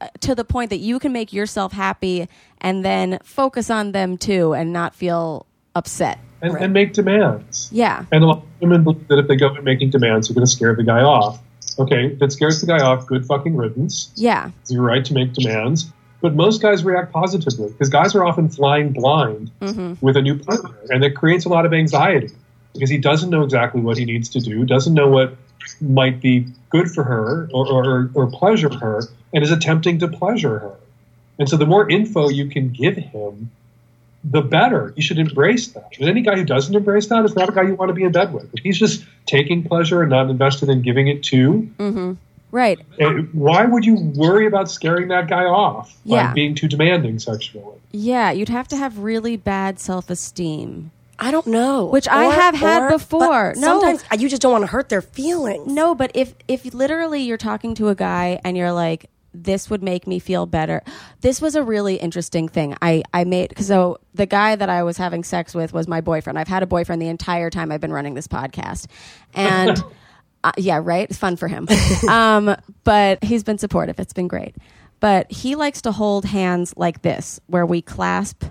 uh, 0.00 0.08
to 0.20 0.34
the 0.34 0.44
point 0.44 0.70
that 0.70 0.78
you 0.78 0.98
can 0.98 1.12
make 1.12 1.32
yourself 1.32 1.72
happy 1.72 2.28
and 2.60 2.84
then 2.84 3.18
focus 3.22 3.70
on 3.70 3.92
them 3.92 4.18
too 4.18 4.52
and 4.52 4.72
not 4.72 4.94
feel 4.94 5.46
upset. 5.74 6.18
and, 6.42 6.56
and 6.56 6.72
make 6.72 6.92
demands. 6.92 7.70
Yeah. 7.72 8.04
And 8.12 8.22
a 8.22 8.26
lot 8.26 8.38
of 8.38 8.44
women 8.60 8.84
believe 8.84 9.08
that 9.08 9.18
if 9.18 9.28
they 9.28 9.36
go 9.36 9.54
in 9.54 9.64
making 9.64 9.90
demands, 9.90 10.28
they're 10.28 10.34
going 10.34 10.46
to 10.46 10.50
scare 10.50 10.74
the 10.74 10.84
guy 10.84 11.00
off. 11.00 11.40
Okay, 11.78 12.06
if 12.08 12.22
it 12.22 12.32
scares 12.32 12.60
the 12.60 12.66
guy 12.66 12.78
off, 12.80 13.06
good 13.06 13.26
fucking 13.26 13.56
riddance. 13.56 14.12
Yeah. 14.14 14.50
It's 14.60 14.70
your 14.70 14.82
right 14.82 15.04
to 15.04 15.14
make 15.14 15.32
demands. 15.32 15.90
But 16.24 16.34
most 16.34 16.62
guys 16.62 16.82
react 16.82 17.12
positively 17.12 17.68
because 17.68 17.90
guys 17.90 18.14
are 18.14 18.24
often 18.24 18.48
flying 18.48 18.94
blind 18.94 19.50
mm-hmm. 19.60 20.02
with 20.02 20.16
a 20.16 20.22
new 20.22 20.38
partner, 20.38 20.74
and 20.88 21.02
that 21.02 21.14
creates 21.14 21.44
a 21.44 21.50
lot 21.50 21.66
of 21.66 21.74
anxiety 21.74 22.30
because 22.72 22.88
he 22.88 22.96
doesn't 22.96 23.28
know 23.28 23.42
exactly 23.42 23.82
what 23.82 23.98
he 23.98 24.06
needs 24.06 24.30
to 24.30 24.40
do, 24.40 24.64
doesn't 24.64 24.94
know 24.94 25.06
what 25.06 25.36
might 25.82 26.22
be 26.22 26.46
good 26.70 26.88
for 26.88 27.04
her 27.04 27.50
or, 27.52 27.70
or, 27.70 28.10
or 28.14 28.30
pleasure 28.30 28.70
her, 28.74 29.02
and 29.34 29.44
is 29.44 29.50
attempting 29.50 29.98
to 29.98 30.08
pleasure 30.08 30.60
her. 30.60 30.76
And 31.38 31.46
so 31.46 31.58
the 31.58 31.66
more 31.66 31.90
info 31.90 32.30
you 32.30 32.48
can 32.48 32.70
give 32.70 32.96
him, 32.96 33.50
the 34.24 34.40
better. 34.40 34.94
You 34.96 35.02
should 35.02 35.18
embrace 35.18 35.68
that. 35.72 35.92
And 36.00 36.08
any 36.08 36.22
guy 36.22 36.36
who 36.36 36.44
doesn't 36.46 36.74
embrace 36.74 37.06
that 37.08 37.22
is 37.26 37.36
not 37.36 37.50
a 37.50 37.52
guy 37.52 37.64
you 37.64 37.74
want 37.74 37.90
to 37.90 37.94
be 37.94 38.04
in 38.04 38.12
bed 38.12 38.32
with. 38.32 38.48
If 38.54 38.62
he's 38.62 38.78
just 38.78 39.04
taking 39.26 39.62
pleasure 39.62 40.00
and 40.00 40.08
not 40.08 40.30
invested 40.30 40.70
in 40.70 40.80
giving 40.80 41.06
it 41.08 41.22
to, 41.24 41.70
mm-hmm. 41.78 42.12
Right. 42.54 42.78
why 43.32 43.64
would 43.64 43.84
you 43.84 43.96
worry 44.14 44.46
about 44.46 44.70
scaring 44.70 45.08
that 45.08 45.28
guy 45.28 45.42
off 45.44 45.88
by 46.06 46.14
Yeah. 46.16 46.32
being 46.32 46.54
too 46.54 46.68
demanding 46.68 47.18
sexually? 47.18 47.78
Yeah. 47.90 48.30
You'd 48.30 48.48
have 48.48 48.68
to 48.68 48.76
have 48.76 48.98
really 49.00 49.36
bad 49.36 49.80
self 49.80 50.08
esteem. 50.08 50.92
I 51.18 51.32
don't 51.32 51.48
know. 51.48 51.86
Which 51.86 52.06
I 52.08 52.24
have 52.26 52.54
had 52.54 52.88
but 52.88 52.90
before. 52.90 53.54
No. 53.56 53.80
Sometimes 53.80 54.04
uh, 54.12 54.16
you 54.18 54.28
just 54.28 54.40
don't 54.40 54.52
want 54.52 54.62
to 54.62 54.68
hurt 54.68 54.88
their 54.88 55.02
feelings. 55.02 55.66
No, 55.66 55.96
but 55.96 56.12
if 56.14 56.34
if 56.46 56.72
literally 56.72 57.22
you're 57.22 57.36
talking 57.36 57.74
to 57.74 57.88
a 57.88 57.94
guy 57.96 58.40
and 58.44 58.56
you're 58.56 58.72
like, 58.72 59.10
this 59.32 59.68
would 59.68 59.82
make 59.82 60.06
me 60.06 60.20
feel 60.20 60.46
better. 60.46 60.80
This 61.22 61.40
was 61.40 61.56
a 61.56 61.62
really 61.64 61.96
interesting 61.96 62.48
thing. 62.48 62.76
I 62.80 63.02
I 63.12 63.24
made 63.24 63.58
so 63.58 63.98
the 64.14 64.26
guy 64.26 64.54
that 64.54 64.68
I 64.68 64.84
was 64.84 64.96
having 64.96 65.24
sex 65.24 65.54
with 65.56 65.72
was 65.72 65.88
my 65.88 66.00
boyfriend. 66.00 66.38
I've 66.38 66.46
had 66.48 66.62
a 66.62 66.66
boyfriend 66.66 67.02
the 67.02 67.08
entire 67.08 67.50
time 67.50 67.72
I've 67.72 67.80
been 67.80 67.92
running 67.92 68.14
this 68.14 68.28
podcast, 68.28 68.86
and 69.34 69.82
uh, 70.44 70.52
yeah, 70.58 70.78
right, 70.82 71.08
it's 71.08 71.18
fun 71.18 71.36
for 71.36 71.48
him. 71.48 71.66
um, 72.08 72.54
but 72.84 73.24
he's 73.24 73.42
been 73.42 73.58
supportive. 73.58 73.98
It's 73.98 74.12
been 74.12 74.28
great. 74.28 74.54
But 75.00 75.32
he 75.32 75.56
likes 75.56 75.82
to 75.82 75.92
hold 75.92 76.24
hands 76.24 76.74
like 76.76 77.02
this, 77.02 77.40
where 77.46 77.66
we 77.66 77.82
clasp 77.82 78.44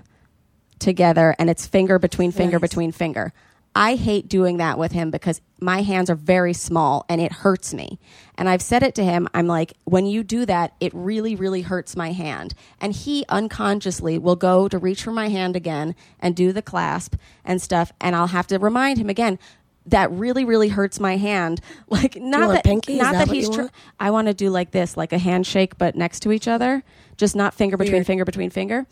together 0.78 1.34
and 1.38 1.48
it's 1.48 1.66
finger 1.66 1.98
between 1.98 2.30
finger 2.30 2.58
between 2.58 2.92
finger. 2.92 3.32
I 3.76 3.96
hate 3.96 4.28
doing 4.28 4.58
that 4.58 4.78
with 4.78 4.92
him 4.92 5.10
because 5.10 5.40
my 5.60 5.82
hands 5.82 6.08
are 6.08 6.14
very 6.14 6.52
small 6.52 7.04
and 7.08 7.20
it 7.20 7.32
hurts 7.32 7.74
me. 7.74 7.98
And 8.36 8.48
I've 8.48 8.62
said 8.62 8.84
it 8.84 8.94
to 8.96 9.04
him. 9.04 9.26
I'm 9.34 9.48
like, 9.48 9.72
when 9.82 10.06
you 10.06 10.22
do 10.22 10.46
that, 10.46 10.74
it 10.78 10.92
really, 10.94 11.34
really 11.34 11.62
hurts 11.62 11.96
my 11.96 12.12
hand. 12.12 12.54
And 12.80 12.92
he 12.92 13.24
unconsciously 13.28 14.16
will 14.16 14.36
go 14.36 14.68
to 14.68 14.78
reach 14.78 15.02
for 15.02 15.10
my 15.10 15.28
hand 15.28 15.56
again 15.56 15.96
and 16.20 16.36
do 16.36 16.52
the 16.52 16.62
clasp 16.62 17.16
and 17.44 17.60
stuff. 17.60 17.92
And 18.00 18.14
I'll 18.14 18.28
have 18.28 18.46
to 18.48 18.58
remind 18.60 18.98
him 18.98 19.10
again. 19.10 19.40
That 19.86 20.10
really, 20.12 20.44
really 20.44 20.68
hurts 20.68 20.98
my 20.98 21.16
hand. 21.16 21.60
Like 21.88 22.16
not 22.16 22.48
that, 22.48 22.64
pinky? 22.64 22.96
Not 22.96 23.12
that 23.12 23.28
that, 23.28 23.34
he's. 23.34 23.48
Tr- 23.48 23.62
want? 23.62 23.72
I 24.00 24.10
want 24.10 24.28
to 24.28 24.34
do 24.34 24.50
like 24.50 24.72
this, 24.72 24.96
like 24.96 25.12
a 25.12 25.18
handshake, 25.18 25.78
but 25.78 25.94
next 25.94 26.20
to 26.20 26.32
each 26.32 26.48
other, 26.48 26.82
just 27.16 27.36
not 27.36 27.54
finger 27.54 27.76
between 27.76 27.94
Weird. 27.94 28.06
finger 28.06 28.24
between 28.24 28.50
finger. 28.50 28.86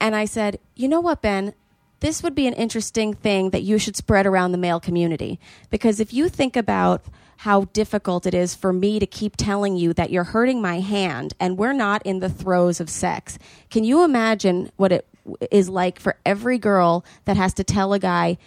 And 0.00 0.14
I 0.14 0.24
said, 0.24 0.58
you 0.74 0.88
know 0.88 1.00
what, 1.00 1.22
Ben? 1.22 1.54
This 2.00 2.22
would 2.22 2.34
be 2.34 2.46
an 2.46 2.52
interesting 2.54 3.14
thing 3.14 3.50
that 3.50 3.62
you 3.62 3.78
should 3.78 3.96
spread 3.96 4.26
around 4.26 4.52
the 4.52 4.58
male 4.58 4.80
community. 4.80 5.40
Because 5.70 5.98
if 6.00 6.12
you 6.12 6.28
think 6.28 6.56
about 6.56 7.04
how 7.38 7.64
difficult 7.66 8.26
it 8.26 8.34
is 8.34 8.54
for 8.54 8.72
me 8.72 8.98
to 8.98 9.06
keep 9.06 9.36
telling 9.36 9.76
you 9.76 9.92
that 9.94 10.10
you're 10.10 10.24
hurting 10.24 10.60
my 10.60 10.80
hand 10.80 11.34
and 11.40 11.58
we're 11.58 11.72
not 11.72 12.04
in 12.04 12.20
the 12.20 12.28
throes 12.28 12.80
of 12.80 12.88
sex, 12.88 13.38
can 13.70 13.84
you 13.84 14.04
imagine 14.04 14.70
what 14.76 14.92
it 14.92 15.06
is 15.50 15.68
like 15.68 15.98
for 15.98 16.16
every 16.24 16.58
girl 16.58 17.04
that 17.24 17.36
has 17.36 17.52
to 17.54 17.64
tell 17.64 17.92
a 17.92 17.98
guy, 17.98 18.38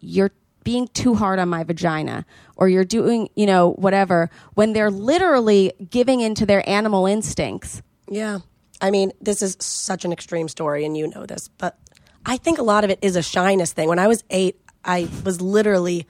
you're 0.00 0.32
being 0.66 0.88
too 0.88 1.14
hard 1.14 1.38
on 1.38 1.48
my 1.48 1.62
vagina 1.62 2.26
or 2.56 2.68
you're 2.68 2.84
doing, 2.84 3.28
you 3.36 3.46
know, 3.46 3.74
whatever, 3.74 4.28
when 4.54 4.72
they're 4.72 4.90
literally 4.90 5.72
giving 5.90 6.20
into 6.20 6.44
their 6.44 6.68
animal 6.68 7.06
instincts? 7.06 7.82
Yeah. 8.10 8.40
I 8.80 8.90
mean, 8.90 9.12
this 9.20 9.42
is 9.42 9.56
such 9.60 10.04
an 10.04 10.12
extreme 10.12 10.48
story, 10.48 10.84
and 10.84 10.96
you 10.96 11.06
know 11.06 11.24
this, 11.24 11.48
but 11.56 11.78
I 12.26 12.36
think 12.36 12.58
a 12.58 12.64
lot 12.64 12.82
of 12.82 12.90
it 12.90 12.98
is 13.00 13.14
a 13.14 13.22
shyness 13.22 13.72
thing. 13.72 13.88
When 13.88 14.00
I 14.00 14.08
was 14.08 14.24
eight, 14.28 14.60
I 14.84 15.08
was 15.24 15.40
literally, 15.40 16.08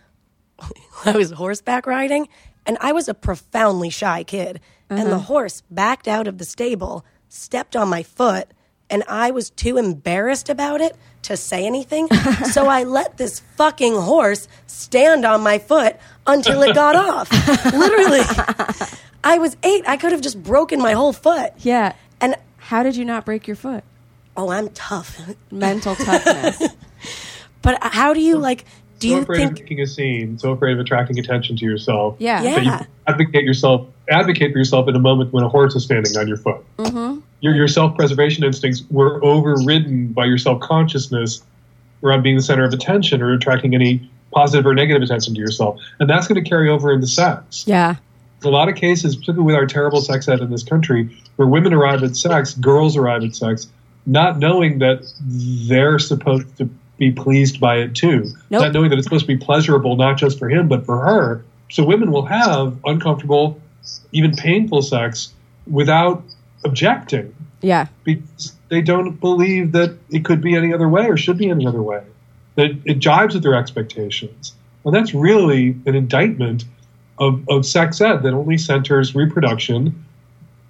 I 1.04 1.12
was 1.12 1.32
horseback 1.32 1.86
riding, 1.86 2.26
and 2.64 2.78
I 2.80 2.92
was 2.92 3.08
a 3.08 3.14
profoundly 3.14 3.90
shy 3.90 4.24
kid. 4.24 4.60
And 4.88 5.08
the 5.08 5.16
uh-huh. 5.16 5.24
horse 5.26 5.62
backed 5.70 6.08
out 6.08 6.26
of 6.26 6.38
the 6.38 6.44
stable, 6.46 7.04
stepped 7.28 7.76
on 7.76 7.88
my 7.88 8.02
foot, 8.02 8.48
and 8.88 9.04
I 9.06 9.32
was 9.32 9.50
too 9.50 9.76
embarrassed 9.76 10.48
about 10.48 10.80
it 10.80 10.96
to 11.26 11.36
say 11.36 11.64
anything. 11.66 12.08
so 12.52 12.66
I 12.66 12.82
let 12.84 13.16
this 13.16 13.40
fucking 13.56 13.94
horse 13.94 14.48
stand 14.66 15.24
on 15.24 15.42
my 15.42 15.58
foot 15.58 15.96
until 16.26 16.62
it 16.62 16.74
got 16.74 16.96
off. 16.96 17.30
Literally. 17.72 18.20
I 19.24 19.38
was 19.38 19.56
eight. 19.62 19.84
I 19.88 19.96
could 19.96 20.12
have 20.12 20.20
just 20.20 20.42
broken 20.42 20.80
my 20.80 20.92
whole 20.92 21.12
foot. 21.12 21.52
Yeah. 21.58 21.94
And 22.20 22.36
How 22.58 22.82
did 22.82 22.96
you 22.96 23.04
not 23.04 23.24
break 23.24 23.46
your 23.46 23.56
foot? 23.56 23.84
oh, 24.38 24.50
I'm 24.50 24.68
tough. 24.70 25.18
Mental 25.50 25.94
toughness. 25.96 26.62
But 27.62 27.78
how 27.82 28.14
do 28.14 28.20
you 28.20 28.36
like? 28.38 28.64
Do 29.00 29.08
so 29.08 29.14
you 29.16 29.22
afraid 29.22 29.40
of 29.42 29.48
think? 29.48 29.60
making 29.62 29.80
a 29.80 29.86
scene, 29.88 30.38
so 30.38 30.52
afraid 30.52 30.74
of 30.74 30.78
attracting 30.78 31.18
attention 31.18 31.56
to 31.56 31.64
yourself. 31.64 32.14
Yeah. 32.20 32.42
Yeah. 32.42 32.54
that 32.54 32.64
you 32.82 32.86
advocate 33.08 33.42
yourself, 33.44 33.88
advocate 34.08 34.52
for 34.52 34.58
yourself 34.58 34.86
in 34.88 34.94
a 34.94 35.00
moment 35.00 35.32
when 35.32 35.42
a 35.42 35.48
horse 35.48 35.74
is 35.74 35.82
standing 35.82 36.16
on 36.16 36.28
your 36.28 36.36
foot. 36.36 36.64
Mm-hmm. 36.76 37.20
Your, 37.40 37.54
your 37.54 37.68
self-preservation 37.68 38.44
instincts 38.44 38.82
were 38.90 39.22
overridden 39.24 40.08
by 40.08 40.24
your 40.24 40.38
self-consciousness 40.38 41.42
around 42.02 42.22
being 42.22 42.36
the 42.36 42.42
center 42.42 42.64
of 42.64 42.72
attention 42.72 43.22
or 43.22 43.32
attracting 43.32 43.74
any 43.74 44.10
positive 44.32 44.66
or 44.66 44.74
negative 44.74 45.02
attention 45.02 45.34
to 45.34 45.40
yourself, 45.40 45.80
and 45.98 46.10
that's 46.10 46.26
going 46.26 46.42
to 46.42 46.48
carry 46.48 46.68
over 46.68 46.92
into 46.92 47.06
sex. 47.06 47.64
Yeah. 47.66 47.96
A 48.44 48.48
lot 48.48 48.68
of 48.68 48.74
cases, 48.74 49.16
particularly 49.16 49.46
with 49.46 49.56
our 49.56 49.66
terrible 49.66 50.00
sex 50.00 50.28
ed 50.28 50.40
in 50.40 50.50
this 50.50 50.62
country, 50.62 51.16
where 51.36 51.48
women 51.48 51.72
arrive 51.72 52.02
at 52.02 52.16
sex, 52.16 52.54
girls 52.54 52.96
arrive 52.96 53.24
at 53.24 53.34
sex, 53.34 53.66
not 54.04 54.38
knowing 54.38 54.78
that 54.80 55.10
they're 55.20 55.98
supposed 55.98 56.54
to 56.58 56.68
be 56.98 57.12
pleased 57.12 57.60
by 57.60 57.76
it 57.76 57.94
too. 57.94 58.30
Nope. 58.50 58.62
Not 58.62 58.72
knowing 58.72 58.90
that 58.90 58.98
it's 58.98 59.06
supposed 59.06 59.26
to 59.26 59.36
be 59.36 59.36
pleasurable, 59.36 59.96
not 59.96 60.16
just 60.16 60.38
for 60.38 60.48
him, 60.48 60.68
but 60.68 60.84
for 60.84 61.04
her. 61.04 61.44
So 61.70 61.84
women 61.84 62.12
will 62.12 62.26
have 62.26 62.76
uncomfortable, 62.84 63.60
even 64.12 64.36
painful 64.36 64.82
sex 64.82 65.32
without 65.66 66.22
objecting 66.66 67.34
Yeah. 67.62 67.86
because 68.04 68.52
they 68.68 68.82
don't 68.82 69.18
believe 69.20 69.72
that 69.72 69.96
it 70.10 70.24
could 70.24 70.40
be 70.42 70.54
any 70.54 70.74
other 70.74 70.88
way 70.88 71.06
or 71.06 71.16
should 71.16 71.38
be 71.38 71.48
any 71.48 71.66
other 71.66 71.82
way. 71.82 72.02
That 72.56 72.70
it 72.84 72.98
jives 72.98 73.34
with 73.34 73.42
their 73.42 73.54
expectations. 73.54 74.54
And 74.84 74.94
that's 74.94 75.14
really 75.14 75.76
an 75.86 75.94
indictment 75.94 76.64
of, 77.18 77.42
of 77.48 77.64
sex 77.64 78.00
ed 78.00 78.22
that 78.22 78.32
only 78.34 78.58
centers 78.58 79.14
reproduction 79.14 80.04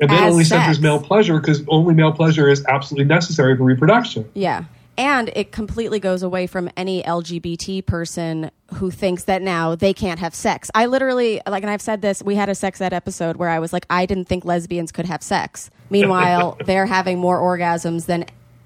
and 0.00 0.11
then 0.11 0.22
As 0.24 0.32
only 0.32 0.44
sex. 0.44 0.62
centers 0.62 0.80
male 0.80 1.00
pleasure 1.00 1.40
because 1.40 1.62
only 1.68 1.94
male 1.94 2.12
pleasure 2.12 2.48
is 2.48 2.64
absolutely 2.66 3.06
necessary 3.06 3.56
for 3.56 3.64
reproduction. 3.64 4.28
Yeah. 4.35 4.64
And 4.98 5.30
it 5.37 5.52
completely 5.52 6.00
goes 6.00 6.22
away 6.22 6.46
from 6.46 6.70
any 6.76 7.02
LGBT 7.02 7.85
person 7.85 8.50
who 8.74 8.90
thinks 8.90 9.24
that 9.24 9.42
now 9.42 9.74
they 9.74 9.92
can't 9.92 10.18
have 10.20 10.35
sex. 10.35 10.70
I 10.74 10.87
literally, 10.87 11.40
like, 11.46 11.62
and 11.62 11.70
I've 11.70 11.82
said 11.82 12.00
this, 12.00 12.22
we 12.22 12.35
had 12.35 12.48
a 12.48 12.54
sex 12.54 12.80
ed 12.80 12.92
episode 12.94 13.37
where 13.37 13.50
I 13.50 13.59
was 13.59 13.72
like, 13.74 13.85
I 13.90 14.06
didn't 14.06 14.24
think 14.26 14.44
lesbians 14.46 14.92
could 14.92 15.04
have 15.06 15.22
sex. 15.22 15.70
Meanwhile, 15.90 16.59
they're 16.64 16.87
having 16.87 17.18
more 17.18 17.38
orgasms 17.38 18.07
than 18.07 18.25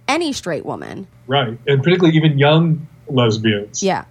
any 0.08 0.32
straight 0.32 0.64
woman. 0.64 1.06
Right. 1.26 1.58
And 1.66 1.82
particularly 1.82 2.16
even 2.16 2.38
young 2.38 2.86
lesbians. 3.08 3.82
Yeah. 3.82 4.04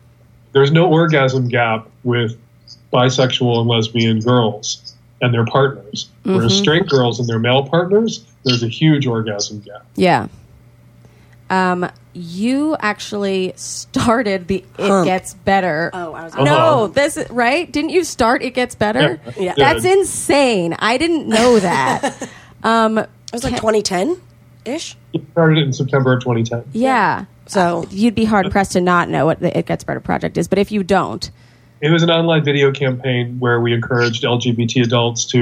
There's 0.54 0.72
no 0.72 0.88
orgasm 0.90 1.48
gap 1.48 1.88
with 2.04 2.38
bisexual 2.92 3.60
and 3.60 3.68
lesbian 3.68 4.20
girls 4.20 4.96
and 5.22 5.34
their 5.34 5.46
partners. 5.46 6.10
Whereas 6.24 6.58
straight 6.58 6.88
girls 6.88 7.20
and 7.20 7.28
their 7.28 7.40
male 7.40 7.68
partners, 7.68 8.26
there's 8.44 8.64
a 8.64 8.68
huge 8.68 9.06
orgasm 9.06 9.60
gap. 9.60 9.86
Yeah. 9.96 10.28
Um, 11.50 11.90
you 12.14 12.76
actually 12.80 13.54
started 13.56 14.48
the 14.48 14.64
It 14.78 15.06
Gets 15.06 15.34
Better. 15.34 15.90
Oh, 15.94 16.14
I 16.14 16.24
was. 16.24 16.34
Uh-huh. 16.34 16.44
No, 16.44 16.88
this 16.88 17.18
right? 17.30 17.70
Didn't 17.72 17.90
you 17.90 18.04
start 18.04 18.44
It 18.44 18.52
Gets 18.54 18.76
Better? 18.76 19.20
Yeah, 19.36 19.54
Yeah. 19.58 19.74
That's 19.74 19.86
insane. 19.86 20.76
I 20.78 20.98
didn't 20.98 21.28
know 21.28 21.60
that. 21.60 22.30
um, 22.64 22.98
It 22.98 23.10
was 23.34 23.44
like 23.44 23.56
2010 23.56 24.22
ish. 24.66 24.96
It 25.14 25.22
started 25.32 25.60
in 25.60 25.74
September 25.74 26.14
of 26.14 26.22
2010. 26.22 26.66
yeah. 26.74 27.26
So 27.48 27.88
You'd 27.90 28.14
be 28.14 28.26
hard 28.26 28.52
pressed 28.52 28.74
to 28.74 28.82
not 28.82 29.10
know 29.10 29.26
what 29.26 29.40
the 29.40 29.58
It 29.58 29.66
Gets 29.66 29.84
Better 29.84 30.00
project 30.00 30.38
is, 30.38 30.48
but 30.48 30.60
if 30.60 30.72
you 30.72 30.84
don't, 30.84 31.32
It 31.82 31.90
was 31.90 32.04
an 32.04 32.12
online 32.12 32.44
video 32.44 32.72
campaign 32.72 33.40
where 33.40 33.60
we 33.60 33.74
encouraged 33.74 34.24
LGBT 34.24 34.84
adults 34.84 35.26
to 35.28 35.38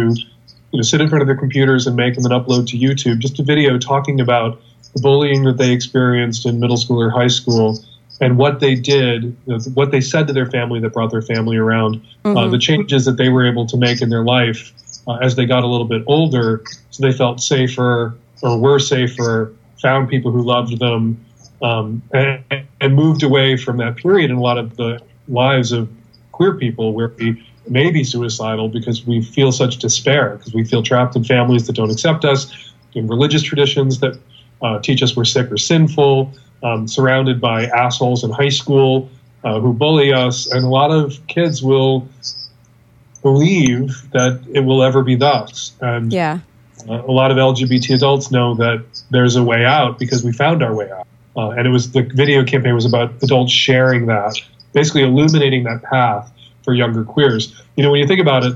you 0.71 0.77
know, 0.77 0.81
sit 0.81 1.01
in 1.01 1.09
front 1.09 1.21
of 1.21 1.27
their 1.27 1.35
computers 1.35 1.87
and 1.87 1.95
make 1.95 2.15
them 2.15 2.25
an 2.25 2.31
upload 2.31 2.67
to 2.67 2.77
YouTube, 2.77 3.19
just 3.19 3.39
a 3.39 3.43
video 3.43 3.77
talking 3.77 4.21
about 4.21 4.61
the 4.93 5.01
bullying 5.01 5.43
that 5.43 5.57
they 5.57 5.71
experienced 5.71 6.45
in 6.45 6.59
middle 6.59 6.77
school 6.77 7.01
or 7.01 7.09
high 7.09 7.27
school 7.27 7.79
and 8.19 8.37
what 8.37 8.59
they 8.59 8.75
did, 8.75 9.23
you 9.23 9.35
know, 9.45 9.59
what 9.73 9.91
they 9.91 10.01
said 10.01 10.27
to 10.27 10.33
their 10.33 10.49
family 10.49 10.79
that 10.79 10.91
brought 10.93 11.11
their 11.11 11.21
family 11.21 11.57
around, 11.57 12.01
uh, 12.25 12.47
the 12.47 12.57
changes 12.57 13.05
that 13.05 13.17
they 13.17 13.29
were 13.29 13.45
able 13.45 13.65
to 13.67 13.77
make 13.77 14.01
in 14.01 14.09
their 14.09 14.23
life 14.23 14.73
uh, 15.07 15.17
as 15.21 15.35
they 15.35 15.45
got 15.45 15.63
a 15.63 15.67
little 15.67 15.87
bit 15.87 16.03
older, 16.07 16.63
so 16.89 17.01
they 17.01 17.11
felt 17.11 17.41
safer 17.41 18.15
or 18.41 18.59
were 18.59 18.79
safer, 18.79 19.53
found 19.81 20.09
people 20.09 20.31
who 20.31 20.41
loved 20.41 20.79
them, 20.79 21.23
um, 21.61 22.01
and, 22.13 22.43
and 22.81 22.95
moved 22.95 23.23
away 23.23 23.57
from 23.57 23.77
that 23.77 23.95
period 23.95 24.29
in 24.29 24.37
a 24.37 24.41
lot 24.41 24.57
of 24.57 24.75
the 24.77 25.01
lives 25.27 25.71
of 25.71 25.89
queer 26.31 26.53
people 26.55 26.93
where 26.93 27.09
we 27.17 27.43
may 27.67 27.91
be 27.91 28.03
suicidal 28.03 28.69
because 28.69 29.05
we 29.05 29.21
feel 29.21 29.51
such 29.51 29.77
despair, 29.77 30.35
because 30.37 30.53
we 30.53 30.63
feel 30.63 30.83
trapped 30.83 31.15
in 31.15 31.23
families 31.23 31.65
that 31.67 31.73
don't 31.73 31.91
accept 31.91 32.25
us, 32.25 32.73
in 32.93 33.07
religious 33.07 33.43
traditions 33.43 33.99
that 33.99 34.19
uh, 34.61 34.79
teach 34.79 35.03
us 35.03 35.15
we're 35.15 35.25
sick 35.25 35.51
or 35.51 35.57
sinful, 35.57 36.31
um, 36.63 36.87
surrounded 36.87 37.39
by 37.39 37.65
assholes 37.65 38.23
in 38.23 38.31
high 38.31 38.49
school 38.49 39.09
uh, 39.43 39.59
who 39.59 39.73
bully 39.73 40.13
us. 40.13 40.51
And 40.51 40.63
a 40.63 40.69
lot 40.69 40.91
of 40.91 41.25
kids 41.27 41.61
will 41.61 42.07
believe 43.31 44.09
that 44.13 44.39
it 44.53 44.61
will 44.61 44.81
ever 44.83 45.03
be 45.03 45.15
thus. 45.15 45.73
And 45.81 46.11
Yeah. 46.13 46.39
a 46.87 47.11
lot 47.11 47.31
of 47.31 47.37
LGBT 47.37 47.93
adults 47.95 48.31
know 48.31 48.55
that 48.55 48.81
there's 49.11 49.35
a 49.35 49.43
way 49.43 49.65
out 49.65 49.99
because 49.99 50.23
we 50.23 50.31
found 50.31 50.63
our 50.63 50.73
way 50.73 50.89
out. 50.91 51.05
Uh, 51.35 51.49
and 51.51 51.67
it 51.67 51.69
was 51.69 51.91
the 51.91 52.03
video 52.03 52.43
campaign 52.43 52.73
was 52.73 52.85
about 52.85 53.11
adults 53.21 53.51
sharing 53.51 54.05
that, 54.07 54.33
basically 54.73 55.03
illuminating 55.03 55.63
that 55.65 55.83
path 55.83 56.31
for 56.63 56.73
younger 56.73 57.03
queers. 57.03 57.53
You 57.75 57.83
know, 57.83 57.91
when 57.91 57.99
you 57.99 58.07
think 58.07 58.21
about 58.21 58.45
it, 58.45 58.55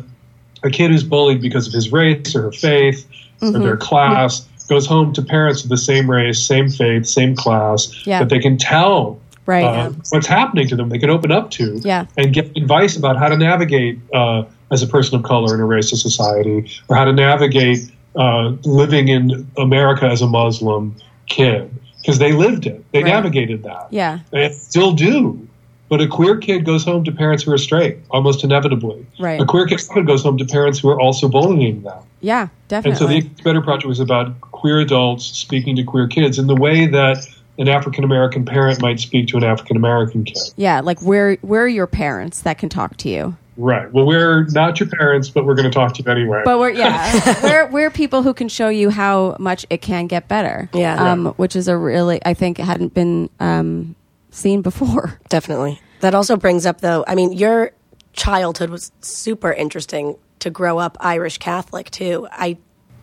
a 0.63 0.69
kid 0.69 0.91
who's 0.91 1.03
bullied 1.03 1.41
because 1.41 1.67
of 1.67 1.73
his 1.73 1.91
race 1.91 2.35
or 2.35 2.43
her 2.43 2.51
faith 2.51 3.05
or 3.41 3.51
their 3.51 3.77
class 3.77 4.47
goes 4.69 4.85
home 4.87 5.11
to 5.13 5.21
parents 5.21 5.63
of 5.63 5.69
the 5.69 5.77
same 5.77 6.09
race, 6.09 6.39
same 6.39 6.69
faith, 6.69 7.05
same 7.05 7.35
class 7.35 7.91
Yeah. 8.05 8.19
that 8.19 8.29
they 8.29 8.39
can 8.39 8.57
tell 8.57 9.19
Right. 9.47 9.65
uh, 9.65 9.89
what's 10.11 10.27
happening 10.27 10.67
to 10.69 10.75
them. 10.75 10.89
They 10.89 10.99
can 10.99 11.09
open 11.09 11.31
up 11.31 11.49
to 11.51 11.81
Yeah. 11.83 12.05
and 12.15 12.31
get 12.31 12.55
advice 12.55 12.95
about 12.95 13.17
how 13.17 13.27
to 13.27 13.35
navigate 13.37 13.99
uh, 14.13 14.43
as 14.71 14.81
a 14.81 14.87
person 14.87 15.15
of 15.15 15.23
color 15.23 15.53
in 15.53 15.59
a 15.61 15.65
racist 15.65 16.01
society, 16.01 16.69
or 16.87 16.95
how 16.95 17.05
to 17.05 17.13
navigate 17.13 17.79
uh, 18.15 18.49
living 18.65 19.07
in 19.07 19.47
America 19.57 20.05
as 20.05 20.21
a 20.21 20.27
Muslim 20.27 20.95
kid, 21.27 21.73
because 21.99 22.19
they 22.19 22.31
lived 22.33 22.65
it. 22.65 22.83
They 22.91 23.03
Right. 23.03 23.09
navigated 23.13 23.63
that. 23.63 23.87
yeah. 23.91 24.19
They 24.31 24.49
still 24.51 24.91
do. 24.93 25.47
But 25.89 25.99
a 25.99 26.07
queer 26.07 26.37
kid 26.37 26.63
goes 26.65 26.85
home 26.85 27.03
to 27.03 27.11
parents 27.11 27.43
who 27.43 27.51
are 27.51 27.57
straight, 27.57 27.97
almost 28.11 28.45
inevitably. 28.45 29.05
Right. 29.19 29.41
A 29.41 29.45
queer 29.45 29.65
kid 29.65 29.81
goes 30.07 30.23
home 30.23 30.37
to 30.37 30.45
parents 30.45 30.79
who 30.79 30.87
are 30.89 30.97
also 30.99 31.27
bullying 31.27 31.81
them. 31.83 31.99
Yeah. 32.21 32.47
Definitely. 32.69 33.15
And 33.17 33.23
so 33.25 33.37
the 33.37 33.43
Better 33.43 33.61
Project 33.61 33.85
was 33.87 33.99
about 33.99 34.39
queer 34.39 34.79
adults 34.79 35.25
speaking 35.25 35.75
to 35.75 35.83
queer 35.83 36.07
kids 36.07 36.39
in 36.39 36.47
the 36.47 36.55
way 36.55 36.85
that 36.87 37.17
an 37.57 37.67
African 37.67 38.05
American 38.05 38.45
parent 38.45 38.81
might 38.81 39.01
speak 39.01 39.27
to 39.27 39.37
an 39.37 39.43
African 39.43 39.75
American 39.75 40.23
kid. 40.23 40.37
yeah. 40.55 40.79
Like 40.79 41.01
we're 41.01 41.37
we're 41.41 41.67
your 41.67 41.87
parents 41.87 42.39
that 42.41 42.57
can 42.57 42.69
talk 42.69 42.95
to 42.97 43.09
you. 43.09 43.35
Right. 43.61 43.91
Well, 43.91 44.05
we're 44.05 44.45
not 44.45 44.79
your 44.79 44.89
parents, 44.89 45.29
but 45.29 45.45
we're 45.45 45.55
going 45.55 45.69
to 45.69 45.73
talk 45.73 45.93
to 45.93 46.03
you 46.03 46.11
anyway. 46.11 46.41
But 46.43 46.59
we're 46.59 46.71
yeah, 46.71 47.41
we're 47.43 47.67
we're 47.67 47.91
people 47.91 48.23
who 48.23 48.33
can 48.33 48.49
show 48.49 48.69
you 48.69 48.89
how 48.89 49.35
much 49.39 49.65
it 49.69 49.81
can 49.81 50.07
get 50.07 50.27
better. 50.27 50.69
Yeah. 50.73 51.11
um, 51.11 51.27
which 51.37 51.55
is 51.55 51.67
a 51.67 51.77
really 51.77 52.19
I 52.25 52.33
think 52.33 52.57
hadn't 52.57 52.93
been 52.93 53.29
um, 53.39 53.95
seen 54.31 54.61
before. 54.61 55.19
Definitely. 55.29 55.79
That 55.99 56.15
also 56.15 56.35
brings 56.35 56.65
up, 56.65 56.81
though, 56.81 57.03
I 57.07 57.13
mean, 57.13 57.31
your 57.31 57.71
childhood 58.13 58.71
was 58.71 58.91
super 59.01 59.53
interesting 59.53 60.17
to 60.39 60.49
grow 60.49 60.79
up 60.79 60.97
Irish 60.99 61.37
Catholic, 61.37 61.91
too. 61.91 62.27
I 62.31 62.57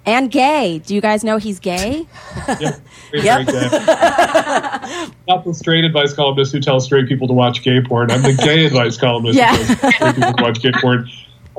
And 0.07 0.31
gay. 0.31 0.79
Do 0.79 0.95
you 0.95 1.01
guys 1.03 1.23
know 1.23 1.37
he's 1.37 1.61
gay? 1.61 2.07
yeah, 2.49 2.77
very, 3.11 3.25
Yep. 3.25 3.47
very 3.47 3.69
gay. 3.71 5.07
not 5.29 5.45
the 5.45 5.53
straight 5.55 5.85
advice 5.85 6.15
columnist 6.15 6.53
who 6.53 6.61
tells 6.61 6.85
straight 6.85 7.09
people 7.09 7.29
to 7.29 7.35
watch 7.35 7.63
gay 7.63 7.81
porn. 7.83 8.11
I'm 8.11 8.23
the 8.23 8.33
gay 8.35 8.65
advice 8.65 8.97
columnist 8.97 9.37
Yeah. 9.39 9.55
who 9.57 9.75
tells 9.75 9.95
straight 9.95 10.15
people 10.15 10.33
to 10.33 10.43
watch 10.43 10.63
gay 10.63 10.73
porn. 10.81 11.11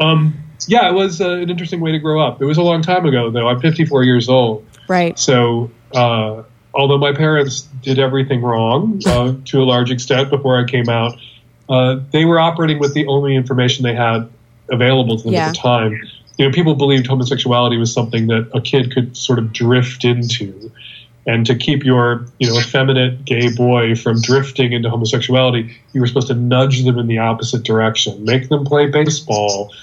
Um, 0.02 0.34
yeah, 0.68 0.90
it 0.90 0.94
was 0.94 1.22
uh, 1.22 1.30
an 1.32 1.50
interesting 1.50 1.80
way 1.80 1.92
to 1.92 2.00
grow 2.00 2.20
up. 2.22 2.42
It 2.42 2.46
was 2.46 2.58
a 2.58 2.64
long 2.64 2.82
time 2.82 3.06
ago, 3.06 3.30
though. 3.30 3.48
I'm 3.48 3.60
54 3.60 4.04
years 4.04 4.30
old. 4.30 4.66
Right. 4.88 5.18
So, 5.20 5.70
uh, 5.94 6.44
although 6.74 6.98
my 6.98 7.14
parents 7.14 7.62
did 7.84 8.00
everything 8.00 8.42
wrong 8.42 9.00
uh, 9.06 9.36
to 9.46 9.62
a 9.62 9.66
large 9.66 9.92
extent 9.92 10.30
before 10.30 10.58
I 10.60 10.66
came 10.66 10.90
out, 10.90 11.18
uh, 11.70 12.00
they 12.12 12.26
were 12.26 12.40
operating 12.40 12.80
with 12.80 12.94
the 12.96 13.06
only 13.08 13.36
information 13.36 13.84
they 13.84 13.94
had 13.94 14.28
available 14.72 15.18
to 15.18 15.24
them 15.24 15.34
Yeah. 15.34 15.48
at 15.50 15.56
the 15.56 15.58
time. 15.60 16.02
You 16.40 16.46
know, 16.46 16.52
people 16.54 16.74
believed 16.74 17.06
homosexuality 17.06 17.78
was 17.78 17.94
something 17.94 18.28
that 18.28 18.50
a 18.54 18.62
kid 18.62 18.94
could 18.94 19.18
sort 19.18 19.40
of 19.40 19.52
drift 19.52 20.06
into. 20.06 20.72
And 21.28 21.46
to 21.46 21.54
keep 21.54 21.84
your, 21.84 22.26
you 22.40 22.48
know, 22.48 22.58
effeminate 22.58 23.26
gay 23.26 23.54
boy 23.54 23.94
from 23.96 24.22
drifting 24.22 24.72
into 24.72 24.90
homosexuality, 24.90 25.78
you 25.92 26.00
were 26.00 26.08
supposed 26.08 26.30
to 26.30 26.34
nudge 26.36 26.86
them 26.86 26.98
in 26.98 27.08
the 27.08 27.18
opposite 27.18 27.64
direction, 27.64 28.24
make 28.24 28.48
them 28.48 28.64
play 28.64 28.86
baseball, 28.88 29.74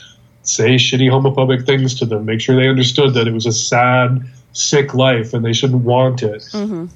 say 0.44 0.76
shitty 0.76 1.10
homophobic 1.10 1.66
things 1.66 1.94
to 1.98 2.06
them, 2.06 2.24
make 2.24 2.40
sure 2.40 2.56
they 2.56 2.68
understood 2.68 3.12
that 3.14 3.28
it 3.28 3.34
was 3.34 3.44
a 3.44 3.52
sad, 3.52 4.24
sick 4.54 4.94
life 4.94 5.34
and 5.34 5.44
they 5.44 5.52
shouldn't 5.52 5.84
want 5.84 6.22
it, 6.22 6.42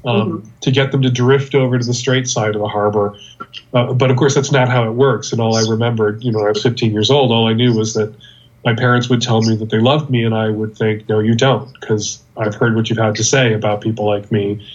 um, 0.06 0.50
to 0.62 0.70
get 0.70 0.90
them 0.90 1.02
to 1.02 1.10
drift 1.10 1.54
over 1.54 1.78
to 1.78 1.84
the 1.84 1.92
straight 1.92 2.26
side 2.26 2.54
of 2.54 2.62
the 2.62 2.68
harbor. 2.68 3.14
Uh, 3.74 3.92
but 3.92 4.10
of 4.10 4.16
course, 4.16 4.34
that's 4.34 4.50
not 4.52 4.70
how 4.70 4.84
it 4.88 4.92
works. 4.92 5.32
And 5.32 5.40
all 5.42 5.54
I 5.54 5.68
remembered, 5.70 6.24
you 6.24 6.32
know, 6.32 6.38
when 6.38 6.46
I 6.46 6.52
was 6.52 6.62
15 6.62 6.92
years 6.92 7.10
old, 7.10 7.30
all 7.30 7.46
I 7.46 7.52
knew 7.52 7.74
was 7.74 7.92
that 7.92 8.14
my 8.64 8.74
parents 8.74 9.08
would 9.08 9.22
tell 9.22 9.42
me 9.42 9.56
that 9.56 9.70
they 9.70 9.78
loved 9.78 10.10
me, 10.10 10.24
and 10.24 10.34
I 10.34 10.50
would 10.50 10.76
think, 10.76 11.08
no, 11.08 11.18
you 11.20 11.34
don't, 11.34 11.72
because 11.80 12.22
I've 12.36 12.54
heard 12.54 12.74
what 12.74 12.90
you've 12.90 12.98
had 12.98 13.14
to 13.16 13.24
say 13.24 13.54
about 13.54 13.80
people 13.80 14.06
like 14.06 14.30
me. 14.30 14.66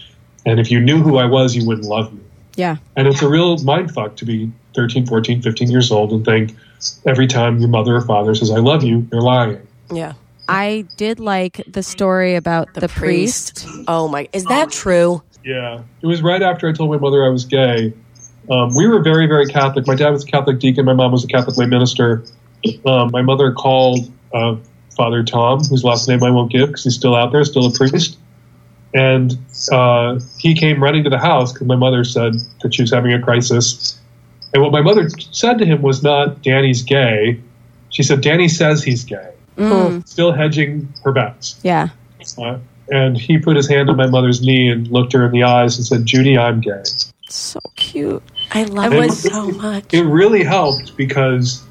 And 0.46 0.60
if 0.60 0.72
you 0.72 0.80
knew 0.80 1.02
who 1.02 1.18
I 1.18 1.26
was, 1.26 1.56
you 1.56 1.66
wouldn't 1.68 1.88
love 1.88 2.14
me. 2.14 2.22
Yeah. 2.56 2.78
And 2.96 3.08
it's 3.08 3.22
a 3.22 3.30
real 3.30 3.58
mind 3.60 3.92
fuck 3.92 4.16
to 4.18 4.26
be 4.26 4.52
13, 4.76 5.06
14, 5.06 5.42
15 5.42 5.70
years 5.70 5.92
old 5.92 6.12
and 6.12 6.24
think 6.24 6.56
every 7.06 7.28
time 7.28 7.60
your 7.60 7.70
mother 7.70 7.96
or 7.96 8.02
father 8.02 8.34
says, 8.36 8.52
I 8.52 8.58
love 8.58 8.84
you, 8.84 9.08
you're 9.12 9.22
lying. 9.22 9.66
yeah. 9.92 10.14
I 10.48 10.86
did 10.96 11.20
like 11.20 11.64
the 11.68 11.82
story 11.82 12.36
about 12.36 12.76
the, 12.76 12.88
priest. 12.88 13.68
Oh, 13.88 14.08
my. 14.08 14.30
Is 14.32 14.46
that 14.46 14.72
true? 14.72 15.24
Yeah. 15.44 15.82
It 16.04 16.06
was 16.06 16.22
right 16.22 16.42
after 16.42 16.70
I 16.70 16.72
told 16.72 16.92
my 16.92 16.98
mother 16.98 17.26
I 17.26 17.30
was 17.30 17.46
gay. 17.46 17.94
Um, 18.50 18.76
we 18.76 18.88
were 18.88 19.02
very, 19.02 19.26
very 19.26 19.48
Catholic. 19.48 19.88
My 19.88 19.96
dad 19.96 20.12
was 20.12 20.24
a 20.24 20.28
Catholic 20.28 20.60
deacon. 20.60 20.86
My 20.86 20.94
mom 20.94 21.12
was 21.12 21.24
a 21.24 21.28
Catholic 21.28 21.58
lay 21.58 21.66
minister. 21.66 22.24
Um, 22.86 23.12
my 23.12 23.22
mother 23.22 23.52
called 23.54 24.12
uh, 24.34 24.56
Father 24.96 25.24
Tom, 25.24 25.64
whose 25.64 25.84
last 25.84 26.08
name 26.08 26.24
I 26.24 26.30
won't 26.32 26.52
give 26.52 26.68
because 26.70 26.84
he's 26.84 26.96
still 26.96 27.16
out 27.16 27.32
there, 27.32 27.44
still 27.46 27.66
a 27.68 27.72
priest. 27.72 28.18
And 28.94 29.38
uh, 29.72 30.20
he 30.38 30.56
came 30.56 30.82
running 30.82 31.04
to 31.04 31.10
the 31.10 31.18
house 31.20 31.52
because 31.52 31.68
my 31.68 31.76
mother 31.76 32.04
said 32.04 32.36
that 32.62 32.74
she 32.74 32.82
was 32.82 32.92
having 32.92 33.12
a 33.14 33.22
crisis. 33.22 34.00
And 34.54 34.64
what 34.64 34.72
my 34.72 34.82
mother 34.82 35.10
said 35.32 35.58
to 35.58 35.66
him 35.66 35.82
was 35.82 36.02
not, 36.02 36.42
Danny's 36.42 36.82
gay. 36.82 37.40
She 37.90 38.04
said, 38.04 38.22
Danny 38.22 38.48
says 38.48 38.84
he's 38.84 39.04
gay. 39.04 39.32
Still 40.06 40.32
hedging 40.32 40.94
her 41.04 41.12
bets. 41.12 41.60
Yeah. 41.64 41.90
Uh, 42.38 42.60
and 42.90 43.18
he 43.18 43.38
put 43.38 43.56
his 43.58 43.68
hand 43.68 43.90
on 43.90 43.98
my 43.98 44.08
mother's 44.08 44.42
knee 44.42 44.70
and 44.70 44.88
looked 44.88 45.14
her 45.14 45.26
in 45.26 45.32
the 45.32 45.44
eyes 45.44 45.78
and 45.78 45.86
said, 45.86 46.06
Judy, 46.06 46.38
I'm 46.38 46.62
gay. 46.62 46.84
So 47.30 47.60
cute. 47.76 48.24
I 48.52 48.64
love 48.64 48.94
And 48.94 49.06
it 49.06 49.12
it- 49.12 49.14
so 49.14 49.50
much. 49.52 49.94
It 49.94 50.04
really 50.04 50.44
helped 50.44 50.96
because, 50.96 51.64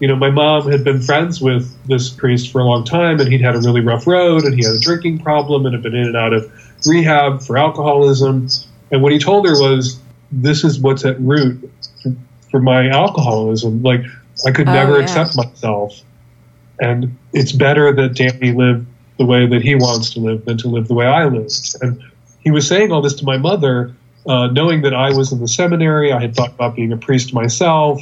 you 0.00 0.08
know, 0.08 0.16
my 0.16 0.30
mom 0.30 0.70
had 0.70 0.82
been 0.82 1.00
friends 1.00 1.40
with 1.40 1.76
this 1.86 2.08
priest 2.08 2.50
for 2.50 2.60
a 2.60 2.64
long 2.64 2.84
time 2.84 3.20
and 3.20 3.30
he'd 3.30 3.42
had 3.42 3.54
a 3.54 3.58
really 3.58 3.82
rough 3.82 4.06
road 4.06 4.44
and 4.44 4.54
he 4.54 4.64
had 4.64 4.74
a 4.74 4.80
drinking 4.80 5.18
problem 5.18 5.66
and 5.66 5.74
had 5.74 5.82
been 5.82 5.94
in 5.94 6.06
and 6.06 6.16
out 6.16 6.32
of 6.32 6.50
rehab 6.86 7.42
for 7.42 7.58
alcoholism. 7.58 8.48
And 8.90 9.02
what 9.02 9.12
he 9.12 9.18
told 9.18 9.46
her 9.46 9.52
was, 9.52 10.00
this 10.32 10.64
is 10.64 10.80
what's 10.80 11.04
at 11.04 11.20
root 11.20 11.70
for 12.50 12.60
my 12.60 12.88
alcoholism. 12.88 13.82
Like, 13.82 14.00
I 14.46 14.50
could 14.52 14.68
Oh, 14.68 14.72
never 14.72 14.96
yeah. 14.96 15.02
accept 15.02 15.36
myself. 15.36 16.00
And 16.80 17.16
it's 17.34 17.52
better 17.52 17.92
that 17.92 18.14
Danny 18.14 18.52
live 18.52 18.86
the 19.18 19.26
way 19.26 19.46
that 19.46 19.60
he 19.60 19.74
wants 19.74 20.14
to 20.14 20.20
live 20.20 20.46
than 20.46 20.56
to 20.58 20.68
live 20.68 20.88
the 20.88 20.94
way 20.94 21.06
I 21.06 21.26
live. 21.26 21.50
And 21.82 22.02
he 22.40 22.50
was 22.50 22.66
saying 22.66 22.90
all 22.90 23.02
this 23.02 23.14
to 23.16 23.24
my 23.26 23.36
mother, 23.36 23.94
uh, 24.26 24.46
knowing 24.46 24.80
that 24.82 24.94
I 24.94 25.12
was 25.12 25.30
in 25.30 25.40
the 25.40 25.48
seminary. 25.48 26.10
I 26.10 26.20
had 26.20 26.34
thought 26.34 26.50
about 26.54 26.74
being 26.74 26.90
a 26.90 26.96
priest 26.96 27.34
myself. 27.34 28.00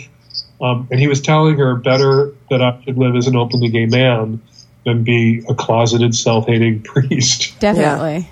Um, 0.61 0.89
and 0.91 0.99
he 0.99 1.07
was 1.07 1.21
telling 1.21 1.59
her 1.59 1.77
better 1.77 2.35
that 2.51 2.63
I 2.63 2.81
should 2.83 2.99
live 2.99 3.15
as 3.15 3.27
an 3.27 3.37
openly 3.37 3.69
gay 3.69 3.87
man 3.87 4.41
than 4.85 5.05
be 5.05 5.45
a 5.49 5.55
closeted, 5.55 6.15
self 6.15 6.47
hating 6.47 6.83
priest. 6.85 7.59
Definitely. 7.61 8.29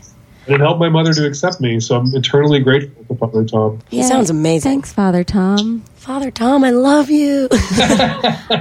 And 0.46 0.54
it 0.54 0.60
helped 0.60 0.78
my 0.78 0.88
mother 0.88 1.12
to 1.12 1.26
accept 1.26 1.60
me. 1.60 1.80
So 1.80 1.96
I'm 1.96 2.14
eternally 2.14 2.60
grateful 2.60 3.04
to 3.06 3.16
Father 3.16 3.44
Tom. 3.44 3.80
He 3.88 4.02
sounds 4.04 4.30
amazing. 4.30 4.70
Thanks, 4.70 4.92
Father 4.92 5.24
Tom. 5.24 5.82
Father 5.96 6.30
Tom, 6.30 6.62
I 6.62 6.70
love 6.70 7.10
you. 7.10 7.48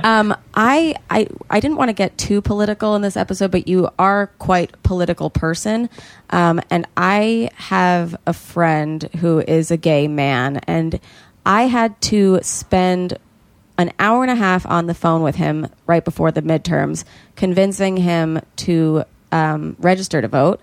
Um, 0.04 0.36
I, 0.54 0.96
I 1.10 1.28
I 1.50 1.60
didn't 1.60 1.78
want 1.78 1.90
to 1.90 1.94
get 1.94 2.18
too 2.18 2.42
political 2.42 2.96
in 2.96 3.02
this 3.02 3.18
episode, 3.18 3.52
but 3.52 3.68
you 3.68 3.90
are 3.98 4.28
quite 4.40 4.74
a 4.74 4.78
political 4.78 5.30
person, 5.30 5.90
um, 6.30 6.62
and 6.70 6.88
I 6.96 7.50
have 7.56 8.16
a 8.28 8.34
friend 8.34 9.04
who 9.20 9.40
is 9.40 9.72
a 9.72 9.78
gay 9.78 10.08
man, 10.08 10.58
and 10.68 11.00
I 11.46 11.64
had 11.64 12.00
to 12.04 12.40
spend 12.42 13.18
an 13.78 13.92
hour 14.00 14.24
and 14.24 14.32
a 14.32 14.36
half 14.36 14.66
on 14.66 14.86
the 14.86 14.94
phone 14.94 15.22
with 15.22 15.36
him 15.36 15.68
right 15.86 16.04
before 16.04 16.32
the 16.32 16.42
midterms, 16.42 17.04
convincing 17.36 17.98
him 17.98 18.42
to 18.58 19.04
um, 19.32 19.76
register 19.80 20.22
to 20.22 20.28
vote 20.28 20.62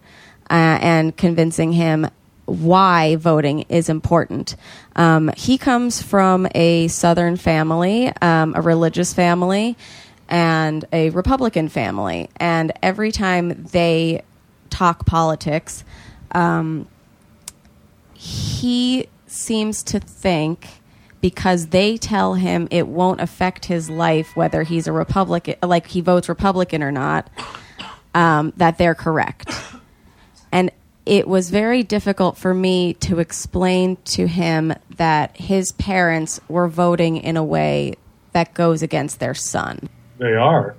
uh, 0.50 0.78
and 0.80 1.16
convincing 1.16 1.72
him 1.72 2.08
why 2.46 3.16
voting 3.16 3.60
is 3.68 3.88
important. 3.88 4.56
Um, 4.96 5.30
he 5.36 5.58
comes 5.58 6.02
from 6.02 6.46
a 6.54 6.88
Southern 6.88 7.36
family, 7.36 8.12
um, 8.20 8.54
a 8.56 8.60
religious 8.60 9.14
family, 9.14 9.76
and 10.28 10.84
a 10.92 11.10
Republican 11.10 11.68
family. 11.68 12.28
And 12.36 12.72
every 12.82 13.12
time 13.12 13.66
they 13.72 14.22
talk 14.70 15.06
politics, 15.06 15.84
um, 16.32 16.88
he 18.14 19.06
seems 19.26 19.82
to 19.84 20.00
think 20.00 20.66
because 21.22 21.68
they 21.68 21.96
tell 21.96 22.34
him 22.34 22.68
it 22.70 22.86
won't 22.86 23.20
affect 23.20 23.64
his 23.64 23.88
life 23.88 24.36
whether 24.36 24.64
he's 24.64 24.86
a 24.86 24.92
Republican, 24.92 25.54
like 25.62 25.86
he 25.86 26.02
votes 26.02 26.28
Republican 26.28 26.82
or 26.82 26.92
not, 26.92 27.30
um, 28.14 28.52
that 28.58 28.76
they're 28.76 28.94
correct. 28.94 29.50
And 30.50 30.70
it 31.06 31.26
was 31.26 31.48
very 31.48 31.82
difficult 31.82 32.36
for 32.36 32.52
me 32.52 32.94
to 32.94 33.20
explain 33.20 33.96
to 34.04 34.26
him 34.26 34.74
that 34.96 35.36
his 35.36 35.72
parents 35.72 36.40
were 36.48 36.68
voting 36.68 37.16
in 37.16 37.36
a 37.36 37.44
way 37.44 37.94
that 38.32 38.52
goes 38.52 38.82
against 38.82 39.20
their 39.20 39.34
son. 39.34 39.88
They 40.18 40.34
are. 40.34 40.74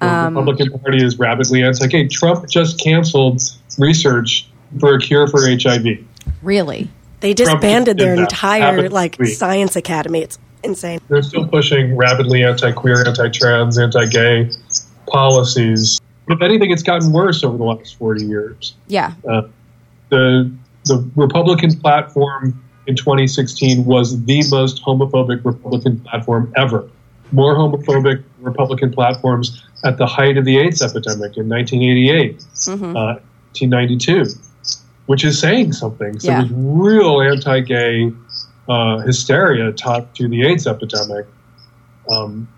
The 0.00 0.06
Um, 0.06 0.36
Republican 0.36 0.78
Party 0.78 1.04
is 1.04 1.18
rapidly 1.18 1.62
anti-gay. 1.62 2.08
Trump 2.08 2.48
just 2.48 2.82
canceled 2.82 3.42
research 3.78 4.48
for 4.78 4.94
a 4.94 5.00
cure 5.00 5.26
for 5.26 5.48
HIV. 5.48 5.98
Really? 6.42 6.88
They 7.22 7.34
disbanded 7.34 7.96
their 7.98 8.14
entire 8.14 8.90
like 8.90 9.16
week. 9.18 9.36
science 9.36 9.76
academy. 9.76 10.22
It's 10.22 10.38
insane. 10.64 11.00
They're 11.08 11.22
still 11.22 11.46
pushing 11.46 11.96
rapidly 11.96 12.42
anti-queer, 12.42 13.06
anti-trans, 13.06 13.78
anti-gay 13.78 14.50
policies. 15.06 16.00
If 16.28 16.42
anything, 16.42 16.72
it's 16.72 16.82
gotten 16.82 17.12
worse 17.12 17.44
over 17.44 17.56
the 17.56 17.64
last 17.64 17.96
40 17.96 18.26
years. 18.26 18.74
Yeah. 18.88 19.14
Uh, 19.26 19.42
the 20.08 20.52
the 20.84 21.08
Republican 21.14 21.78
platform 21.78 22.60
in 22.88 22.96
2016 22.96 23.84
was 23.84 24.24
the 24.24 24.42
most 24.50 24.82
homophobic 24.84 25.44
Republican 25.44 26.00
platform 26.00 26.52
ever. 26.56 26.90
More 27.30 27.54
homophobic 27.54 28.24
Republican 28.40 28.92
platforms 28.92 29.64
at 29.84 29.96
the 29.96 30.06
height 30.06 30.36
of 30.36 30.44
the 30.44 30.58
AIDS 30.58 30.82
epidemic 30.82 31.36
in 31.36 31.48
1988, 31.48 32.42
uh, 32.68 33.20
1992, 33.54 34.24
which 35.06 35.24
is 35.24 35.38
saying 35.38 35.72
something. 35.72 36.18
So 36.20 36.28
Yeah. 36.30 36.40
there's 36.40 36.52
real 36.54 37.20
anti-gay 37.20 38.12
uh, 38.68 38.98
hysteria 39.00 39.72
tied 39.72 40.14
to 40.14 40.28
the 40.28 40.46
AIDS 40.46 40.66
epidemic. 40.66 41.26
Um, 42.10 42.48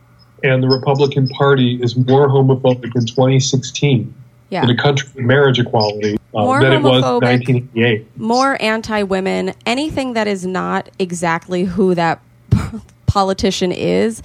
and 0.43 0.63
the 0.63 0.69
Republican 0.69 1.29
Party 1.29 1.79
is 1.83 1.97
more 1.97 2.29
homophobic 2.29 2.95
in 2.95 3.07
2016 3.07 4.13
Yeah. 4.51 4.65
in 4.65 4.71
a 4.71 4.77
country 4.77 5.09
with 5.15 5.25
marriage 5.25 5.59
equality 5.59 6.17
uh, 6.35 6.61
than 6.61 6.73
it 6.75 6.83
was 6.83 7.03
in 7.03 7.21
1988. 7.21 8.07
more 8.19 8.61
anti-women 8.61 9.55
anything 9.65 10.13
that 10.13 10.27
is 10.27 10.45
not 10.47 10.91
exactly 10.99 11.65
who 11.65 11.95
that 11.95 12.21
politician 13.07 13.73
is 13.73 14.23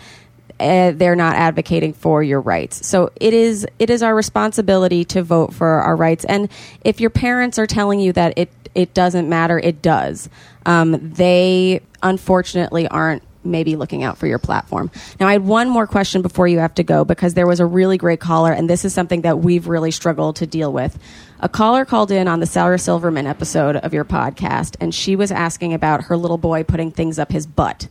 uh, 0.60 0.92
they're 0.92 1.16
not 1.16 1.36
advocating 1.36 1.94
for 1.94 2.22
your 2.22 2.42
rights 2.42 2.86
so 2.86 3.12
it 3.16 3.34
is 3.34 3.66
it 3.80 3.90
is 3.90 4.04
our 4.04 4.16
responsibility 4.16 5.04
to 5.04 5.24
vote 5.24 5.54
for 5.54 5.68
our 5.68 5.96
rights 5.96 6.26
and 6.26 6.50
if 6.84 7.00
your 7.00 7.10
parents 7.10 7.58
are 7.58 7.68
telling 7.68 8.00
you 8.00 8.12
that 8.14 8.34
it 8.38 8.50
it 8.76 8.94
doesn't 8.94 9.28
matter 9.28 9.60
it 9.60 9.82
does 9.82 10.30
um, 10.66 10.98
they 11.14 11.82
unfortunately 12.04 12.88
aren't 12.88 13.24
maybe 13.44 13.76
looking 13.76 14.04
out 14.04 14.18
for 14.18 14.28
your 14.28 14.40
platform. 14.40 14.92
Now, 15.20 15.28
I 15.28 15.34
had 15.34 15.46
one 15.46 15.70
more 15.70 15.88
question 15.88 16.22
before 16.22 16.48
you 16.48 16.60
have 16.60 16.76
to 16.76 16.84
go 16.84 17.06
because 17.06 17.34
there 17.34 17.48
was 17.48 17.60
a 17.60 17.66
really 17.66 17.98
great 17.98 18.20
caller, 18.20 18.52
and 18.52 18.70
this 18.70 18.86
is 18.86 18.94
something 18.94 19.22
that 19.22 19.40
we've 19.40 19.68
really 19.68 19.92
struggled 19.92 20.38
to 20.38 20.48
deal 20.48 20.72
with. 20.72 20.98
A 21.40 21.50
caller 21.50 21.86
called 21.86 22.12
in 22.12 22.28
on 22.28 22.40
the 22.40 22.46
Sarah 22.46 22.80
Silverman 22.80 23.28
episode 23.28 23.78
of 23.78 23.94
your 23.94 24.06
podcast, 24.06 24.76
and 24.80 24.94
she 24.94 25.16
was 25.16 25.32
asking 25.32 25.74
about 25.74 26.06
her 26.06 26.18
little 26.18 26.38
boy 26.38 26.64
putting 26.64 26.92
things 26.92 27.18
up 27.18 27.32
his 27.32 27.48
butt. 27.48 27.88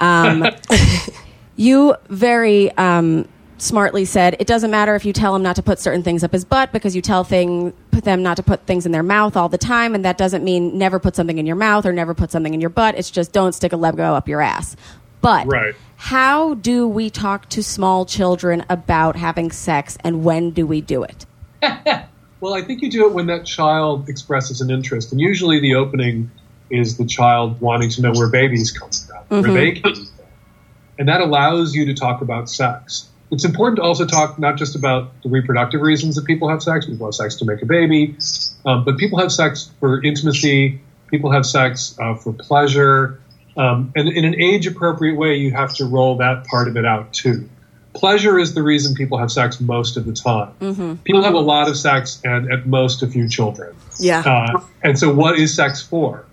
Um, 0.00 0.44
you 1.58 1.94
very 2.08 2.70
um, 2.78 3.28
smartly 3.58 4.04
said 4.04 4.36
it 4.38 4.46
doesn't 4.46 4.70
matter 4.70 4.94
if 4.94 5.04
you 5.04 5.12
tell 5.12 5.34
him 5.34 5.42
not 5.42 5.56
to 5.56 5.62
put 5.62 5.78
certain 5.78 6.02
things 6.02 6.22
up 6.22 6.32
his 6.32 6.44
butt 6.44 6.72
because 6.72 6.94
you 6.94 7.02
tell 7.02 7.24
thing 7.24 7.72
put 7.90 8.04
them 8.04 8.22
not 8.22 8.36
to 8.36 8.42
put 8.42 8.64
things 8.66 8.86
in 8.86 8.92
their 8.92 9.02
mouth 9.02 9.36
all 9.36 9.48
the 9.48 9.58
time, 9.58 9.94
and 9.94 10.04
that 10.04 10.16
doesn't 10.16 10.44
mean 10.44 10.78
never 10.78 10.98
put 10.98 11.16
something 11.16 11.36
in 11.38 11.46
your 11.46 11.56
mouth 11.56 11.84
or 11.84 11.92
never 11.92 12.14
put 12.14 12.30
something 12.30 12.54
in 12.54 12.60
your 12.60 12.70
butt. 12.70 12.94
It's 12.96 13.10
just 13.10 13.32
don't 13.32 13.52
stick 13.52 13.72
a 13.72 13.76
Lego 13.76 14.14
up 14.14 14.28
your 14.28 14.40
ass. 14.40 14.76
But 15.20 15.48
Right. 15.48 15.74
how 15.96 16.54
do 16.54 16.86
we 16.86 17.10
talk 17.10 17.48
to 17.48 17.62
small 17.62 18.06
children 18.06 18.64
about 18.70 19.16
having 19.16 19.50
sex, 19.50 19.98
and 20.04 20.22
when 20.24 20.52
do 20.52 20.66
we 20.66 20.80
do 20.80 21.02
it? 21.02 21.26
Well, 22.40 22.54
I 22.54 22.62
think 22.62 22.82
you 22.82 22.90
do 22.90 23.04
it 23.08 23.14
when 23.14 23.26
that 23.26 23.44
child 23.44 24.08
expresses 24.08 24.60
an 24.60 24.70
interest, 24.70 25.10
and 25.10 25.20
usually 25.20 25.58
the 25.58 25.74
opening 25.74 26.30
is 26.70 26.96
the 26.96 27.04
child 27.04 27.60
wanting 27.60 27.90
to 27.90 28.00
know 28.00 28.12
where 28.12 28.28
babies 28.28 28.70
come 28.70 28.90
from, 28.90 29.42
where 29.42 29.50
they 29.52 29.72
came 29.72 29.92
from, 29.94 30.06
and 30.98 31.08
that 31.08 31.20
allows 31.20 31.74
you 31.74 31.86
to 31.86 31.94
talk 31.94 32.20
about 32.20 32.50
sex. 32.50 33.08
It's 33.30 33.44
important 33.44 33.76
to 33.76 33.82
also 33.82 34.06
talk 34.06 34.38
not 34.38 34.56
just 34.56 34.74
about 34.74 35.22
the 35.22 35.28
reproductive 35.28 35.80
reasons 35.80 36.16
that 36.16 36.24
people 36.24 36.48
have 36.48 36.62
sex. 36.62 36.86
People 36.86 37.06
have 37.06 37.14
sex 37.14 37.36
to 37.36 37.44
make 37.44 37.60
a 37.62 37.66
baby, 37.66 38.16
um, 38.64 38.84
but 38.84 38.96
people 38.96 39.18
have 39.18 39.30
sex 39.30 39.70
for 39.80 40.02
intimacy. 40.02 40.80
People 41.08 41.30
have 41.30 41.44
sex 41.44 41.96
uh, 41.98 42.14
for 42.14 42.32
pleasure, 42.32 43.20
um, 43.58 43.92
and 43.96 44.08
in 44.08 44.24
an 44.24 44.40
age-appropriate 44.40 45.16
way, 45.16 45.36
you 45.36 45.50
have 45.50 45.74
to 45.74 45.84
roll 45.84 46.16
that 46.18 46.46
part 46.46 46.68
of 46.68 46.76
it 46.76 46.84
out 46.84 47.12
too. 47.12 47.48
Pleasure 47.92 48.38
is 48.38 48.54
the 48.54 48.62
reason 48.62 48.94
people 48.94 49.18
have 49.18 49.32
sex 49.32 49.60
most 49.60 49.96
of 49.96 50.04
the 50.06 50.12
time. 50.12 50.52
People 51.04 51.22
have 51.24 51.34
a 51.34 51.40
lot 51.40 51.68
of 51.68 51.76
sex 51.76 52.20
and 52.22 52.52
at 52.52 52.66
most 52.66 53.02
a 53.02 53.08
few 53.08 53.28
children. 53.28 53.74
Yeah. 53.98 54.20
Uh, 54.20 54.60
and 54.82 54.96
so, 54.96 55.12
what 55.12 55.38
is 55.38 55.56
sex 55.56 55.82
for? 55.82 56.24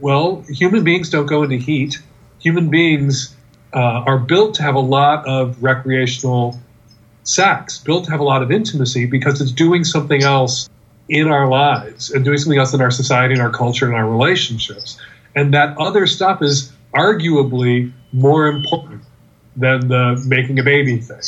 Well, 0.00 0.42
human 0.48 0.84
beings 0.84 1.10
don't 1.10 1.26
go 1.26 1.42
into 1.42 1.56
heat. 1.56 2.00
Human 2.38 2.70
beings 2.70 3.34
uh, 3.74 4.04
are 4.06 4.18
built 4.18 4.54
to 4.54 4.62
have 4.62 4.74
a 4.74 4.80
lot 4.80 5.26
of 5.26 5.62
recreational 5.62 6.58
sex, 7.24 7.78
built 7.78 8.04
to 8.04 8.10
have 8.10 8.20
a 8.20 8.24
lot 8.24 8.42
of 8.42 8.52
intimacy 8.52 9.06
because 9.06 9.40
it's 9.40 9.52
doing 9.52 9.84
something 9.84 10.22
else 10.22 10.68
in 11.08 11.28
our 11.28 11.48
lives 11.48 12.10
and 12.10 12.24
doing 12.24 12.38
something 12.38 12.58
else 12.58 12.72
in 12.72 12.80
our 12.80 12.90
society 12.90 13.34
and 13.34 13.42
our 13.42 13.50
culture 13.50 13.86
and 13.86 13.94
our 13.94 14.08
relationships. 14.08 14.98
And 15.34 15.52
that 15.52 15.76
other 15.76 16.06
stuff 16.06 16.42
is 16.42 16.72
arguably 16.94 17.92
more 18.12 18.46
important 18.46 19.02
than 19.56 19.88
the 19.88 20.22
making 20.26 20.58
a 20.58 20.62
baby 20.62 20.98
thing. 20.98 21.18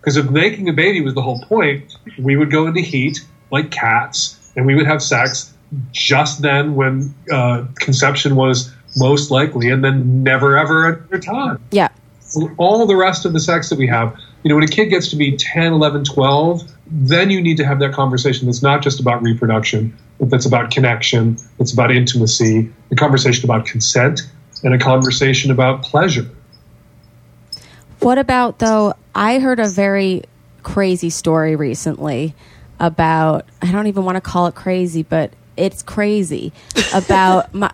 Because 0.00 0.16
if 0.16 0.30
making 0.30 0.68
a 0.68 0.72
baby 0.72 1.00
was 1.00 1.14
the 1.14 1.22
whole 1.22 1.42
point, 1.44 1.96
we 2.18 2.36
would 2.36 2.50
go 2.50 2.66
into 2.66 2.80
heat 2.80 3.20
like 3.50 3.70
cats 3.70 4.52
and 4.56 4.66
we 4.66 4.74
would 4.74 4.86
have 4.86 5.02
sex 5.02 5.52
just 5.92 6.42
then 6.42 6.74
when 6.74 7.14
uh, 7.30 7.64
conception 7.74 8.36
was 8.36 8.72
most 8.96 9.30
likely 9.30 9.68
and 9.68 9.84
then 9.84 10.22
never 10.22 10.56
ever 10.56 10.88
another 10.88 11.18
time 11.18 11.58
Yeah. 11.70 11.88
All 12.56 12.86
the 12.86 12.96
rest 12.96 13.24
of 13.24 13.32
the 13.32 13.40
sex 13.40 13.68
that 13.70 13.78
we 13.78 13.86
have, 13.86 14.18
you 14.42 14.48
know, 14.48 14.54
when 14.54 14.64
a 14.64 14.68
kid 14.68 14.86
gets 14.86 15.08
to 15.10 15.16
be 15.16 15.36
10, 15.36 15.72
11, 15.72 16.04
12, 16.04 16.72
then 16.86 17.30
you 17.30 17.40
need 17.40 17.56
to 17.56 17.64
have 17.64 17.78
that 17.80 17.92
conversation 17.92 18.46
that's 18.46 18.62
not 18.62 18.82
just 18.82 19.00
about 19.00 19.22
reproduction, 19.22 19.96
but 20.18 20.30
that's 20.30 20.46
about 20.46 20.70
connection, 20.70 21.36
it's 21.58 21.72
about 21.72 21.90
intimacy, 21.90 22.70
a 22.90 22.94
conversation 22.94 23.44
about 23.44 23.66
consent, 23.66 24.22
and 24.62 24.74
a 24.74 24.78
conversation 24.78 25.50
about 25.50 25.82
pleasure. 25.82 26.28
What 28.00 28.18
about 28.18 28.58
though? 28.58 28.94
I 29.14 29.38
heard 29.38 29.58
a 29.58 29.68
very 29.68 30.22
crazy 30.62 31.10
story 31.10 31.56
recently 31.56 32.34
about. 32.78 33.46
I 33.62 33.72
don't 33.72 33.86
even 33.86 34.04
want 34.04 34.16
to 34.16 34.20
call 34.20 34.46
it 34.46 34.54
crazy, 34.54 35.02
but 35.02 35.32
it's 35.56 35.82
crazy 35.82 36.52
about 36.94 37.54
my. 37.54 37.72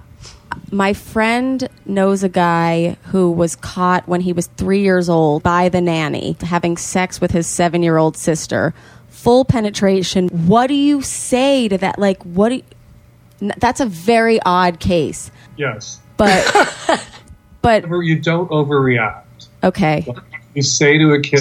My 0.70 0.92
friend 0.92 1.68
knows 1.84 2.22
a 2.22 2.28
guy 2.28 2.96
who 3.04 3.30
was 3.30 3.56
caught 3.56 4.08
when 4.08 4.20
he 4.20 4.32
was 4.32 4.46
three 4.46 4.80
years 4.80 5.08
old 5.08 5.42
by 5.42 5.68
the 5.68 5.80
nanny 5.80 6.36
having 6.40 6.76
sex 6.76 7.20
with 7.20 7.30
his 7.30 7.46
seven 7.46 7.82
year 7.82 7.96
old 7.96 8.16
sister. 8.16 8.74
Full 9.08 9.44
penetration. 9.44 10.28
What 10.28 10.66
do 10.66 10.74
you 10.74 11.02
say 11.02 11.68
to 11.68 11.78
that? 11.78 11.98
Like, 11.98 12.22
what 12.24 12.48
do 12.48 12.56
you, 12.56 13.52
that's 13.58 13.80
a 13.80 13.86
very 13.86 14.40
odd 14.42 14.80
case. 14.80 15.30
Yes. 15.56 16.00
But, 16.16 16.44
but, 17.62 17.84
you 17.88 18.18
don't 18.18 18.50
overreact. 18.50 19.48
okay. 19.62 20.06
You 20.54 20.62
say 20.62 20.98
to 20.98 21.12
a 21.12 21.20
kid, 21.20 21.40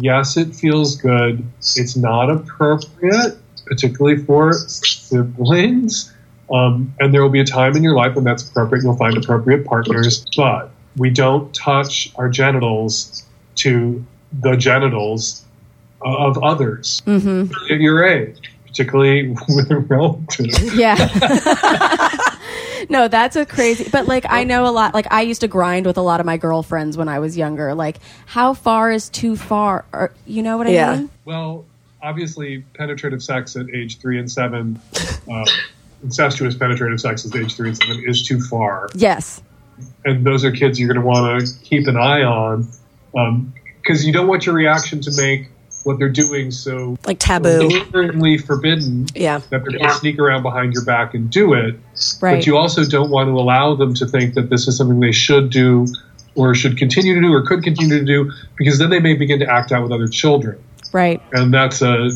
yes, 0.00 0.36
it 0.36 0.54
feels 0.54 0.96
good. 0.96 1.44
It's 1.76 1.96
not 1.96 2.28
appropriate, 2.28 3.38
particularly 3.66 4.24
for 4.24 4.52
siblings. 4.52 6.12
Um, 6.52 6.94
and 7.00 7.12
there 7.12 7.22
will 7.22 7.28
be 7.30 7.40
a 7.40 7.44
time 7.44 7.76
in 7.76 7.82
your 7.82 7.94
life 7.94 8.14
when 8.14 8.24
that's 8.24 8.48
appropriate. 8.48 8.82
You'll 8.82 8.96
find 8.96 9.16
appropriate 9.16 9.64
partners, 9.66 10.24
but 10.36 10.70
we 10.96 11.10
don't 11.10 11.52
touch 11.54 12.10
our 12.16 12.28
genitals 12.28 13.24
to 13.56 14.04
the 14.40 14.56
genitals 14.56 15.44
of 16.00 16.38
others 16.42 17.02
Mm-hmm. 17.06 17.52
at 17.72 17.80
your 17.80 18.04
age, 18.04 18.38
particularly 18.66 19.28
with 19.48 19.70
a 19.70 19.78
relative. 19.78 20.74
Yeah. 20.74 20.96
no, 22.88 23.08
that's 23.08 23.36
a 23.36 23.44
crazy. 23.44 23.88
But 23.90 24.06
like, 24.06 24.24
I 24.28 24.44
know 24.44 24.66
a 24.66 24.70
lot. 24.70 24.94
Like, 24.94 25.06
I 25.12 25.22
used 25.22 25.40
to 25.42 25.48
grind 25.48 25.86
with 25.86 25.96
a 25.98 26.02
lot 26.02 26.20
of 26.20 26.26
my 26.26 26.36
girlfriends 26.36 26.96
when 26.96 27.08
I 27.08 27.18
was 27.18 27.36
younger. 27.36 27.74
Like, 27.74 27.98
how 28.26 28.54
far 28.54 28.90
is 28.90 29.08
too 29.08 29.36
far? 29.36 29.84
Or 29.92 30.12
you 30.26 30.42
know 30.42 30.56
what 30.56 30.66
I 30.66 30.70
Yeah. 30.70 30.96
mean? 30.96 31.10
Well, 31.24 31.64
obviously, 32.02 32.64
penetrative 32.74 33.22
sex 33.22 33.56
at 33.56 33.66
age 33.74 33.98
three 33.98 34.18
and 34.18 34.30
seven, 34.30 34.80
uh, 35.30 35.44
incestuous 36.02 36.54
penetrative 36.54 37.00
sex 37.00 37.26
at 37.26 37.34
age 37.40 37.54
three 37.56 37.68
and 37.68 37.76
seven 37.76 38.02
is 38.06 38.22
too 38.22 38.40
far. 38.40 38.88
Yes. 38.94 39.42
and 40.04 40.24
those 40.26 40.44
are 40.44 40.50
kids 40.52 40.78
you're 40.78 40.92
going 40.92 41.00
to 41.00 41.06
want 41.06 41.40
to 41.46 41.54
keep 41.64 41.86
an 41.86 41.96
eye 41.96 42.22
on 42.22 42.66
um, 43.16 43.52
because 43.80 44.04
you 44.06 44.12
don't 44.12 44.26
want 44.26 44.44
your 44.46 44.54
reaction 44.54 45.00
to 45.00 45.10
make 45.16 45.48
what 45.84 45.98
they're 45.98 46.08
doing 46.08 46.50
so 46.50 46.96
Like 47.06 47.18
taboo. 47.20 47.60
inherently 47.68 48.36
forbidden 48.38 49.06
Yeah. 49.14 49.38
that 49.38 49.48
they're 49.50 49.60
going 49.78 49.78
to 49.84 49.90
sneak 49.94 50.18
around 50.18 50.42
behind 50.42 50.72
your 50.74 50.84
back 50.84 51.14
and 51.14 51.30
do 51.30 51.54
it. 51.54 51.76
Right. 52.20 52.36
But 52.36 52.46
you 52.46 52.56
also 52.56 52.84
don't 52.84 53.10
want 53.10 53.28
to 53.28 53.32
allow 53.38 53.74
them 53.76 53.94
to 53.94 54.06
think 54.06 54.34
that 54.34 54.50
this 54.50 54.66
is 54.68 54.76
something 54.76 55.00
they 55.00 55.12
should 55.12 55.50
do 55.50 55.86
or 56.34 56.54
should 56.54 56.76
continue 56.76 57.14
to 57.14 57.20
do 57.20 57.32
or 57.32 57.42
could 57.42 57.62
continue 57.62 57.98
to 57.98 58.04
do 58.04 58.30
because 58.56 58.78
then 58.78 58.90
they 58.90 59.00
may 59.00 59.14
begin 59.14 59.38
to 59.40 59.46
act 59.50 59.72
out 59.72 59.82
with 59.82 59.92
other 59.92 60.08
children. 60.08 60.58
right. 60.92 61.22
And 61.32 61.54
that's 61.54 61.80
a 61.82 62.10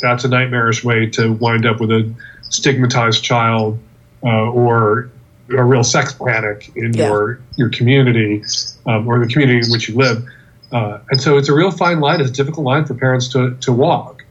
that's 0.00 0.24
a 0.24 0.28
nightmarish 0.28 0.82
way 0.84 1.06
to 1.06 1.32
wind 1.34 1.66
up 1.66 1.80
with 1.80 1.90
a 1.90 2.14
stigmatized 2.50 3.22
child 3.24 3.78
uh, 4.22 4.28
or 4.50 5.10
a 5.48 5.64
real 5.64 5.82
sex 5.82 6.12
panic 6.12 6.70
in 6.76 6.92
Yeah. 6.92 7.08
your 7.08 7.40
your 7.56 7.70
community 7.70 8.44
um, 8.86 9.08
or 9.08 9.18
the 9.18 9.32
community 9.32 9.58
in 9.66 9.72
which 9.72 9.88
you 9.88 9.96
live. 9.96 10.24
Uh, 10.70 10.98
and 11.10 11.20
so 11.20 11.36
it's 11.38 11.48
a 11.48 11.54
real 11.54 11.70
fine 11.72 11.98
line. 11.98 12.20
It's 12.20 12.30
a 12.30 12.32
difficult 12.32 12.64
line 12.64 12.84
for 12.84 12.94
parents 12.94 13.28
to, 13.28 13.56
to 13.62 13.72
walk. 13.72 14.24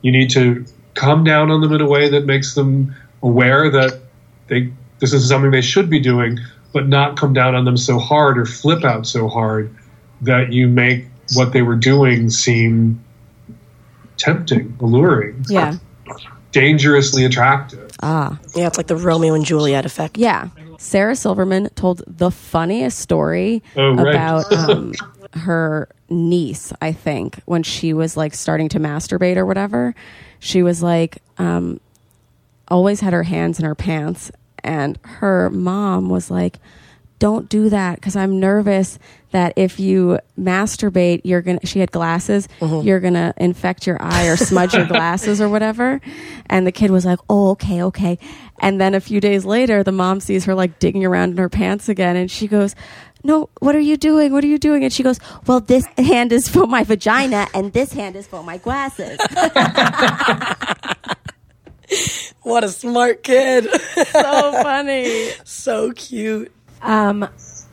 You 0.00 0.10
need 0.12 0.30
to 0.30 0.64
come 0.94 1.24
down 1.24 1.50
on 1.50 1.60
them 1.60 1.72
in 1.72 1.80
a 1.82 1.86
way 1.86 2.08
that 2.10 2.24
makes 2.24 2.54
them 2.54 2.94
aware 3.22 3.70
that 3.70 4.00
they 4.48 4.72
this 5.00 5.12
is 5.12 5.28
something 5.28 5.50
they 5.50 5.60
should 5.60 5.90
be 5.90 6.00
doing, 6.00 6.38
but 6.72 6.86
not 6.88 7.16
come 7.18 7.32
down 7.34 7.54
on 7.54 7.64
them 7.64 7.76
so 7.76 7.98
hard 7.98 8.38
or 8.38 8.46
flip 8.46 8.84
out 8.84 9.06
so 9.06 9.28
hard 9.28 9.74
that 10.22 10.52
you 10.52 10.68
make 10.68 11.06
what 11.34 11.52
they 11.52 11.60
were 11.62 11.74
doing 11.76 12.30
seem 12.30 13.02
tempting, 14.16 14.76
alluring, 14.80 15.44
Yeah. 15.48 15.76
Dangerously 16.52 17.24
attractive. 17.24 17.90
Ah. 18.02 18.38
Yeah, 18.54 18.66
it's 18.68 18.76
like 18.76 18.86
the 18.86 18.96
Romeo 18.96 19.34
and 19.34 19.44
Juliet 19.44 19.84
effect. 19.84 20.16
Yeah. 20.16 20.48
Sarah 20.78 21.16
Silverman 21.16 21.68
told 21.74 22.02
the 22.06 22.30
funniest 22.30 22.98
story 22.98 23.62
Oh, 23.76 23.94
right. 23.94 24.14
about 24.14 24.52
um, 24.70 24.92
her 25.34 25.88
niece, 26.08 26.72
I 26.82 26.92
think, 26.92 27.40
when 27.46 27.62
she 27.62 27.92
was 27.92 28.16
like 28.16 28.34
starting 28.34 28.68
to 28.70 28.80
masturbate 28.80 29.36
or 29.36 29.46
whatever. 29.46 29.94
She 30.40 30.62
was 30.62 30.82
like, 30.82 31.18
um, 31.38 31.80
always 32.68 33.00
had 33.00 33.12
her 33.12 33.22
hands 33.22 33.58
in 33.58 33.64
her 33.64 33.74
pants. 33.74 34.30
And 34.64 34.98
her 35.02 35.50
mom 35.50 36.08
was 36.08 36.30
like, 36.30 36.58
don't 37.22 37.48
do 37.48 37.68
that 37.68 37.94
because 37.94 38.16
I'm 38.16 38.40
nervous 38.40 38.98
that 39.30 39.52
if 39.54 39.78
you 39.78 40.18
masturbate, 40.36 41.20
you're 41.22 41.40
gonna. 41.40 41.60
She 41.64 41.78
had 41.78 41.92
glasses. 41.92 42.48
Mm-hmm. 42.58 42.84
You're 42.84 42.98
gonna 42.98 43.32
infect 43.36 43.86
your 43.86 43.96
eye 44.02 44.26
or 44.26 44.36
smudge 44.36 44.74
your 44.74 44.86
glasses 44.88 45.40
or 45.40 45.48
whatever. 45.48 46.00
And 46.46 46.66
the 46.66 46.72
kid 46.72 46.90
was 46.90 47.04
like, 47.04 47.20
"Oh, 47.30 47.50
okay, 47.50 47.80
okay." 47.84 48.18
And 48.58 48.80
then 48.80 48.96
a 48.96 49.00
few 49.00 49.20
days 49.20 49.44
later, 49.44 49.84
the 49.84 49.92
mom 49.92 50.18
sees 50.18 50.46
her 50.46 50.54
like 50.56 50.80
digging 50.80 51.04
around 51.04 51.30
in 51.30 51.36
her 51.36 51.48
pants 51.48 51.88
again, 51.88 52.16
and 52.16 52.28
she 52.28 52.48
goes, 52.48 52.74
"No, 53.22 53.50
what 53.60 53.76
are 53.76 53.80
you 53.80 53.96
doing? 53.96 54.32
What 54.32 54.42
are 54.42 54.48
you 54.48 54.58
doing?" 54.58 54.82
And 54.82 54.92
she 54.92 55.04
goes, 55.04 55.20
"Well, 55.46 55.60
this 55.60 55.86
hand 55.98 56.32
is 56.32 56.48
for 56.48 56.66
my 56.66 56.82
vagina, 56.82 57.46
and 57.54 57.72
this 57.72 57.92
hand 57.92 58.16
is 58.16 58.26
for 58.26 58.42
my 58.42 58.58
glasses." 58.58 59.16
What 62.42 62.64
a 62.64 62.68
smart 62.68 63.22
kid. 63.22 63.68
so 64.10 64.52
funny. 64.62 65.30
so 65.44 65.92
cute. 65.92 66.50
Um, 66.82 67.28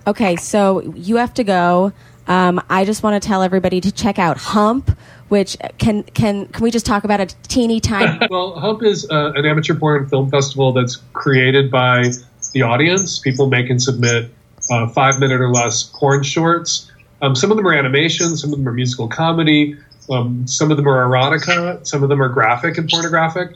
okay, 0.07 0.35
so 0.35 0.81
you 0.95 1.17
have 1.17 1.33
to 1.35 1.43
go. 1.43 1.91
Um, 2.27 2.61
I 2.69 2.85
just 2.85 3.01
want 3.01 3.21
to 3.21 3.27
tell 3.27 3.41
everybody 3.41 3.81
to 3.81 3.91
check 3.91 4.19
out 4.19 4.37
Hump, 4.37 4.95
which 5.29 5.57
can 5.79 6.03
can 6.03 6.45
can 6.47 6.63
we 6.63 6.71
just 6.71 6.85
talk 6.85 7.03
about 7.03 7.19
a 7.19 7.25
teeny 7.47 7.79
tiny? 7.79 8.19
Well, 8.29 8.59
Hump 8.59 8.83
is 8.83 9.09
uh, 9.09 9.33
an 9.35 9.45
amateur 9.45 9.73
porn 9.73 10.07
film 10.07 10.29
festival 10.29 10.71
that's 10.71 10.97
created 11.13 11.71
by 11.71 12.11
the 12.53 12.61
audience. 12.61 13.19
People 13.19 13.47
make 13.47 13.69
and 13.69 13.81
submit 13.81 14.31
uh, 14.71 14.87
five 14.89 15.19
minute 15.19 15.41
or 15.41 15.49
less 15.49 15.83
porn 15.83 16.23
shorts. 16.23 16.91
Um, 17.21 17.35
some 17.35 17.51
of 17.51 17.57
them 17.57 17.67
are 17.67 17.73
animation, 17.73 18.37
some 18.37 18.53
of 18.53 18.59
them 18.59 18.67
are 18.67 18.73
musical 18.73 19.07
comedy, 19.07 19.75
um, 20.09 20.47
some 20.47 20.71
of 20.71 20.77
them 20.77 20.87
are 20.87 21.07
erotica, 21.07 21.85
some 21.85 22.03
of 22.03 22.09
them 22.09 22.21
are 22.21 22.29
graphic 22.29 22.77
and 22.77 22.89
pornographic. 22.89 23.51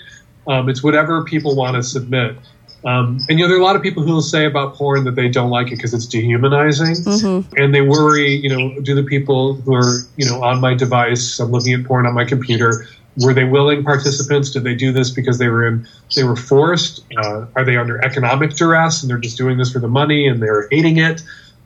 Um, 0.48 0.68
it's 0.68 0.84
whatever 0.84 1.24
people 1.24 1.56
want 1.56 1.76
to 1.76 1.84
submit. 1.84 2.36
Um, 2.86 3.20
and 3.30 3.40
you 3.40 3.46
know, 3.46 3.48
there 3.48 3.58
are 3.58 3.62
a 3.62 3.64
lot 3.64 3.76
of 3.78 3.82
people 3.82 4.04
who 4.04 4.12
will 4.12 4.22
say 4.22 4.46
about 4.46 4.76
porn 4.76 5.06
that 5.06 5.16
they 5.16 5.30
don't 5.30 5.50
like 5.50 5.68
it 5.68 5.78
because 5.78 5.94
it's 5.94 6.06
dehumanizing, 6.06 6.96
and 7.58 7.74
they 7.74 7.82
worry. 7.82 8.36
You 8.36 8.50
know, 8.50 8.82
do 8.82 8.94
the 8.94 9.04
people 9.04 9.54
who 9.56 9.74
are 9.74 10.00
you 10.18 10.26
know 10.26 10.44
on 10.44 10.60
my 10.60 10.74
device? 10.74 11.40
I'm 11.40 11.52
looking 11.52 11.74
at 11.74 11.86
porn 11.86 12.06
on 12.06 12.14
my 12.14 12.26
computer. 12.26 12.86
Were 13.18 13.34
they 13.34 13.44
willing 13.44 13.84
participants? 13.84 14.50
Did 14.52 14.64
they 14.64 14.74
do 14.76 14.92
this 14.92 15.12
because 15.12 15.38
they 15.38 15.48
were 15.48 15.68
in? 15.68 15.88
They 16.16 16.24
were 16.24 16.36
forced. 16.36 17.04
Uh, 17.16 17.46
are 17.56 17.64
they 17.64 17.78
under 17.78 18.04
economic 18.04 18.56
duress 18.56 19.02
and 19.04 19.10
they're 19.10 19.18
just 19.20 19.38
doing 19.38 19.58
this 19.58 19.72
for 19.72 19.80
the 19.80 19.88
money 19.88 20.28
and 20.28 20.42
they're 20.42 20.68
hating 20.72 20.98
it? 20.98 21.22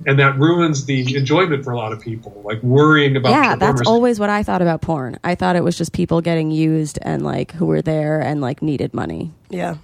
And 0.06 0.20
that 0.20 0.38
ruins 0.38 0.86
the 0.86 1.16
enjoyment 1.16 1.64
for 1.64 1.72
a 1.72 1.78
lot 1.78 1.92
of 1.92 2.00
people, 2.00 2.40
like 2.46 2.62
worrying 2.62 3.16
about. 3.16 3.32
yeah, 3.32 3.56
that's 3.56 3.82
always 3.88 4.20
what 4.20 4.30
I 4.30 4.44
thought 4.44 4.62
about 4.62 4.82
porn. 4.82 5.18
I 5.24 5.34
thought 5.34 5.56
it 5.56 5.64
was 5.64 5.76
just 5.76 5.92
people 5.92 6.22
getting 6.22 6.52
used 6.52 7.00
and 7.02 7.24
like 7.24 7.54
who 7.54 7.66
were 7.66 7.82
there 7.82 8.22
and 8.22 8.40
like 8.40 8.62
needed 8.62 8.94
money. 8.94 9.32
Yeah. 9.50 9.78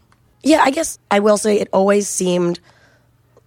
Yeah, 0.43 0.61
I 0.63 0.71
guess 0.71 0.99
I 1.09 1.19
will 1.19 1.37
say 1.37 1.59
it 1.59 1.69
always 1.73 2.07
seemed 2.07 2.59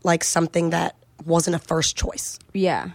like 0.03 0.25
something 0.25 0.71
that 0.71 0.97
wasn't 1.25 1.57
a 1.57 1.59
first 1.59 1.97
choice. 1.97 2.39
Yeah, 2.53 2.91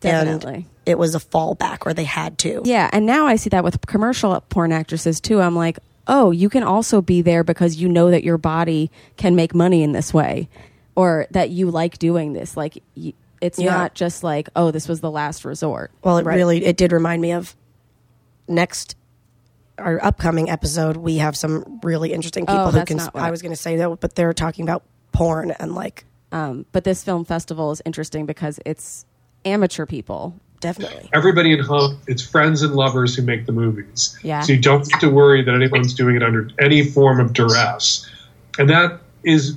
definitely. 0.00 0.54
And 0.54 0.64
it 0.86 0.98
was 0.98 1.14
a 1.14 1.18
fallback 1.20 1.86
or 1.86 1.94
they 1.94 2.04
had 2.04 2.38
to. 2.38 2.62
Yeah, 2.64 2.90
and 2.92 3.06
now 3.06 3.26
I 3.26 3.36
see 3.36 3.50
that 3.50 3.64
with 3.64 3.80
commercial 3.86 4.40
porn 4.48 4.72
actresses 4.72 5.20
too. 5.20 5.40
I'm 5.40 5.54
like, 5.56 5.78
oh, 6.06 6.30
you 6.30 6.48
can 6.48 6.62
also 6.62 7.00
be 7.00 7.22
there 7.22 7.44
because 7.44 7.76
you 7.76 7.88
know 7.88 8.10
that 8.10 8.24
your 8.24 8.38
body 8.38 8.90
can 9.16 9.36
make 9.36 9.54
money 9.54 9.82
in 9.82 9.92
this 9.92 10.12
way, 10.12 10.48
or 10.96 11.26
that 11.30 11.50
you 11.50 11.70
like 11.70 11.98
doing 11.98 12.32
this. 12.32 12.56
Like, 12.56 12.82
y 12.96 13.14
it's 13.40 13.58
Yeah. 13.58 13.70
not 13.72 13.94
just 13.94 14.24
like, 14.24 14.48
oh, 14.56 14.70
this 14.70 14.88
was 14.88 15.00
the 15.00 15.10
last 15.10 15.44
resort. 15.44 15.90
Well, 16.02 16.18
it 16.18 16.24
really 16.24 16.64
it 16.64 16.76
did 16.76 16.92
remind 16.92 17.20
me 17.22 17.32
of 17.32 17.54
next 18.48 18.96
our 19.78 20.02
upcoming 20.04 20.50
episode. 20.50 20.96
We 20.96 21.16
have 21.18 21.36
some 21.36 21.80
really 21.82 22.12
interesting 22.12 22.46
people 22.46 22.60
Oh, 22.66 22.70
who 22.70 22.84
can. 22.84 23.00
I 23.00 23.08
I- 23.14 23.30
was 23.30 23.42
going 23.42 23.52
to 23.52 23.56
say 23.60 23.76
that, 23.76 24.00
but 24.00 24.14
they're 24.14 24.32
talking 24.32 24.64
about 24.64 24.82
porn 25.12 25.50
and 25.52 25.74
like 25.74 26.04
Um, 26.32 26.66
but 26.72 26.84
this 26.84 27.02
film 27.04 27.24
festival 27.24 27.70
is 27.70 27.80
interesting 27.84 28.26
because 28.26 28.58
it's 28.66 29.04
amateur 29.44 29.86
people. 29.86 30.34
definitely. 30.60 31.10
everybody 31.12 31.52
in 31.52 31.60
Hump, 31.60 31.98
it's 32.08 32.22
friends 32.22 32.62
and 32.62 32.74
lovers 32.74 33.14
who 33.14 33.22
make 33.22 33.44
the 33.46 33.52
movies. 33.52 34.18
Yeah. 34.22 34.40
So 34.40 34.54
you 34.54 34.58
don't 34.60 34.90
have 34.90 35.00
to 35.00 35.10
worry 35.10 35.42
that 35.44 35.54
anyone's 35.54 35.92
doing 35.92 36.16
it 36.16 36.22
under 36.22 36.48
any 36.58 36.84
form 36.84 37.20
of 37.20 37.32
duress. 37.34 38.08
And 38.58 38.70
that 38.70 39.00
is 39.24 39.56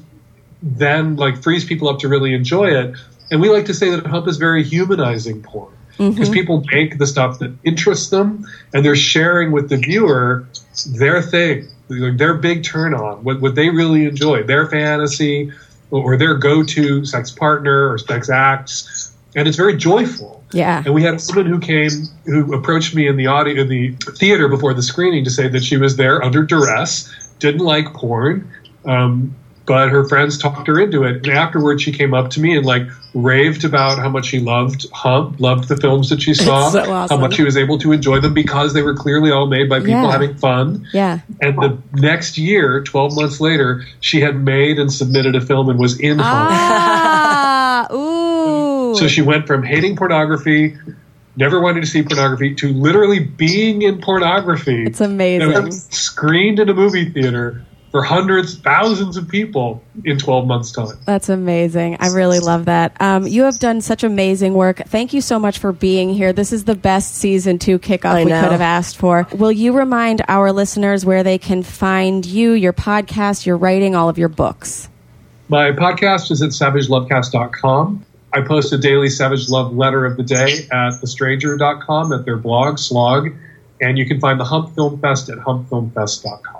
then 0.62 1.16
like 1.16 1.42
frees 1.42 1.64
people 1.64 1.88
up 1.88 2.00
to 2.00 2.08
really 2.10 2.34
enjoy 2.34 2.66
it. 2.70 2.96
And 3.32 3.40
we 3.42 3.50
like 3.50 3.66
to 3.66 3.74
say 3.74 3.90
that 3.92 4.06
Hump 4.06 4.28
is 4.28 4.38
very 4.38 4.64
humanizing 4.64 5.42
porn. 5.44 5.72
Because 5.98 6.30
people 6.30 6.64
make 6.72 6.98
the 6.98 7.08
stuff 7.08 7.40
that 7.40 7.54
interests 7.64 8.10
them 8.10 8.46
and 8.74 8.86
they're 8.86 8.96
sharing 8.96 9.52
with 9.52 9.70
the 9.70 9.78
viewer 9.78 10.48
their 10.86 11.22
thing, 11.22 11.68
their 11.90 12.36
big 12.36 12.64
turn 12.64 12.94
on, 12.94 13.24
what, 13.24 13.42
what 13.42 13.56
they 13.56 13.70
really 13.70 14.06
enjoy, 14.06 14.44
their 14.44 14.68
fantasy 14.68 15.52
or 15.90 16.18
their 16.18 16.36
go 16.36 16.64
to 16.64 17.06
sex 17.06 17.32
partner 17.32 17.92
or 17.92 17.98
sex 17.98 18.30
acts. 18.30 19.16
And 19.36 19.48
it's 19.48 19.58
very 19.58 19.76
joyful. 19.76 20.44
Yeah. 20.52 20.84
And 20.86 20.94
we 20.94 21.04
had 21.04 21.16
a 21.16 21.20
woman 21.28 21.46
who 21.48 21.60
came, 21.60 21.90
who 22.26 22.54
approached 22.54 22.96
me 22.96 23.08
in 23.08 23.18
the 23.18 23.28
audio, 23.28 23.62
in 23.62 23.70
the 23.70 23.92
theater 24.18 24.48
before 24.48 24.74
the 24.74 24.84
screening 24.84 25.24
to 25.26 25.30
say 25.30 25.48
that 25.48 25.64
she 25.64 25.78
was 25.78 25.96
there 25.98 26.24
under 26.24 26.44
duress, 26.44 27.14
didn't 27.40 27.62
like 27.62 27.94
porn, 27.94 28.50
um, 28.86 29.36
but 29.68 29.90
her 29.90 30.08
friends 30.08 30.38
talked 30.38 30.66
her 30.66 30.80
into 30.80 31.04
it. 31.04 31.18
And 31.18 31.28
afterwards, 31.28 31.84
she 31.84 31.92
came 31.92 32.14
up 32.14 32.30
to 32.32 32.40
me 32.40 32.56
and 32.56 32.66
like 32.66 32.84
raved 33.14 33.66
about 33.66 34.00
how 34.00 34.08
much 34.10 34.28
she 34.28 34.40
loved 34.40 34.88
Hump, 34.94 35.40
loved 35.42 35.68
the 35.68 35.76
films 35.76 36.10
that 36.10 36.22
she 36.22 36.34
saw, 36.34 36.70
so 36.70 36.90
awesome. 36.92 37.18
how 37.18 37.22
much 37.22 37.36
she 37.36 37.44
was 37.44 37.58
able 37.58 37.78
to 37.80 37.92
enjoy 37.92 38.20
them 38.22 38.34
because 38.34 38.74
they 38.74 38.82
were 38.82 38.96
clearly 38.96 39.30
all 39.30 39.46
made 39.46 39.70
by 39.70 39.80
people 39.80 39.92
Yeah. 39.92 40.12
having 40.12 40.36
fun. 40.36 40.88
Yeah. 40.94 41.20
And 41.42 41.58
the 41.58 41.78
next 41.96 42.38
year, 42.38 42.82
12 42.82 43.16
months 43.16 43.42
later, 43.42 43.84
she 44.00 44.22
had 44.22 44.38
made 44.42 44.80
and 44.80 44.92
submitted 44.92 45.36
a 45.36 45.42
film 45.42 45.70
and 45.70 45.78
was 45.78 46.00
in 46.00 46.20
Hump. 46.20 46.50
Ah, 46.52 47.88
ooh. 47.94 48.96
So 48.96 49.08
she 49.10 49.22
went 49.22 49.48
from 49.48 49.64
hating 49.64 49.98
pornography, 49.98 50.78
never 51.36 51.60
wanting 51.60 51.82
to 51.82 51.88
see 51.88 52.04
pornography, 52.04 52.56
to 52.56 52.70
literally 52.72 53.20
being 53.20 53.82
in 53.82 54.00
pornography. 54.00 54.86
It's 54.86 55.02
amazing. 55.02 55.72
Screened 55.72 56.60
in 56.60 56.70
a 56.70 56.74
movie 56.74 57.10
theater 57.10 57.64
for 57.92 58.04
hundreds, 58.04 58.58
thousands 58.58 59.16
of 59.18 59.28
people 59.28 59.82
in 60.04 60.18
12 60.20 60.46
months' 60.46 60.72
time. 60.72 60.98
That's 61.06 61.30
amazing. 61.30 61.98
I 62.00 62.10
really 62.10 62.40
love 62.40 62.66
that. 62.66 63.00
Um, 63.02 63.26
you 63.26 63.44
have 63.44 63.60
done 63.60 63.82
such 63.82 64.04
amazing 64.04 64.54
work. 64.54 64.82
Thank 64.88 65.14
you 65.14 65.22
so 65.22 65.40
much 65.40 65.60
for 65.60 65.72
being 65.72 66.14
here. 66.14 66.34
This 66.34 66.52
is 66.52 66.66
the 66.66 66.76
best 66.76 67.16
season 67.16 67.60
two 67.60 67.80
kickoff 67.80 68.06
I 68.12 68.24
we 68.26 68.30
know. 68.30 68.42
could 68.42 68.52
have 68.52 68.62
asked 68.62 68.98
for. 68.98 69.28
Will 69.34 69.52
you 69.52 69.72
remind 69.74 70.22
our 70.28 70.52
listeners 70.52 71.06
where 71.06 71.24
they 71.24 71.38
can 71.38 71.64
find 71.64 72.26
you, 72.26 72.52
your 72.52 72.74
podcast, 72.74 73.46
your 73.46 73.58
writing, 73.58 73.96
all 73.96 74.10
of 74.10 74.18
your 74.18 74.30
books? 74.30 74.90
My 75.50 75.72
podcast 75.72 76.30
is 76.30 76.42
at 76.42 76.50
savagelovecast.com. 76.50 78.06
I 78.34 78.42
post 78.42 78.74
a 78.74 78.78
daily 78.78 79.10
Savage 79.10 79.48
Love 79.50 79.74
letter 79.74 80.06
of 80.06 80.18
the 80.18 80.24
day 80.24 80.68
at 80.72 80.94
thestranger.com 81.02 82.12
at 82.12 82.26
their 82.26 82.38
blog, 82.38 82.78
Slog. 82.78 83.30
And 83.80 83.98
you 83.98 84.06
can 84.06 84.20
find 84.20 84.40
the 84.40 84.44
Hump 84.44 84.76
Film 84.76 85.00
Fest 85.00 85.30
at 85.30 85.38
humpfilmfest.com. 85.38 86.57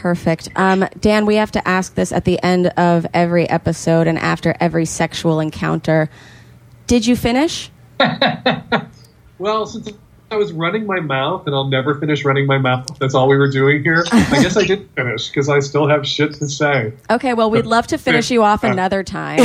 Perfect. 0.00 0.48
Um, 0.56 0.86
Dan, 0.98 1.26
we 1.26 1.34
have 1.36 1.52
to 1.52 1.68
ask 1.68 1.94
this 1.94 2.10
at 2.10 2.24
the 2.24 2.42
end 2.42 2.68
of 2.68 3.06
every 3.12 3.46
episode 3.48 4.06
and 4.06 4.18
after 4.18 4.56
every 4.58 4.86
sexual 4.86 5.40
encounter. 5.40 6.08
Did 6.86 7.06
you 7.06 7.16
finish? 7.16 7.70
Well, 9.38 9.64
since 9.64 9.88
I 10.30 10.36
was 10.36 10.52
running 10.52 10.84
my 10.84 11.00
mouth, 11.00 11.46
and 11.46 11.54
I'll 11.54 11.66
never 11.68 11.94
finish 11.94 12.26
running 12.26 12.44
my 12.46 12.58
mouth. 12.58 12.86
That's 12.98 13.14
all 13.14 13.26
we 13.26 13.38
were 13.38 13.48
doing 13.50 13.82
here. 13.82 14.04
I 14.12 14.42
guess 14.42 14.54
I 14.54 14.64
did 14.66 14.86
finish 14.94 15.28
because 15.28 15.48
I 15.48 15.60
still 15.60 15.88
have 15.88 16.06
shit 16.06 16.34
to 16.34 16.46
say. 16.48 16.92
Okay, 17.08 17.32
well, 17.32 17.50
we'd 17.50 17.64
love 17.64 17.86
to 17.86 17.96
finish 17.96 18.30
you 18.30 18.42
off 18.44 18.64
another 18.64 19.02
time. 19.02 19.40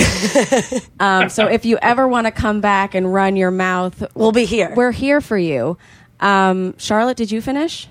Um, 0.99 1.29
so 1.29 1.47
if 1.47 1.63
you 1.65 1.77
ever 1.81 2.09
want 2.09 2.27
to 2.27 2.31
come 2.31 2.59
back 2.59 2.93
and 2.93 3.13
run 3.13 3.37
your 3.37 3.51
mouth, 3.51 4.03
We'll 4.15 4.33
be 4.33 4.43
here. 4.43 4.73
we're 4.75 4.91
here 4.91 5.21
for 5.21 5.37
you. 5.37 5.77
Um, 6.19 6.77
Charlotte, 6.77 7.15
did 7.15 7.31
you 7.31 7.41
finish? 7.41 7.87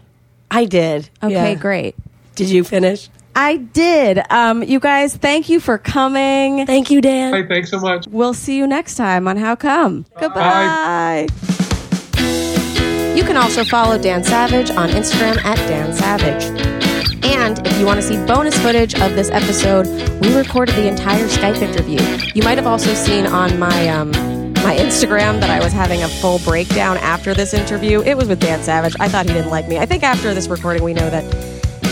I 0.51 0.67
did. 0.67 1.09
Okay, 1.23 1.53
Yeah. 1.53 1.55
great. 1.55 1.97
Did 2.35 2.51
you 2.51 2.65
finish? 2.65 3.09
I 3.37 3.57
did. 3.57 4.21
Um, 4.31 4.63
you 4.63 4.79
guys, 4.79 5.17
thank 5.17 5.49
you 5.49 5.59
for 5.59 5.79
coming. 5.79 6.67
Thank 6.67 6.91
you, 6.91 7.01
Dan. 7.01 7.33
Hey, 7.33 7.47
thanks 7.47 7.71
so 7.71 7.81
much. 7.81 8.07
We'll 8.09 8.35
see 8.35 8.57
you 8.57 8.67
next 8.67 8.95
time 8.95 9.27
on 9.27 9.37
How 9.37 9.57
Cum. 9.57 10.07
Goodbye. 10.21 11.27
You 13.17 13.23
can 13.25 13.37
also 13.37 13.65
follow 13.65 13.99
Dan 13.99 14.25
Savage 14.25 14.71
on 14.71 14.89
Instagram 14.91 15.37
at 15.45 15.57
Dan 15.69 15.93
Savage. 15.93 16.45
And 17.25 17.65
if 17.67 17.79
you 17.79 17.87
want 17.87 18.01
to 18.01 18.07
see 18.07 18.17
bonus 18.27 18.57
footage 18.59 18.95
of 19.01 19.15
this 19.15 19.31
episode, 19.31 19.87
we 20.21 20.37
recorded 20.37 20.75
the 20.77 20.89
entire 20.89 21.27
Skype 21.27 21.61
interview. 21.63 22.01
You 22.35 22.43
might 22.43 22.59
have 22.59 22.67
also 22.67 22.95
seen 22.95 23.27
on 23.27 23.59
my 23.59 23.89
um, 23.89 24.11
my 24.65 24.77
Instagram 24.77 25.41
that 25.41 25.51
I 25.51 25.63
was 25.63 25.73
having 25.73 26.03
a 26.03 26.09
full 26.09 26.39
breakdown 26.41 26.97
after 26.99 27.35
this 27.35 27.53
interview. 27.53 28.03
It 28.03 28.17
was 28.17 28.29
with 28.29 28.41
Dan 28.41 28.63
Savage. 28.63 28.95
I 28.99 29.09
thought 29.09 29.27
he 29.27 29.33
didn't 29.33 29.51
like 29.51 29.69
me. 29.69 29.79
I 29.79 29.87
think 29.87 30.03
after 30.03 30.33
this 30.35 30.49
recording, 30.49 30.83
we 30.83 30.95
know 30.95 31.11
that 31.11 31.25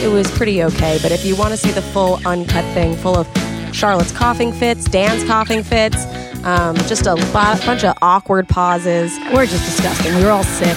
it 0.03 0.09
was 0.09 0.30
pretty 0.32 0.62
okay. 0.64 0.98
But 1.03 1.12
if 1.12 1.24
you 1.24 1.36
want 1.36 1.50
to 1.53 1.57
see 1.57 1.70
the 1.70 1.82
full 1.82 2.20
uncut 2.26 2.64
thing, 2.74 2.96
full 2.96 3.16
of 3.16 3.28
Charlotte's 3.74 4.12
coughing 4.12 4.53
fits, 4.53 4.84
Dan's 4.84 5.24
coughing 5.24 5.62
fits, 5.62 6.05
um, 6.44 6.76
just 6.88 7.07
a 7.07 7.14
bu- 7.16 7.64
bunch 7.66 7.84
of 7.84 7.96
awkward 8.03 8.48
pauses, 8.48 9.16
We're 9.32 9.46
just 9.46 9.64
disgusting. 9.64 10.14
We 10.16 10.24
were 10.24 10.30
all 10.30 10.44
sick. 10.44 10.76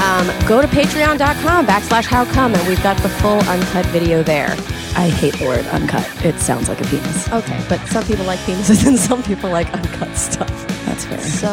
um, 0.00 0.26
go 0.48 0.60
to 0.60 0.68
patreon.com 0.68 1.66
backslash 1.66 2.04
how 2.06 2.24
cum, 2.26 2.54
and 2.54 2.68
we've 2.68 2.82
got 2.82 2.96
the 3.02 3.08
full 3.08 3.38
uncut 3.48 3.86
video 3.86 4.22
there. 4.22 4.50
I 4.96 5.08
hate 5.08 5.34
the 5.38 5.46
word 5.46 5.64
uncut. 5.66 6.06
It 6.24 6.38
sounds 6.40 6.68
like 6.68 6.80
a 6.80 6.84
penis. 6.84 7.28
Okay, 7.32 7.64
but 7.68 7.78
some 7.86 8.04
people 8.04 8.24
like 8.24 8.40
penises 8.40 8.84
and 8.88 8.98
some 8.98 9.22
people 9.22 9.48
like 9.50 9.72
uncut 9.72 10.16
stuff. 10.16 10.48
That's 10.84 11.04
fair. 11.04 11.20
So 11.20 11.52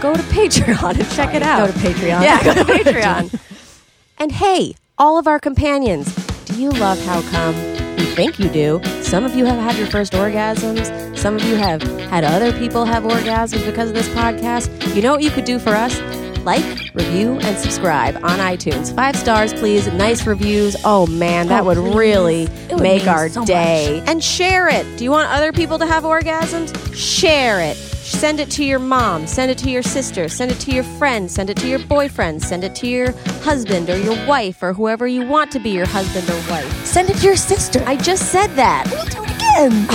go 0.00 0.14
to 0.14 0.22
Patreon 0.24 0.98
and 0.98 1.10
check 1.12 1.34
it 1.34 1.42
out. 1.42 1.66
Go 1.66 1.72
to 1.72 1.78
Patreon. 1.78 2.22
Yeah, 2.22 2.42
go 2.42 2.54
to 2.54 2.64
Patreon. 2.64 3.38
and 4.18 4.32
hey, 4.32 4.74
all 4.98 5.18
of 5.18 5.26
our 5.26 5.40
Cumpanions, 5.40 6.14
do 6.46 6.60
you 6.60 6.70
love 6.70 6.98
How 7.04 7.20
Cum? 7.30 7.54
We 7.96 8.04
think 8.14 8.38
you 8.38 8.48
do. 8.48 8.80
Some 9.02 9.24
of 9.24 9.34
you 9.34 9.44
have 9.44 9.58
had 9.58 9.76
your 9.76 9.86
first 9.88 10.12
orgasms. 10.12 11.16
Some 11.18 11.34
of 11.36 11.42
you 11.44 11.56
have 11.56 11.82
had 11.82 12.22
other 12.24 12.52
people 12.52 12.84
have 12.84 13.02
orgasms 13.04 13.64
because 13.66 13.88
of 13.88 13.94
this 13.94 14.08
podcast. 14.10 14.94
You 14.94 15.02
know 15.02 15.12
what 15.12 15.22
you 15.22 15.30
could 15.30 15.44
do 15.44 15.58
for 15.58 15.70
us? 15.70 16.00
Like, 16.44 16.62
review, 16.94 17.38
and 17.40 17.56
subscribe 17.58 18.16
on 18.16 18.38
iTunes. 18.38 18.94
Five 18.94 19.16
stars, 19.16 19.54
please. 19.54 19.86
Nice 19.94 20.26
reviews. 20.26 20.76
Oh 20.84 21.06
man, 21.06 21.48
that 21.48 21.62
Oh, 21.62 21.66
would 21.66 21.78
please. 21.78 21.94
really 21.96 22.48
would 22.70 22.82
make 22.82 23.06
our 23.08 23.28
so 23.30 23.40
much. 23.40 23.46
day. 23.48 24.02
And 24.06 24.22
share 24.22 24.68
it. 24.68 24.84
Do 24.98 25.04
you 25.04 25.10
want 25.10 25.30
other 25.30 25.52
people 25.52 25.78
to 25.78 25.86
have 25.86 26.04
orgasms? 26.04 26.94
Share 26.94 27.60
it. 27.60 27.76
Send 28.04 28.38
it 28.38 28.50
to 28.52 28.64
your 28.64 28.78
mom. 28.78 29.26
Send 29.26 29.50
it 29.50 29.58
to 29.58 29.70
your 29.70 29.82
sister. 29.82 30.28
Send 30.28 30.52
it 30.52 30.60
to 30.60 30.70
your 30.70 30.84
friend. 30.84 31.30
Send 31.30 31.48
it 31.50 31.56
to 31.58 31.66
your 31.68 31.78
boyfriend. 31.78 32.42
Send 32.42 32.62
it 32.62 32.74
to 32.76 32.86
your 32.86 33.12
husband 33.42 33.88
or 33.88 33.96
your 33.96 34.14
wife 34.26 34.62
or 34.62 34.72
whoever 34.74 35.06
you 35.06 35.26
want 35.26 35.50
to 35.52 35.58
be 35.58 35.70
your 35.70 35.86
husband 35.86 36.28
or 36.28 36.36
wife. 36.50 36.86
Send 36.86 37.08
it 37.10 37.16
to 37.16 37.26
your 37.26 37.36
sister. 37.36 37.82
I 37.86 37.96
just 37.96 38.30
said 38.30 38.48
that. 38.56 38.84
will 38.90 39.04
do 39.06 39.24
it 39.24 39.30
again. 39.30 39.88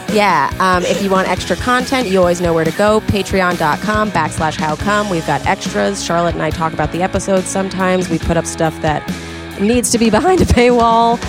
Yeah. 0.10 0.50
Um, 0.58 0.82
if 0.86 1.00
you 1.04 1.08
want 1.08 1.28
extra 1.28 1.54
content, 1.54 2.08
you 2.08 2.18
always 2.18 2.40
know 2.40 2.52
where 2.52 2.64
to 2.64 2.72
go. 2.72 2.98
Patreon.com 3.02 4.10
backslash 4.10 4.56
how 4.56 4.74
cum. 4.74 5.08
We've 5.08 5.24
got 5.24 5.46
extras. 5.46 6.02
Charlotte 6.04 6.34
and 6.34 6.42
I 6.42 6.50
talk 6.50 6.72
about 6.72 6.90
the 6.90 7.00
episodes 7.00 7.46
sometimes. 7.46 8.08
We 8.08 8.18
put 8.18 8.36
up 8.36 8.44
stuff 8.44 8.74
that 8.82 9.08
needs 9.60 9.90
to 9.90 9.98
be 9.98 10.10
behind 10.10 10.40
a 10.40 10.44
paywall 10.44 11.20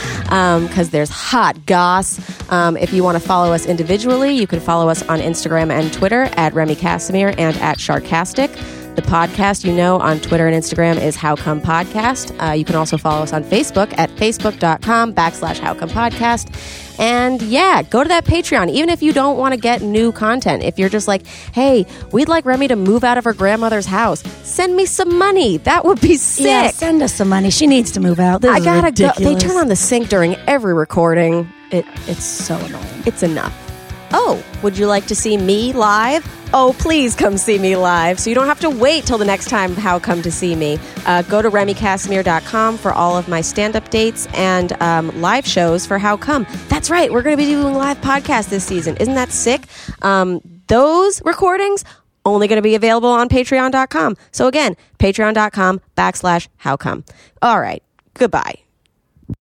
because 0.67 0.89
there's 0.89 1.09
hot 1.09 1.65
goss. 1.65 2.19
Um, 2.51 2.77
if 2.77 2.93
you 2.93 3.03
want 3.03 3.21
to 3.21 3.25
follow 3.25 3.53
us 3.53 3.65
individually, 3.65 4.32
you 4.36 4.47
can 4.47 4.59
follow 4.59 4.89
us 4.89 5.03
on 5.03 5.19
Instagram 5.19 5.71
and 5.71 5.91
Twitter 5.93 6.23
at 6.38 6.53
Remy 6.53 6.75
Kassimir 6.75 7.36
and 7.38 7.55
at 7.57 7.77
Charkasstic. 7.77 8.80
The 8.95 9.01
podcast 9.01 9.63
you 9.63 9.71
know 9.71 9.99
on 9.99 10.19
Twitter 10.19 10.47
and 10.47 10.55
Instagram 10.55 11.01
is 11.01 11.15
How 11.15 11.37
Cum 11.37 11.61
Podcast. 11.61 12.35
Uh, 12.45 12.51
you 12.51 12.65
can 12.65 12.75
also 12.75 12.97
follow 12.97 13.23
us 13.23 13.31
on 13.31 13.41
Facebook 13.43 13.97
at 13.97 14.09
facebook.com 14.11 15.13
backslash 15.13 15.59
How 15.59 15.73
Cum 15.73 15.89
Podcast. 15.89 16.53
And 16.99 17.41
yeah, 17.41 17.83
go 17.83 18.03
to 18.03 18.07
that 18.09 18.25
Patreon. 18.25 18.69
Even 18.69 18.89
if 18.89 19.01
you 19.01 19.13
don't 19.13 19.37
want 19.37 19.53
to 19.53 19.59
get 19.59 19.81
new 19.81 20.11
content, 20.11 20.63
if 20.63 20.77
you're 20.77 20.89
just 20.89 21.07
like, 21.07 21.25
hey, 21.25 21.85
we'd 22.11 22.27
like 22.27 22.45
Remy 22.45 22.67
to 22.67 22.75
move 22.75 23.05
out 23.05 23.17
of 23.17 23.23
her 23.23 23.33
grandmother's 23.33 23.85
house, 23.85 24.21
send 24.43 24.75
me 24.75 24.85
some 24.85 25.17
money. 25.17 25.57
That 25.59 25.85
would 25.85 26.01
be 26.01 26.17
sick. 26.17 26.45
Yeah, 26.45 26.71
send 26.71 27.01
us 27.01 27.13
some 27.13 27.29
money. 27.29 27.49
She 27.49 27.67
needs 27.67 27.91
to 27.91 28.01
move 28.01 28.19
out. 28.19 28.41
This 28.41 28.51
I 28.51 28.59
gotta 28.59 28.91
go. 28.91 29.11
They 29.17 29.35
turn 29.35 29.55
on 29.55 29.69
the 29.69 29.75
sink 29.77 30.09
during 30.09 30.35
every 30.47 30.73
recording. 30.73 31.51
it. 31.71 31.85
It's 32.07 32.25
so 32.25 32.57
annoying. 32.57 33.03
It's 33.05 33.23
enough. 33.23 33.70
Oh, 34.14 34.43
would 34.62 34.78
you 34.78 34.88
like 34.88 35.05
to 35.07 35.16
see 35.16 35.38
me 35.38 35.74
live? 35.74 36.26
Oh, 36.53 36.76
please 36.78 37.16
come 37.16 37.38
see 37.38 37.57
me 37.57 37.78
live. 37.78 38.20
So 38.20 38.30
you 38.30 38.36
don't 38.36 38.47
have 38.47 38.59
to 38.62 38.70
wait 38.70 39.05
till 39.05 39.18
the 39.18 39.26
next 39.26 39.49
time 39.49 39.74
How 39.74 39.99
Come 39.99 40.22
to 40.22 40.32
See 40.32 40.55
Me. 40.55 40.78
Uh, 41.05 41.22
go 41.24 41.41
to 41.41 41.49
RemyKassimir.com 41.49 42.78
for 42.78 42.91
all 42.91 43.18
of 43.18 43.30
my 43.30 43.39
stand 43.41 43.76
up 43.76 43.89
dates 43.89 44.28
and 44.34 44.74
um, 44.82 45.22
live 45.22 45.45
shows 45.47 45.86
for 45.86 45.97
How 45.97 46.18
Cum. 46.18 46.45
That's 46.68 46.89
right, 46.89 47.12
we're 47.12 47.22
going 47.22 47.38
to 47.38 47.41
be 47.41 47.49
doing 47.49 47.74
live 47.74 48.01
podcasts 48.01 48.49
this 48.49 48.66
season. 48.66 48.97
Isn't 48.97 49.16
that 49.16 49.32
sick? 49.32 49.64
Um, 50.01 50.41
those 50.68 51.24
recordings 51.24 51.86
only 52.26 52.47
going 52.47 52.57
to 52.57 52.62
be 52.62 52.76
available 52.76 53.09
on 53.09 53.30
Patreon.com. 53.30 54.18
So 54.32 54.47
again, 54.47 54.76
Patreon.com 54.99 55.82
backslash 55.95 56.47
How 56.57 56.76
Cum. 56.76 57.05
All 57.41 57.59
right, 57.59 57.82
goodbye. 58.14 58.55